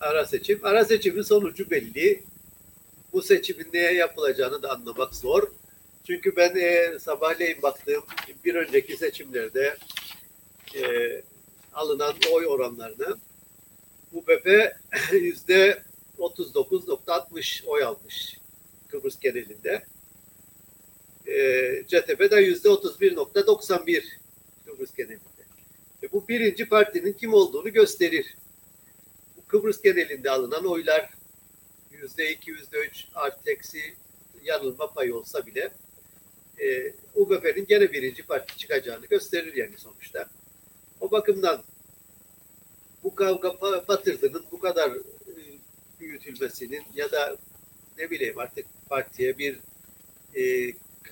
Ara 0.00 0.26
seçim. 0.26 0.60
Ara 0.62 0.84
seçimin 0.84 1.22
sonucu 1.22 1.70
belli. 1.70 2.24
Bu 3.12 3.22
seçimin 3.22 3.68
neye 3.72 3.92
yapılacağını 3.92 4.62
da 4.62 4.70
anlamak 4.70 5.14
zor. 5.14 5.42
Çünkü 6.06 6.36
ben 6.36 6.56
e, 6.56 6.98
sabahleyin 6.98 7.62
baktığım 7.62 8.04
bir 8.44 8.54
önceki 8.54 8.96
seçimlerde 8.96 9.76
e, 10.74 10.82
alınan 11.72 12.14
oy 12.32 12.46
oranlarını 12.46 13.16
UBP 14.12 14.46
yüzde 15.12 15.82
39.60 16.18 17.66
oy 17.66 17.84
almış 17.84 18.38
Kıbrıs 18.88 19.20
genelinde. 19.20 19.84
E, 21.26 21.34
CTP 21.86 22.30
de 22.30 22.36
yüzde 22.36 22.68
31.91 22.68 24.04
Kıbrıs 24.66 24.94
genelinde. 24.94 25.20
E, 26.02 26.12
bu 26.12 26.28
birinci 26.28 26.68
partinin 26.68 27.12
kim 27.12 27.34
olduğunu 27.34 27.72
gösterir. 27.72 28.36
Bu 29.36 29.46
Kıbrıs 29.46 29.82
genelinde 29.82 30.30
alınan 30.30 30.66
oylar 30.66 31.10
yüzde 31.90 32.32
iki, 32.32 32.50
yüzde 32.50 32.78
üç 32.78 33.06
artı 33.14 33.50
eksi 33.50 33.94
yanılma 34.44 34.92
payı 34.92 35.16
olsa 35.16 35.46
bile 35.46 35.72
e, 36.60 36.92
UBP'nin 37.14 37.66
gene 37.66 37.92
birinci 37.92 38.22
parti 38.22 38.58
çıkacağını 38.58 39.06
gösterir 39.06 39.54
yani 39.54 39.78
sonuçta. 39.78 40.28
O 41.00 41.10
bakımdan 41.10 41.62
bu 43.04 43.14
kavga 43.14 43.60
Batırdı'nın 43.88 44.44
bu 44.52 44.60
kadar 44.60 44.90
e, 44.90 45.00
büyütülmesinin 46.00 46.82
ya 46.94 47.12
da 47.12 47.36
ne 47.98 48.10
bileyim 48.10 48.38
artık 48.38 48.66
partiye 48.88 49.38
bir 49.38 49.60
e, 50.34 50.42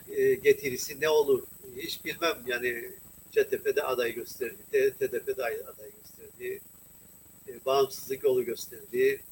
e, 0.08 0.34
getirisi 0.34 1.00
ne 1.00 1.08
olur 1.08 1.42
hiç 1.76 2.04
bilmem 2.04 2.38
yani 2.46 2.90
CTP'de 3.30 3.82
aday 3.82 4.14
gösterdi, 4.14 4.56
TDP'de 4.72 5.44
aday 5.44 5.90
gösterdi, 5.90 6.60
e, 7.48 7.64
bağımsızlık 7.66 8.24
yolu 8.24 8.44
gösterdi. 8.44 9.22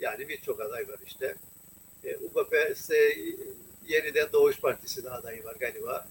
Yani 0.00 0.28
birçok 0.28 0.60
aday 0.60 0.88
var 0.88 0.98
işte. 1.06 1.34
E, 2.04 2.16
UBP 2.16 2.70
ise 2.70 3.16
yeniden 3.88 4.32
Doğuş 4.32 4.60
Partisi 4.60 5.04
de 5.04 5.10
adayı 5.10 5.44
var 5.44 5.56
galiba. 5.60 6.08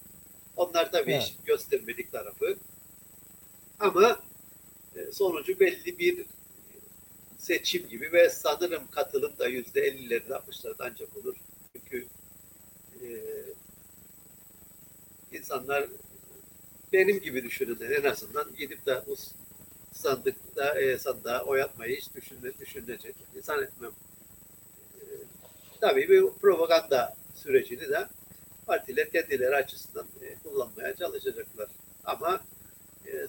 Onlar 0.55 0.91
tabii 0.91 1.11
evet. 1.11 1.33
göstermedik 1.45 2.11
tarafı. 2.11 2.57
Ama 3.79 4.19
e, 4.95 5.11
sonucu 5.11 5.59
belli 5.59 5.99
bir 5.99 6.25
seçim 7.37 7.87
gibi 7.87 8.11
ve 8.13 8.29
sanırım 8.29 8.87
katılım 8.91 9.33
da 9.39 9.47
yüzde 9.47 9.81
ellileri 9.81 10.35
altmışlarda 10.35 10.85
ancak 10.91 11.17
olur. 11.17 11.35
Çünkü 11.73 12.07
e, 13.01 13.07
insanlar 15.31 15.87
benim 16.93 17.19
gibi 17.19 17.43
düşünürler 17.43 17.89
en 17.89 18.09
azından 18.09 18.55
gidip 18.55 18.85
de 18.85 19.03
bu 19.07 19.15
sandıkta 19.93 20.81
e, 20.81 20.97
sandığa 20.97 21.43
oy 21.43 21.61
atmayı 21.61 21.97
hiç 21.97 22.15
düşünme, 22.15 22.57
düşünecek. 22.59 23.15
Zannetmem. 23.43 23.91
E, 24.95 25.03
tabii 25.81 26.09
bir 26.09 26.29
propaganda 26.41 27.15
sürecini 27.35 27.89
de 27.89 28.07
partiler 28.65 29.11
kendileri 29.11 29.55
açısından 29.55 30.07
e, 30.21 30.35
kullanmaya 30.43 30.95
çalışacaklar. 30.95 31.69
Ama 32.05 32.43
e, 33.07 33.27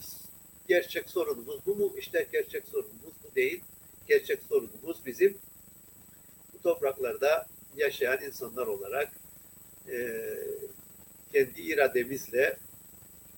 gerçek 0.68 1.10
sorunumuz 1.10 1.66
bu 1.66 1.76
mu? 1.76 1.92
İşte 1.98 2.26
gerçek 2.32 2.68
sorunumuz 2.68 3.14
bu 3.24 3.34
değil. 3.34 3.60
Gerçek 4.08 4.42
sorunumuz 4.48 5.06
bizim 5.06 5.38
bu 6.54 6.62
topraklarda 6.62 7.46
yaşayan 7.76 8.22
insanlar 8.22 8.66
olarak 8.66 9.08
e, 9.88 10.18
kendi 11.32 11.60
irademizle 11.60 12.58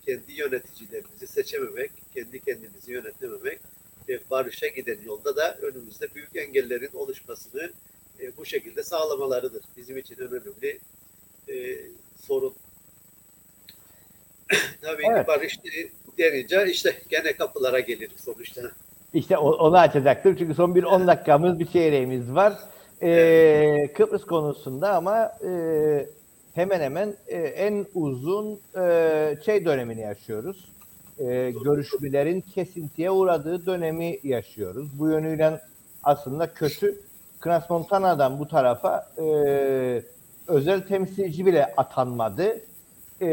kendi 0.07 0.33
yöneticilerimizi 0.33 1.27
seçememek, 1.27 1.91
kendi 2.15 2.41
kendimizi 2.41 2.93
yönetememek 2.93 3.61
ve 4.09 4.21
barışa 4.31 4.67
giden 4.67 4.99
yolda 5.05 5.37
da 5.37 5.57
önümüzde 5.57 6.15
büyük 6.15 6.37
engellerin 6.37 6.91
oluşmasını 6.93 7.73
e, 8.21 8.37
bu 8.37 8.45
şekilde 8.45 8.83
sağlamalarıdır. 8.83 9.65
Bizim 9.77 9.99
için 9.99 10.17
önemli 10.17 10.79
e, 11.49 11.55
sorun. 12.27 12.55
Tabii 14.83 15.03
Evet. 15.11 15.23
ki 15.23 15.27
barış 15.27 15.59
denince 16.19 16.67
işte 16.71 16.97
gene 17.09 17.33
kapılara 17.33 17.81
gelir 17.81 18.11
sonuçta. 18.25 18.63
İşte 19.15 19.39
onu 19.39 19.79
açacaktım 19.79 20.37
çünkü 20.39 20.55
son 20.55 20.75
bir 20.75 20.83
10 20.83 21.07
dakikamız 21.07 21.59
bir 21.59 21.67
çeyreğimiz 21.67 22.35
var. 22.35 22.59
Ee, 23.03 23.91
Kıbrıs 23.95 24.25
konusunda 24.25 24.95
ama 24.95 25.33
e, 25.49 25.51
hemen 26.55 26.81
hemen 26.81 27.15
e, 27.27 27.37
en 27.39 27.87
uzun 27.95 28.61
e, 28.77 29.37
şey 29.45 29.65
dönemini 29.65 30.01
yaşıyoruz. 30.01 30.69
E, 31.19 31.51
görüşmelerin 31.65 32.41
kesintiye 32.41 33.11
uğradığı 33.11 33.67
dönemi 33.67 34.19
yaşıyoruz. 34.23 34.99
Bu 34.99 35.09
yönüyle 35.09 35.61
aslında 36.03 36.55
kötü. 36.55 37.01
Kras 37.45 37.71
Montana'dan 37.71 38.39
bu 38.39 38.49
tarafa 38.49 39.07
e, 39.19 39.25
özel 40.49 40.87
temsilci 40.87 41.47
bile 41.47 41.75
atanmadı. 41.77 42.61
E, 43.23 43.29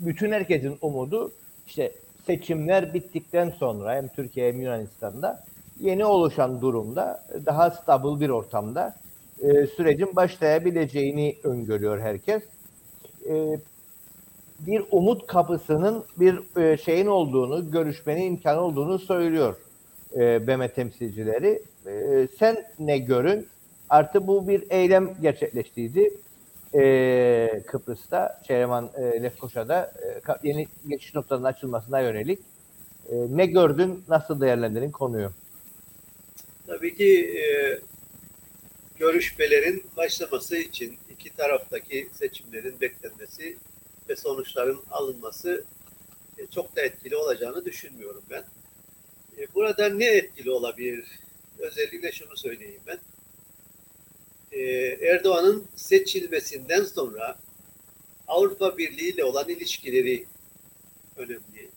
bütün 0.00 0.32
herkesin 0.32 0.78
umudu 0.80 1.32
işte 1.66 1.92
seçimler 2.26 2.94
bittikten 2.94 3.50
sonra 3.50 3.94
hem 3.94 4.08
Türkiye 4.08 4.52
hem 4.52 4.60
Yunanistan'da 4.60 5.44
yeni 5.80 6.04
oluşan 6.04 6.60
durumda 6.60 7.22
daha 7.46 7.70
stabil 7.70 8.20
bir 8.20 8.30
ortamda 8.30 8.94
e, 9.42 9.66
sürecin 9.66 10.16
başlayabileceğini 10.16 11.36
öngörüyor 11.44 12.00
herkes. 12.00 12.42
E, 13.28 13.58
bir 14.60 14.84
umut 14.90 15.26
kapısının 15.26 16.04
bir 16.16 16.60
e, 16.62 16.76
şeyin 16.76 17.06
olduğunu, 17.06 17.70
görüşmenin 17.70 18.22
imkanı 18.22 18.60
olduğunu 18.60 18.98
söylüyor 18.98 19.56
e, 20.16 20.46
BM 20.46 20.68
temsilcileri. 20.68 21.62
E, 21.86 22.28
sen 22.38 22.66
ne 22.78 22.98
görün? 22.98 23.48
Artı 23.88 24.26
bu 24.26 24.48
bir 24.48 24.64
eylem 24.70 25.14
gerçekleştiydi 25.22 26.10
e, 26.74 27.62
Kıbrıs'ta, 27.66 28.42
Şehreman 28.46 28.90
e, 28.96 29.22
Lefkoşa'da 29.22 29.92
yeni 30.42 30.68
geçiş 30.88 31.14
noktalarının 31.14 31.48
açılmasına 31.48 32.00
yönelik. 32.00 32.38
Ne 33.12 33.46
gördün, 33.46 34.04
nasıl 34.08 34.40
değerlendirin 34.40 34.90
konuyu? 34.90 35.30
Tabii 36.66 36.96
ki 36.96 37.40
görüşmelerin 38.96 39.84
başlaması 39.96 40.56
için 40.56 40.96
iki 41.10 41.36
taraftaki 41.36 42.08
seçimlerin 42.12 42.80
beklenmesi 42.80 43.56
ve 44.08 44.16
sonuçların 44.16 44.80
alınması 44.90 45.64
çok 46.54 46.76
da 46.76 46.80
etkili 46.80 47.16
olacağını 47.16 47.64
düşünmüyorum 47.64 48.22
ben. 48.30 48.44
E, 49.38 49.54
burada 49.54 49.88
ne 49.88 50.04
etkili 50.04 50.50
olabilir? 50.50 51.04
Özellikle 51.58 52.12
şunu 52.12 52.36
söyleyeyim 52.36 52.82
ben. 52.86 52.98
E, 54.52 54.62
Erdoğan'ın 55.08 55.68
seçilmesinden 55.76 56.84
sonra 56.84 57.38
Avrupa 58.28 58.78
Birliği 58.78 59.14
ile 59.14 59.24
olan 59.24 59.48
ilişkileri 59.48 60.26
önemli. 61.16 61.70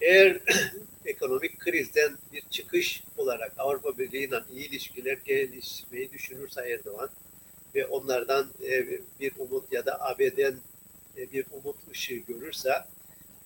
Eğer 0.00 0.40
ekonomik 1.04 1.58
krizden 1.58 2.18
bir 2.32 2.42
çıkış 2.50 3.02
olarak 3.16 3.52
Avrupa 3.58 3.98
Birliği 3.98 4.24
ile 4.24 4.42
iyi 4.52 4.68
ilişkiler 4.68 5.18
geliştirmeyi 5.24 6.12
düşünürse 6.12 6.60
Erdoğan 6.60 7.10
ve 7.74 7.86
onlardan 7.86 8.48
e, 8.62 8.86
bir 9.20 9.32
umut 9.38 9.72
ya 9.72 9.86
da 9.86 10.00
AB'den 10.00 10.54
bir 11.16 11.46
umut 11.52 11.76
ışığı 11.90 12.14
görürse 12.14 12.72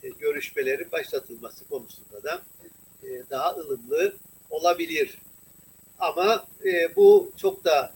görüşmelerin 0.02 0.92
başlatılması 0.92 1.68
konusunda 1.68 2.22
da 2.22 2.42
e, 3.04 3.30
daha 3.30 3.54
ılımlı 3.54 4.16
olabilir. 4.50 5.18
Ama 5.98 6.46
e, 6.64 6.96
bu 6.96 7.32
çok 7.36 7.64
da 7.64 7.94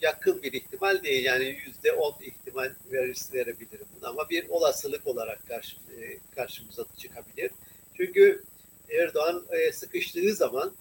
yakın 0.00 0.42
bir 0.42 0.52
ihtimal 0.52 1.02
değil. 1.02 1.24
Yani 1.24 1.44
yüzde 1.66 1.92
on 1.92 2.14
ihtimal 2.20 2.74
verirse 2.92 3.38
verebilirim 3.38 3.86
bunu 3.96 4.08
ama 4.08 4.28
bir 4.28 4.48
olasılık 4.48 5.06
olarak 5.06 5.48
karşı, 5.48 5.76
e, 5.76 6.18
karşımıza 6.34 6.84
çıkabilir. 6.96 7.50
Çünkü 7.96 8.44
Erdoğan 8.90 9.44
e, 9.50 9.72
sıkıştığı 9.72 10.34
zaman 10.34 10.74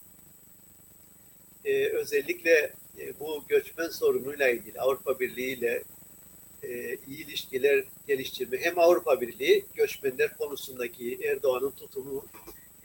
e, 1.66 1.86
özellikle 1.86 2.74
e, 3.00 3.20
bu 3.20 3.44
göçmen 3.48 3.90
sorunuyla 3.90 4.50
ilgili 4.50 4.80
Avrupa 4.80 5.20
Birliği 5.20 5.58
ile 5.58 5.84
e, 6.64 6.98
iyi 7.08 7.26
ilişkiler 7.26 7.84
geliştirme 8.08 8.58
hem 8.58 8.80
Avrupa 8.80 9.22
Birliği 9.22 9.66
göçmenler 9.76 10.38
konusundaki 10.38 11.20
Erdoğan'ın 11.24 11.72
tutumu 11.72 12.26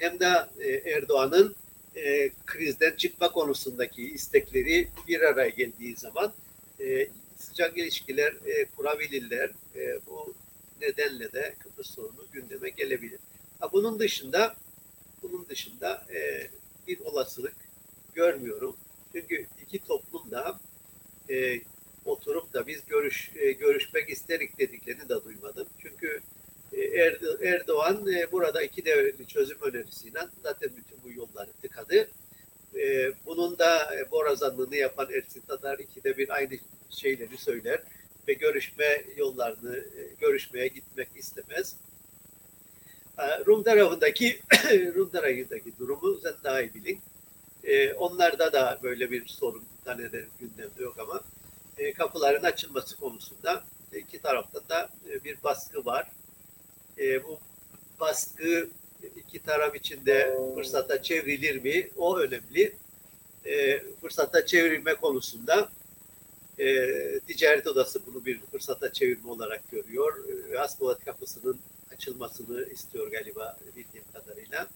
hem 0.03 0.21
de 0.21 0.47
e, 0.59 0.91
Erdoğan'ın 0.91 1.55
e, 1.97 2.31
krizden 2.47 2.97
çıkma 2.97 3.33
konusundaki 3.33 4.03
istekleri 4.03 4.89
bir 5.09 5.21
araya 5.21 5.49
geldiği 5.49 5.97
zaman 5.97 6.33
e, 6.81 7.09
sıcak 7.37 7.79
ilişkiler 7.79 8.33
e, 8.47 8.65
kurabilirler. 8.65 9.51
Bu 10.07 10.35
nedenle 10.81 11.33
de 11.33 11.55
Kıbrıs 11.59 11.95
sorunu 11.95 12.27
gündeme 12.33 12.69
gelebilir. 12.69 13.19
Ha, 13.61 13.73
bunun 13.73 13.99
dışında 13.99 14.57
bunun 15.23 15.49
dışında 15.49 16.07
bir 16.87 17.01
olasılık 17.01 17.55
görmüyorum. 18.15 18.77
Çünkü 19.13 19.47
iki 19.63 19.79
toplum 19.79 20.31
da 20.31 20.61
oturup 22.05 22.53
da 22.53 22.67
biz 22.67 22.81
görüş 22.87 23.31
görüşmek 23.61 24.11
isterik 24.11 24.59
dediklerini 24.59 25.09
de 25.09 25.25
duymadım. 25.25 25.67
Çünkü 25.79 26.21
Erdoğan 27.43 28.07
e, 28.13 28.33
burada 28.33 28.63
iki 28.63 28.85
devletli 28.85 29.27
çözüm 29.27 29.59
önerisiyle 29.63 30.21
zaten 30.43 30.71
bütün 30.77 30.99
bu 31.05 31.19
yolları 31.19 31.51
tıkadı. 31.63 32.09
E, 32.77 33.13
bunun 33.27 33.59
da 33.59 33.97
e, 33.97 34.11
borazanlığını 34.11 34.77
yapan 34.77 35.09
Ersin 35.13 35.41
Tatar 35.41 35.79
ikide 35.79 36.19
bir 36.19 36.31
aynı 36.31 36.55
şeyleri 36.91 37.39
söyler 37.39 37.83
ve 38.29 38.33
görüşme 38.33 39.05
yollarını 39.17 39.85
görüşmeye 40.21 40.69
gitmek 40.69 41.09
istemez. 41.15 41.77
Rum 43.47 43.63
tarafındaki 43.63 44.41
Rum 44.95 45.11
tarafındaki 45.11 45.79
durumu 45.79 46.19
sen 46.23 46.35
daha 46.45 46.63
iyi 46.63 46.75
bilin. 46.75 47.01
Onlarda 47.97 48.53
da 48.53 48.79
böyle 48.83 49.11
bir 49.11 49.27
sorun 49.27 49.65
taneler 49.85 50.25
gündemde 50.41 50.83
yok 50.83 50.99
ama 50.99 51.21
kapıların 51.99 52.43
açılması 52.43 52.97
konusunda 52.97 53.65
iki 53.93 54.23
taraftan 54.23 54.63
da 54.69 54.89
bir 55.25 55.43
baskı 55.43 55.85
var. 55.85 56.11
E, 56.99 57.25
bu 57.25 57.39
baskı 58.01 58.69
iki 59.17 59.39
taraf 59.39 59.77
içinde 59.77 60.37
fırsata 60.55 61.03
çevrilir 61.03 61.63
mi? 61.63 61.91
O 61.97 62.19
önemli. 62.19 62.73
E, 63.47 63.81
fırsata 64.01 64.47
çevirme 64.47 64.95
konusunda 64.95 65.73
e, 66.59 66.67
ticaret 67.21 67.67
odası 67.67 68.01
bunu 68.07 68.25
bir 68.25 68.41
fırsata 68.41 68.93
çevirme 68.93 69.31
olarak 69.31 69.71
görüyor. 69.71 70.25
E, 70.53 70.57
Hasbulat 70.57 71.05
kapısının 71.05 71.59
açılmasını 71.93 72.69
istiyor 72.73 73.11
galiba 73.11 73.59
bildiğim 73.77 74.05
kadarıyla. 74.13 74.69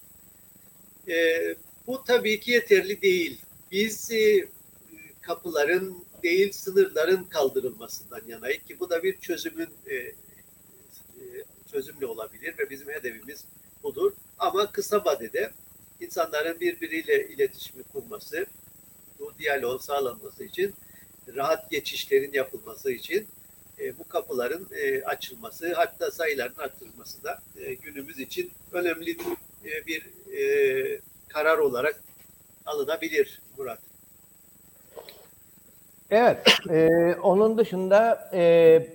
E, 1.08 1.54
bu 1.86 2.04
tabii 2.04 2.40
ki 2.40 2.50
yeterli 2.50 3.02
değil. 3.02 3.40
Biz 3.72 4.10
e, 4.10 4.48
kapıların 5.20 6.04
değil 6.22 6.52
sınırların 6.52 7.24
kaldırılmasından 7.24 8.22
yanayız 8.28 8.64
ki 8.64 8.80
bu 8.80 8.90
da 8.90 9.02
bir 9.02 9.20
çözümün 9.20 9.68
e, 9.90 10.14
çözümle 11.70 12.06
olabilir 12.06 12.54
ve 12.58 12.70
bizim 12.70 12.88
hedefimiz 12.88 13.44
budur. 13.82 14.12
Ama 14.38 14.72
kısa 14.72 15.04
vadede 15.04 15.50
insanların 16.00 16.60
birbiriyle 16.60 17.28
iletişimi 17.28 17.82
kurması, 17.82 18.46
bu 19.18 19.32
diyaloğun 19.38 19.78
sağlanması 19.78 20.44
için, 20.44 20.74
rahat 21.34 21.70
geçişlerin 21.70 22.32
yapılması 22.32 22.92
için 22.92 23.26
e, 23.78 23.98
bu 23.98 24.08
kapıların 24.08 24.68
e, 24.72 25.02
açılması, 25.02 25.74
hatta 25.74 26.10
sayıların 26.10 26.56
arttırılması 26.56 27.24
da 27.24 27.42
e, 27.60 27.74
günümüz 27.74 28.18
için 28.18 28.52
önemli 28.72 29.10
e, 29.64 29.86
bir 29.86 30.06
e, 30.38 31.00
karar 31.28 31.58
olarak 31.58 32.00
alınabilir 32.66 33.40
Murat. 33.58 33.78
Evet, 36.10 36.38
e, 36.70 36.88
onun 37.22 37.58
dışında 37.58 38.30
e, 38.32 38.86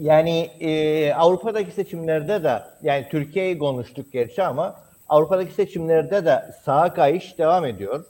yani 0.00 0.50
e, 0.60 1.12
Avrupa'daki 1.14 1.70
seçimlerde 1.70 2.44
de 2.44 2.62
yani 2.82 3.06
Türkiye'yi 3.10 3.58
konuştuk 3.58 4.12
gerçi 4.12 4.42
ama 4.42 4.76
Avrupa'daki 5.08 5.54
seçimlerde 5.54 6.24
de 6.24 6.52
sağa 6.64 6.94
kayış 6.94 7.38
devam 7.38 7.64
ediyor. 7.64 8.04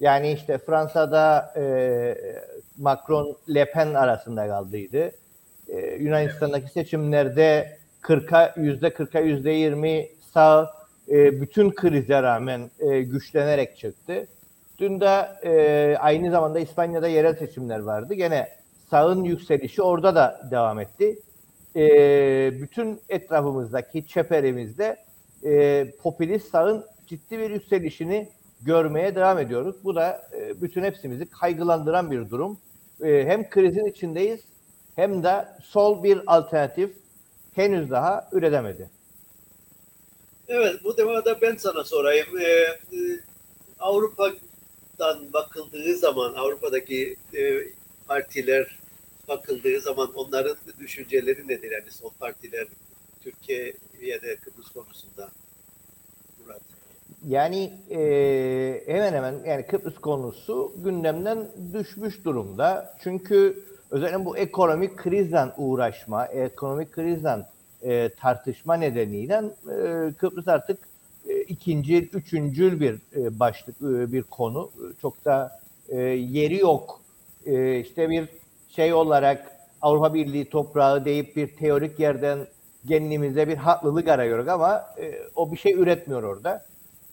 Yani 0.00 0.32
işte 0.32 0.58
Fransa'da 0.58 1.52
e, 1.56 1.64
Macron 2.78 3.36
Le 3.54 3.70
Pen 3.70 3.94
arasında 3.94 4.48
kaldıydı. 4.48 5.10
E, 5.68 5.96
Yunanistan'daki 6.00 6.70
seçimlerde 6.70 7.78
40'a 8.02 8.52
yüzde 8.56 8.88
40'a 8.88 9.20
yüzde 9.20 9.50
20 9.50 10.08
sağ 10.34 10.70
e, 11.08 11.40
bütün 11.40 11.70
krize 11.70 12.22
rağmen 12.22 12.70
e, 12.80 13.02
güçlenerek 13.02 13.78
çıktı. 13.78 14.26
Dün 14.78 15.00
de 15.00 15.28
e, 15.44 15.96
aynı 15.98 16.30
zamanda 16.30 16.58
İspanya'da 16.60 17.08
yerel 17.08 17.34
seçimler 17.36 17.78
vardı. 17.78 18.14
Gene 18.14 18.48
sağın 18.90 19.24
yükselişi 19.24 19.82
orada 19.82 20.14
da 20.14 20.48
devam 20.50 20.80
etti. 20.80 21.18
E, 21.76 21.82
bütün 22.62 23.00
etrafımızdaki 23.08 24.08
çeperimizde 24.08 24.96
e, 25.44 25.86
popülist 26.02 26.50
sağın 26.50 26.84
ciddi 27.06 27.38
bir 27.38 27.50
yükselişini 27.50 28.28
görmeye 28.62 29.14
devam 29.14 29.38
ediyoruz. 29.38 29.76
Bu 29.84 29.94
da 29.94 30.28
e, 30.32 30.62
bütün 30.62 30.82
hepsimizi 30.84 31.30
kaygılandıran 31.30 32.10
bir 32.10 32.30
durum. 32.30 32.58
E, 33.04 33.24
hem 33.26 33.50
krizin 33.50 33.84
içindeyiz 33.84 34.40
hem 34.96 35.22
de 35.22 35.48
sol 35.62 36.02
bir 36.02 36.20
alternatif 36.26 36.90
henüz 37.54 37.90
daha 37.90 38.28
üretemedi. 38.32 38.90
Evet, 40.48 40.74
bu 40.84 40.96
demada 40.96 41.40
ben 41.40 41.56
sana 41.56 41.84
sorayım. 41.84 42.26
Ee, 42.38 42.44
e, 42.44 43.20
Avrupa'dan 43.80 45.32
bakıldığı 45.32 45.96
zaman, 45.96 46.34
Avrupa'daki 46.34 47.16
e, 47.34 47.58
partiler 48.08 48.78
bakıldığı 49.28 49.80
zaman 49.80 50.12
onların 50.14 50.56
düşünceleri 50.78 51.48
nedir? 51.48 51.70
Yani 51.70 51.90
sol 51.90 52.10
partiler 52.20 52.66
Türkiye'de 53.20 54.36
Kıbrıs 54.36 54.68
konusunda. 54.68 55.28
Murat. 56.38 56.62
Yani 57.28 57.72
e, 57.90 58.82
hemen 58.86 59.12
hemen 59.12 59.34
yani 59.46 59.66
Kıbrıs 59.66 59.98
konusu 59.98 60.72
gündemden 60.84 61.48
düşmüş 61.72 62.24
durumda. 62.24 62.96
Çünkü 63.02 63.64
özellikle 63.90 64.24
bu 64.24 64.36
ekonomik 64.36 64.96
krizden 64.96 65.52
uğraşma, 65.56 66.26
ekonomik 66.26 66.92
krizden 66.92 67.46
e, 67.82 68.08
tartışma 68.08 68.74
nedeniyle 68.74 69.34
e, 69.34 70.12
Kıbrıs 70.18 70.48
artık 70.48 70.78
e, 71.28 71.42
ikincil, 71.42 72.08
üçüncül 72.12 72.80
bir 72.80 72.94
e, 73.16 73.40
başlık, 73.40 73.76
e, 73.76 74.12
bir 74.12 74.22
konu. 74.22 74.70
Çok 75.02 75.24
da 75.24 75.60
e, 75.88 76.00
yeri 76.06 76.56
yok. 76.56 77.00
E, 77.46 77.80
işte 77.80 78.10
bir 78.10 78.28
şey 78.76 78.94
olarak 78.94 79.50
Avrupa 79.82 80.14
Birliği 80.14 80.44
toprağı 80.44 81.04
deyip 81.04 81.36
bir 81.36 81.56
teorik 81.56 82.00
yerden 82.00 82.38
kendimize 82.88 83.48
bir 83.48 83.56
haklılık 83.56 84.08
arıyoruz 84.08 84.48
ama 84.48 84.86
e, 84.98 85.14
o 85.36 85.52
bir 85.52 85.56
şey 85.56 85.72
üretmiyor 85.72 86.22
orada. 86.22 86.64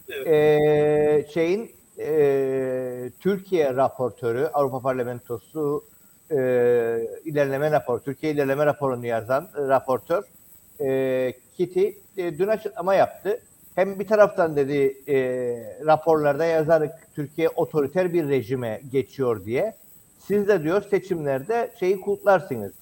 Evet. 0.10 0.28
E, 0.28 1.32
şeyin 1.34 1.72
e, 2.00 3.10
Türkiye 3.20 3.76
raportörü, 3.76 4.50
Avrupa 4.54 4.80
Parlamentosu 4.80 5.84
e, 6.32 6.36
ilerleme 7.26 7.72
raporu, 7.72 8.04
Türkiye 8.04 8.32
ilerleme 8.32 8.66
raporunu 8.66 9.06
yazan 9.06 9.44
e, 9.58 9.68
raportör 9.68 10.24
e, 10.82 11.34
Kitty 11.58 11.88
e, 12.18 12.38
dün 12.38 12.48
açıklama 12.48 12.96
yaptı. 12.96 13.42
Hem 13.76 14.00
bir 14.00 14.08
taraftan 14.08 14.56
dedi 14.56 14.98
e, 15.08 15.18
raporlarda 15.86 16.46
yazarık 16.46 16.92
Türkiye 17.16 17.50
otoriter 17.50 18.14
bir 18.14 18.30
rejime 18.30 18.82
geçiyor 18.92 19.46
diye. 19.46 19.76
Siz 20.28 20.48
de 20.48 20.64
diyor 20.64 20.84
seçimlerde 20.90 21.72
şeyi 21.80 22.02
kutlarsınız. 22.02 22.74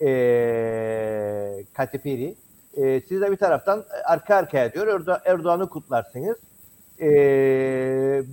E, 0.00 1.64
Katipiri. 1.74 2.34
E, 2.76 3.00
siz 3.00 3.20
de 3.20 3.30
bir 3.30 3.36
taraftan 3.36 3.84
arka 4.04 4.34
arkaya 4.34 4.72
diyor 4.72 4.86
Erdo 4.86 5.16
Erdoğan'ı 5.24 5.68
kutlarsınız. 5.68 6.36
E, 7.00 7.08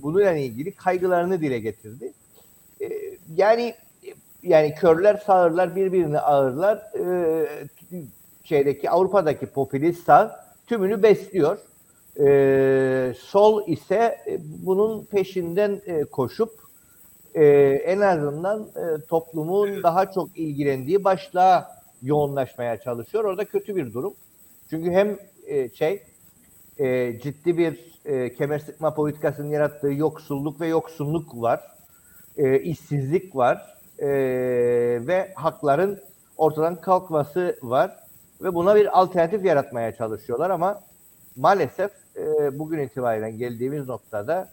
bununla 0.02 0.32
ilgili 0.32 0.72
kaygılarını 0.72 1.40
dile 1.40 1.58
getirdi. 1.58 2.12
E, 2.80 2.88
yani 3.36 3.74
yani 4.42 4.74
körler 4.74 5.16
sağırlar 5.26 5.76
birbirini 5.76 6.18
ağırlar. 6.18 6.76
E, 6.76 7.46
şeydeki 8.44 8.90
Avrupa'daki 8.90 9.46
popülist 9.46 10.04
sağ 10.04 10.44
tümünü 10.66 11.02
besliyor. 11.02 11.58
E, 12.20 13.14
sol 13.18 13.68
ise 13.68 14.18
e, 14.26 14.38
bunun 14.66 15.04
peşinden 15.04 15.80
e, 15.86 16.04
koşup 16.04 16.63
e, 17.34 17.44
en 17.84 18.00
azından 18.00 18.62
e, 18.62 19.06
toplumun 19.08 19.82
daha 19.82 20.12
çok 20.12 20.38
ilgilendiği 20.38 21.04
başlığa 21.04 21.74
yoğunlaşmaya 22.02 22.80
çalışıyor. 22.80 23.24
Orada 23.24 23.44
kötü 23.44 23.76
bir 23.76 23.92
durum. 23.92 24.14
Çünkü 24.70 24.90
hem 24.90 25.18
e, 25.46 25.68
şey 25.68 26.02
e, 26.78 27.18
ciddi 27.18 27.58
bir 27.58 27.94
e, 28.04 28.34
kemer 28.34 28.58
sıkma 28.58 28.94
politikasının 28.94 29.50
yarattığı 29.50 29.92
yoksulluk 29.92 30.60
ve 30.60 30.66
yoksulluk 30.66 31.42
var. 31.42 31.60
E, 32.36 32.60
işsizlik 32.60 33.36
var. 33.36 33.74
E, 33.98 34.08
ve 35.06 35.32
hakların 35.34 36.00
ortadan 36.36 36.80
kalkması 36.80 37.58
var 37.62 37.96
ve 38.42 38.54
buna 38.54 38.76
bir 38.76 39.00
alternatif 39.00 39.44
yaratmaya 39.44 39.94
çalışıyorlar 39.94 40.50
ama 40.50 40.80
maalesef 41.36 41.90
e, 42.16 42.58
bugün 42.58 42.78
itibaren 42.78 43.38
geldiğimiz 43.38 43.88
noktada 43.88 44.48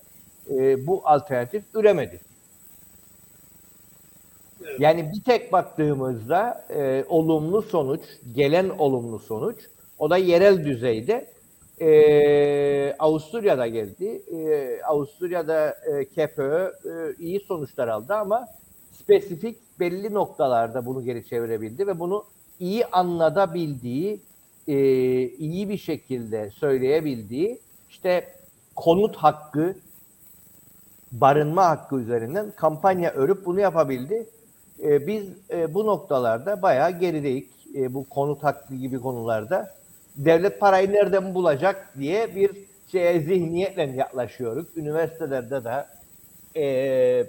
e, 0.49 0.87
bu 0.87 1.01
alternatif 1.05 1.63
üremedi. 1.73 2.30
Yani 4.79 5.11
bir 5.15 5.23
tek 5.23 5.51
baktığımızda 5.51 6.65
e, 6.69 7.05
olumlu 7.09 7.61
sonuç, 7.61 8.01
gelen 8.35 8.69
olumlu 8.69 9.19
sonuç, 9.19 9.57
o 9.99 10.09
da 10.09 10.17
yerel 10.17 10.65
düzeyde 10.65 11.27
e, 11.81 12.95
Avusturya'da 12.99 13.67
geldi. 13.67 14.21
E, 14.33 14.81
Avusturya'da 14.83 15.69
e, 15.69 16.05
KPÖ 16.05 16.71
e, 16.85 17.15
iyi 17.19 17.39
sonuçlar 17.39 17.87
aldı 17.87 18.13
ama 18.13 18.47
spesifik 18.91 19.57
belli 19.79 20.13
noktalarda 20.13 20.85
bunu 20.85 21.03
geri 21.03 21.27
çevirebildi 21.27 21.87
ve 21.87 21.99
bunu 21.99 22.23
iyi 22.59 22.85
anlatabildiği, 22.85 24.21
e, 24.67 24.75
iyi 25.27 25.69
bir 25.69 25.77
şekilde 25.77 26.49
söyleyebildiği 26.49 27.59
işte 27.89 28.33
konut 28.75 29.15
hakkı, 29.15 29.75
barınma 31.11 31.65
hakkı 31.65 31.99
üzerinden 31.99 32.51
kampanya 32.55 33.11
örüp 33.11 33.45
bunu 33.45 33.59
yapabildi. 33.59 34.27
E, 34.83 35.07
biz 35.07 35.25
e, 35.49 35.73
bu 35.73 35.85
noktalarda 35.85 36.61
bayağı 36.61 36.99
gerideyiz. 36.99 37.47
E, 37.75 37.93
bu 37.93 38.09
konut 38.09 38.43
hakkı 38.43 38.75
gibi 38.75 38.99
konularda. 38.99 39.71
Devlet 40.15 40.59
parayı 40.59 40.91
nereden 40.91 41.33
bulacak 41.33 41.93
diye 41.99 42.35
bir 42.35 42.51
şeye 42.91 43.19
zihniyetle 43.19 43.83
yaklaşıyoruz. 43.83 44.65
Üniversitelerde 44.75 45.63
de 45.63 45.85
e, 46.55 47.25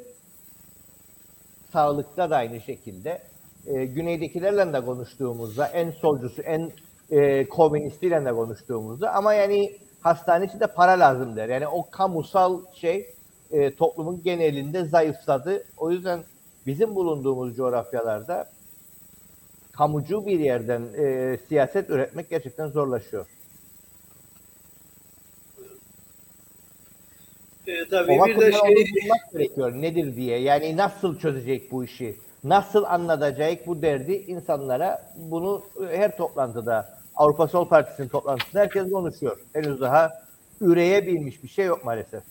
sağlıkta 1.72 2.30
da 2.30 2.36
aynı 2.36 2.60
şekilde 2.60 3.22
e, 3.66 3.84
güneydekilerle 3.84 4.72
de 4.72 4.84
konuştuğumuzda 4.84 5.66
en 5.66 5.90
solcusu, 5.90 6.42
en 6.42 6.72
e, 7.10 7.48
komünistiyle 7.48 8.24
de 8.24 8.32
konuştuğumuzda 8.32 9.14
ama 9.14 9.34
yani 9.34 9.78
hastane 10.00 10.44
için 10.44 10.60
de 10.60 10.66
para 10.66 10.92
lazım 10.92 11.36
der. 11.36 11.48
Yani 11.48 11.68
o 11.68 11.90
kamusal 11.90 12.60
şey 12.74 13.06
e, 13.50 13.74
toplumun 13.74 14.22
genelinde 14.22 14.84
zayıfladı. 14.84 15.64
O 15.76 15.90
yüzden 15.90 16.20
bizim 16.66 16.94
bulunduğumuz 16.94 17.56
coğrafyalarda 17.56 18.50
kamucu 19.72 20.26
bir 20.26 20.40
yerden 20.40 20.82
e, 20.96 21.38
siyaset 21.48 21.90
üretmek 21.90 22.30
gerçekten 22.30 22.66
zorlaşıyor. 22.66 23.26
E, 27.66 27.88
tabii 27.90 28.20
bir 28.26 28.40
de 28.40 28.52
şey... 28.52 28.86
gerekiyor 29.32 29.72
nedir 29.72 30.16
diye. 30.16 30.38
Yani 30.38 30.76
nasıl 30.76 31.18
çözecek 31.18 31.72
bu 31.72 31.84
işi? 31.84 32.16
nasıl 32.44 32.84
anlatacak 32.84 33.66
bu 33.66 33.82
derdi 33.82 34.12
insanlara 34.12 35.12
bunu 35.16 35.64
her 35.90 36.16
toplantıda 36.16 36.98
Avrupa 37.16 37.48
Sol 37.48 37.68
Partisi'nin 37.68 38.08
toplantısında 38.08 38.60
herkes 38.60 38.90
konuşuyor. 38.90 39.38
Henüz 39.52 39.80
daha 39.80 40.10
üreyebilmiş 40.60 41.42
bir 41.42 41.48
şey 41.48 41.66
yok 41.66 41.84
maalesef. 41.84 42.22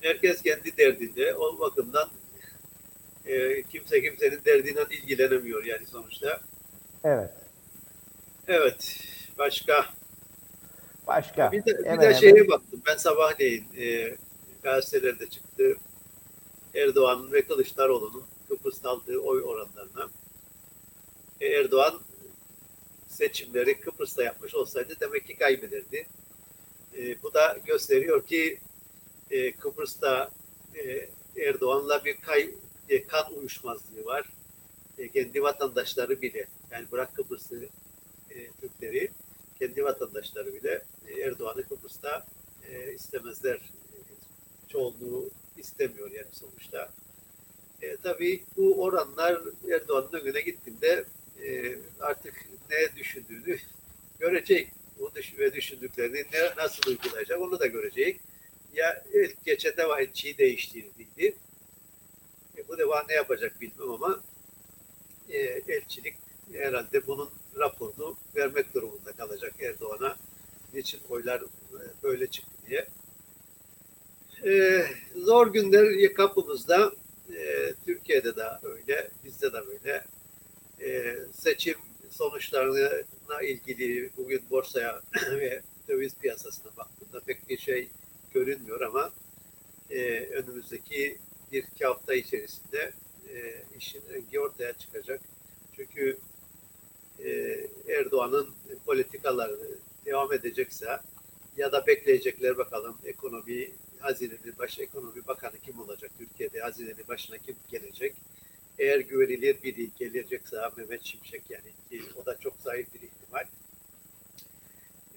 Herkes 0.00 0.42
kendi 0.42 0.76
derdinde. 0.76 1.34
O 1.34 1.60
bakımdan 1.60 2.08
e, 3.26 3.62
kimse 3.62 4.02
kimsenin 4.02 4.44
derdiyle 4.44 4.86
ilgilenemiyor 4.90 5.64
yani 5.64 5.86
sonuçta. 5.86 6.40
Evet. 7.04 7.30
Evet. 8.48 8.98
Başka? 9.38 9.86
Başka. 11.06 11.52
Bir 11.52 11.64
de, 11.64 11.92
bir 11.92 12.00
de 12.00 12.14
şeye 12.14 12.48
baktım. 12.48 12.82
Ben 12.86 12.96
sabahleyin 12.96 13.64
e, 13.78 14.16
gazetelerde 14.62 15.26
çıktı. 15.30 15.76
Erdoğan'ın 16.74 17.32
ve 17.32 17.42
Kılıçdaroğlu'nun 17.42 18.24
Kıbrıs'ta 18.48 18.90
aldığı 18.90 19.18
oy 19.18 19.42
oranlarına 19.42 20.08
e, 21.40 21.46
Erdoğan 21.46 22.00
seçimleri 23.08 23.80
Kıbrıs'ta 23.80 24.22
yapmış 24.22 24.54
olsaydı 24.54 24.96
demek 25.00 25.26
ki 25.26 25.36
kaybederdi. 25.36 26.06
E, 26.98 27.22
bu 27.22 27.34
da 27.34 27.58
gösteriyor 27.66 28.26
ki 28.26 28.58
e, 29.30 29.52
Kıbrıs'ta 29.52 30.30
e, 30.74 31.08
Erdoğan'la 31.42 32.04
bir 32.04 32.16
kay, 32.16 32.50
e, 32.88 33.06
kan 33.06 33.34
uyuşmazlığı 33.34 34.04
var. 34.04 34.26
E, 34.98 35.08
kendi 35.08 35.42
vatandaşları 35.42 36.22
bile 36.22 36.46
yani 36.70 36.86
bırak 36.92 37.16
Kıbrıs'ı 37.16 37.68
e, 38.30 38.50
Türkleri 38.60 39.10
kendi 39.58 39.84
vatandaşları 39.84 40.54
bile 40.54 40.82
e, 41.08 41.20
Erdoğan'ı 41.20 41.62
Kıbrıs'ta 41.62 42.26
e, 42.68 42.94
istemezler. 42.94 43.56
E, 43.56 43.96
çoğunluğu 44.68 45.30
istemiyor 45.56 46.10
yani 46.10 46.32
sonuçta. 46.32 46.92
E, 47.82 47.96
tabii 47.96 48.44
bu 48.56 48.82
oranlar 48.82 49.40
Erdoğan'ın 49.72 50.20
önüne 50.20 50.40
gittiğinde 50.40 51.04
e, 51.42 51.78
artık 52.00 52.34
ne 52.70 52.96
düşündüğünü 52.96 53.58
görecek. 54.18 54.68
O 55.00 55.14
düş 55.14 55.38
ve 55.38 55.54
düşündüklerini 55.54 56.24
ne, 56.32 56.56
nasıl 56.56 56.90
uygulayacak 56.90 57.40
onu 57.40 57.60
da 57.60 57.66
görecek. 57.66 58.20
Ya 58.74 59.04
ilk 59.14 59.44
geçen 59.44 59.76
defa 59.76 60.00
elçiyi 60.00 60.38
değiştirdiydi. 60.38 61.34
Bu 62.72 62.78
defa 62.78 63.04
ne 63.08 63.14
yapacak 63.14 63.60
bilmem 63.60 63.90
ama 63.90 64.20
e, 65.28 65.38
elçilik 65.68 66.14
herhalde 66.52 67.06
bunun 67.06 67.30
raporunu 67.58 68.16
vermek 68.36 68.74
durumunda 68.74 69.12
kalacak 69.12 69.54
Erdoğan'a. 69.60 70.16
Niçin 70.74 71.00
oylar 71.08 71.40
e, 71.40 71.46
böyle 72.02 72.26
çıktı 72.26 72.52
diye. 72.66 72.88
E, 74.44 74.86
zor 75.16 75.52
günler 75.52 76.14
kapımızda. 76.14 76.92
E, 77.36 77.74
Türkiye'de 77.84 78.36
de 78.36 78.44
öyle, 78.62 79.10
bizde 79.24 79.52
de 79.52 79.66
böyle. 79.66 80.04
E, 80.80 81.16
seçim 81.32 81.76
sonuçlarına 82.10 83.42
ilgili 83.42 84.10
bugün 84.16 84.42
borsaya 84.50 85.00
ve 85.30 85.62
döviz 85.88 86.14
piyasasına 86.14 86.76
baktığımda 86.76 87.20
pek 87.20 87.48
bir 87.48 87.58
şey 87.58 87.88
görünmüyor 88.34 88.80
ama 88.80 89.12
e, 89.90 90.20
önümüzdeki 90.20 91.18
bir 91.52 91.64
iki 91.74 91.84
hafta 91.84 92.14
içerisinde 92.14 92.92
e, 93.28 93.64
işin 93.78 94.02
rengi 94.10 94.40
ortaya 94.40 94.72
çıkacak. 94.72 95.20
Çünkü 95.76 96.18
e, 97.24 97.30
Erdoğan'ın 97.88 98.48
politikaları 98.86 99.78
devam 100.06 100.32
edecekse 100.32 101.00
ya 101.56 101.72
da 101.72 101.86
bekleyecekler 101.86 102.58
bakalım 102.58 102.98
ekonomi 103.04 103.70
hazinenin 103.98 104.58
baş 104.58 104.78
ekonomi 104.78 105.26
bakanı 105.26 105.58
kim 105.58 105.80
olacak? 105.80 106.10
Türkiye'de 106.18 106.60
hazinenin 106.60 107.08
başına 107.08 107.38
kim 107.38 107.56
gelecek? 107.70 108.14
Eğer 108.78 109.00
güvenilir 109.00 109.62
biri 109.62 109.88
gelecekse 109.98 110.56
Mehmet 110.76 111.04
Şimşek 111.04 111.42
yani 111.50 111.72
ki 111.90 112.02
o 112.22 112.26
da 112.26 112.38
çok 112.38 112.54
zayıf 112.60 112.94
bir 112.94 113.00
ihtimal. 113.00 113.44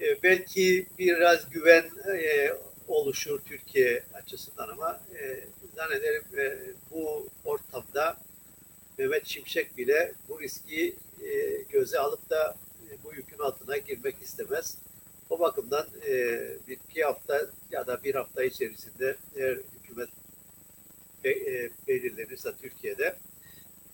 E, 0.02 0.24
belki 0.24 0.88
biraz 1.00 1.50
güven 1.50 1.86
e, 2.14 2.52
oluşur 2.88 3.40
Türkiye 3.40 4.04
açısından 4.14 4.70
ama 4.70 5.02
e, 5.20 5.48
zannederim 5.76 6.24
e, 6.38 6.58
bu 6.92 7.28
ortamda 7.46 8.18
Mehmet 8.98 9.28
Şimşek 9.28 9.78
bile 9.78 10.14
bu 10.30 10.42
riski 10.42 10.96
e, 11.24 11.62
göze 11.70 12.00
alıp 12.00 12.30
da 12.30 12.58
e, 12.90 13.04
bu 13.04 13.14
yükün 13.14 13.40
altına 13.40 13.78
girmek 13.78 14.22
istemez. 14.22 14.78
O 15.30 15.40
bakımdan 15.40 15.88
e, 16.08 16.14
bir 16.68 16.78
iki 16.90 17.04
hafta 17.04 17.48
ya 17.72 17.88
da 17.88 18.04
bir 18.04 18.16
hafta 18.16 18.44
içerisinde 18.44 19.16
eğer 19.36 19.58
hükümet 19.58 20.10
be, 21.24 21.30
e, 21.30 21.72
belirlenirse 21.88 22.54
Türkiye'de 22.62 23.16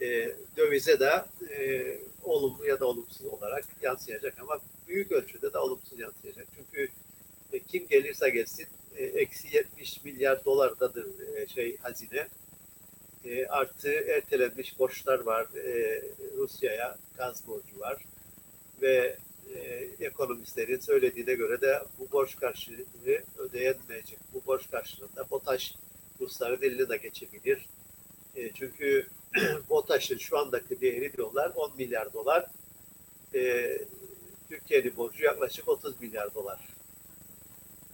e, 0.01 0.35
dövize 0.57 0.99
de 0.99 1.25
e, 1.49 1.97
olumlu 2.23 2.65
ya 2.65 2.79
da 2.79 2.85
olumsuz 2.85 3.25
olarak 3.25 3.65
yansıyacak 3.81 4.39
ama 4.41 4.59
büyük 4.87 5.11
ölçüde 5.11 5.53
de 5.53 5.57
olumsuz 5.57 5.99
yansıyacak. 5.99 6.47
Çünkü 6.55 6.89
e, 7.53 7.59
kim 7.59 7.87
gelirse 7.87 8.29
gelsin 8.29 8.67
eksi 8.97 9.55
70 9.55 10.03
milyar 10.03 10.45
dolardadır 10.45 11.35
e, 11.35 11.47
şey 11.47 11.77
hazine. 11.77 12.27
E, 13.25 13.45
artı 13.45 13.89
ertelenmiş 13.89 14.79
borçlar 14.79 15.19
var. 15.19 15.47
E, 15.55 16.03
Rusya'ya 16.37 16.97
gaz 17.17 17.47
borcu 17.47 17.79
var. 17.79 18.05
Ve 18.81 19.17
e, 19.55 19.89
ekonomistlerin 19.99 20.79
söylediğine 20.79 21.33
göre 21.33 21.61
de 21.61 21.83
bu 21.99 22.11
borç 22.11 22.35
karşılığı 22.35 23.23
ödeyemeyecek. 23.37 24.19
Bu 24.33 24.45
borç 24.45 24.71
karşılığında 24.71 25.29
BOTAŞ 25.31 25.75
Rusların 26.21 26.61
eline 26.61 26.89
de 26.89 26.97
geçebilir. 26.97 27.65
E, 28.35 28.51
çünkü 28.53 29.07
BOTAŞ'ın 29.69 30.17
şu 30.17 30.37
andaki 30.37 30.81
değeri 30.81 31.13
diyorlar 31.13 31.51
10 31.55 31.77
milyar 31.77 32.13
dolar. 32.13 32.45
E, 33.35 33.77
Türkiye'nin 34.49 34.97
borcu 34.97 35.23
yaklaşık 35.23 35.67
30 35.67 36.01
milyar 36.01 36.33
dolar. 36.33 36.59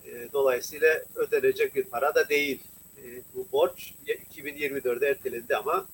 E, 0.08 0.32
dolayısıyla 0.34 1.02
ödenecek 1.16 1.76
bir 1.76 1.84
para 1.84 2.16
da 2.16 2.30
değil. 2.30 2.60
E, 2.98 3.04
bu 3.36 3.48
borç 3.52 3.94
2024'de 4.36 5.08
ertelendi 5.08 5.56
ama 5.56 5.86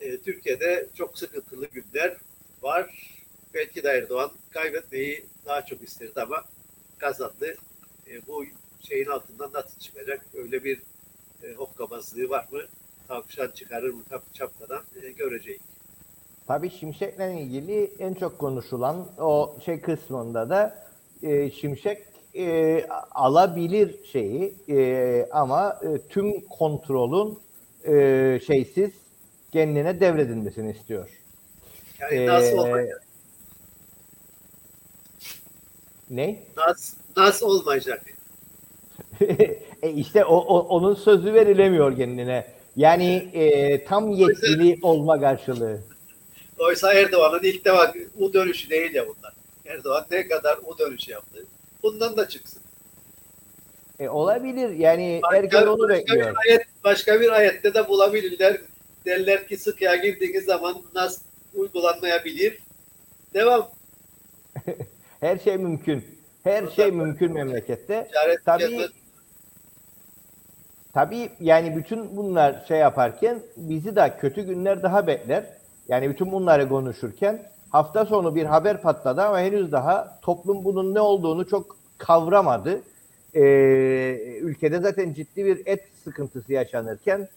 e, 0.00 0.18
Türkiye'de 0.18 0.86
çok 0.98 1.18
sıkıntılı 1.18 1.66
günler 1.66 2.16
var. 2.62 3.12
Belki 3.54 3.82
de 3.82 3.88
Erdoğan 3.88 4.30
kaybetmeyi 4.50 5.24
daha 5.46 5.66
çok 5.66 5.82
isterdi 5.82 6.20
ama 6.20 6.44
kazandı. 6.98 7.56
Bu 8.26 8.44
şeyin 8.88 9.06
altından 9.06 9.52
nasıl 9.52 9.80
çıkacak? 9.80 10.26
Öyle 10.34 10.64
bir 10.64 10.82
e, 11.42 11.54
hokkabazlığı 11.54 12.28
var 12.28 12.46
mı? 12.52 12.60
Tavşan 13.08 13.50
çıkarır 13.50 13.90
mı 13.90 14.02
çapkadan 14.32 14.82
e, 15.02 15.10
göreceğiz. 15.10 15.60
Tabii 16.46 16.70
Şimşek'le 16.70 17.20
ilgili 17.40 17.92
en 17.98 18.14
çok 18.14 18.38
konuşulan 18.38 19.08
o 19.18 19.56
şey 19.64 19.80
kısmında 19.80 20.50
da 20.50 20.88
e, 21.22 21.50
Şimşek 21.50 22.06
e, 22.38 22.86
alabilir 23.10 23.94
şeyi 24.12 24.54
e, 24.68 25.28
ama 25.32 25.80
e, 25.82 26.08
tüm 26.08 26.40
kontrolün 26.40 27.38
e, 27.84 28.40
şeysiz 28.46 28.90
kendine 29.52 30.00
devredilmesini 30.00 30.70
istiyor. 30.72 31.08
Yani 32.00 32.26
nasıl 32.26 32.56
Ee, 32.56 32.60
olacak? 32.60 33.02
Ne? 36.10 36.42
Nasıl, 36.56 36.96
nasıl 37.16 37.46
olmayacak? 37.46 38.04
e 39.82 39.90
işte 39.90 40.24
o, 40.24 40.36
o- 40.36 40.68
onun 40.68 40.94
sözü 40.94 41.34
verilemiyor 41.34 41.96
kendine. 41.96 42.46
Yani 42.76 43.30
e, 43.34 43.84
tam 43.84 44.10
yetkili 44.10 44.78
olma 44.82 45.20
karşılığı. 45.20 45.80
Oysa 46.58 46.92
Erdoğan'ın 46.94 47.40
ilk 47.42 47.64
defa 47.64 47.92
U 48.18 48.32
dönüşü 48.32 48.70
değil 48.70 48.94
ya 48.94 49.04
bunlar. 49.08 49.32
Erdoğan 49.66 50.06
ne 50.10 50.28
kadar 50.28 50.58
U 50.66 50.78
dönüşü 50.78 51.10
yaptı. 51.10 51.46
Bundan 51.86 52.16
da 52.16 52.28
çıksın. 52.28 52.62
E, 54.00 54.08
olabilir. 54.08 54.70
Yani 54.70 55.20
Başka- 55.22 55.36
herkes 55.36 55.62
onu 55.62 55.78
başka 55.78 55.94
bekliyor. 55.94 56.30
Bir 56.30 56.50
ayet, 56.50 56.66
başka 56.84 57.20
bir 57.20 57.30
ayette 57.30 57.74
de 57.74 57.88
bulabilirler. 57.88 58.60
Derler 59.06 59.48
ki 59.48 59.56
sıkıya 59.56 59.96
girdiğiniz 59.96 60.44
zaman 60.44 60.76
nasıl 60.94 61.22
uygulanmayabilir. 61.54 62.58
Devam. 63.34 63.70
Her 65.20 65.38
şey 65.38 65.56
mümkün. 65.56 66.04
Her 66.44 66.66
şey 66.66 66.90
mümkün 66.90 67.32
memlekette. 67.32 68.10
Tabii. 68.44 68.88
Tabii 70.94 71.30
yani 71.40 71.76
bütün 71.76 72.16
bunlar 72.16 72.64
şey 72.68 72.78
yaparken 72.78 73.42
bizi 73.56 73.96
de 73.96 74.16
kötü 74.20 74.42
günler 74.42 74.82
daha 74.82 75.06
bekler. 75.06 75.44
Yani 75.88 76.10
bütün 76.10 76.32
bunları 76.32 76.68
konuşurken 76.68 77.50
hafta 77.70 78.06
sonu 78.06 78.34
bir 78.34 78.44
haber 78.44 78.82
patladı 78.82 79.22
ama 79.22 79.40
henüz 79.40 79.72
daha 79.72 80.20
toplum 80.22 80.64
bunun 80.64 80.94
ne 80.94 81.00
olduğunu 81.00 81.48
çok 81.48 81.75
kavramadı. 81.98 82.82
Ee, 83.34 84.38
ülkede 84.42 84.80
zaten 84.80 85.12
ciddi 85.12 85.44
bir 85.44 85.62
et 85.66 85.84
sıkıntısı 86.04 86.52
yaşanırken 86.52 87.28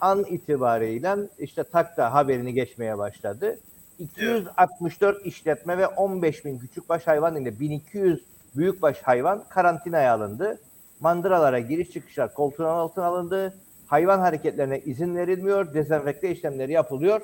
an 0.00 0.24
itibariyle 0.24 1.16
işte 1.38 1.64
takta 1.64 2.14
haberini 2.14 2.54
geçmeye 2.54 2.98
başladı. 2.98 3.58
264 3.98 5.26
işletme 5.26 5.78
ve 5.78 5.86
15 5.86 6.44
bin 6.44 6.58
küçükbaş 6.58 7.06
hayvan 7.06 7.36
ile 7.36 7.60
1200 7.60 8.24
büyükbaş 8.56 9.02
hayvan 9.02 9.44
karantinaya 9.48 10.14
alındı. 10.14 10.58
Mandıralara 11.00 11.58
giriş 11.58 11.90
çıkışlar 11.90 12.34
koltuğun 12.34 12.64
altına 12.64 13.04
alındı. 13.04 13.54
Hayvan 13.86 14.18
hareketlerine 14.18 14.80
izin 14.80 15.16
verilmiyor. 15.16 15.74
Dezenfekte 15.74 16.30
işlemleri 16.30 16.72
yapılıyor. 16.72 17.20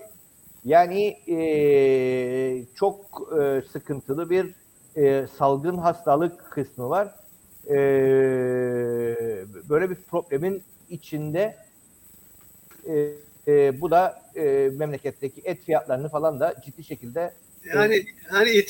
Yani 0.65 1.17
eee, 1.27 2.65
çok 2.75 2.99
eee, 3.39 3.63
sıkıntılı 3.73 4.31
bir 4.31 4.55
eee, 4.97 5.27
salgın 5.39 5.77
hastalık 5.79 6.51
kısmı 6.51 6.89
var. 6.89 7.09
Eee, 7.69 7.77
böyle 9.69 9.91
bir 9.91 9.95
problemin 9.95 10.63
içinde 10.91 11.57
eee, 12.87 13.09
eee, 13.47 13.75
bu 13.81 13.91
da 13.91 14.23
eee, 14.35 14.71
memleketteki 14.71 15.41
et 15.45 15.61
fiyatlarını 15.65 16.09
falan 16.09 16.41
da 16.41 16.55
ciddi 16.65 16.85
şekilde 16.85 17.33
Yani 17.65 18.05
hani 18.29 18.65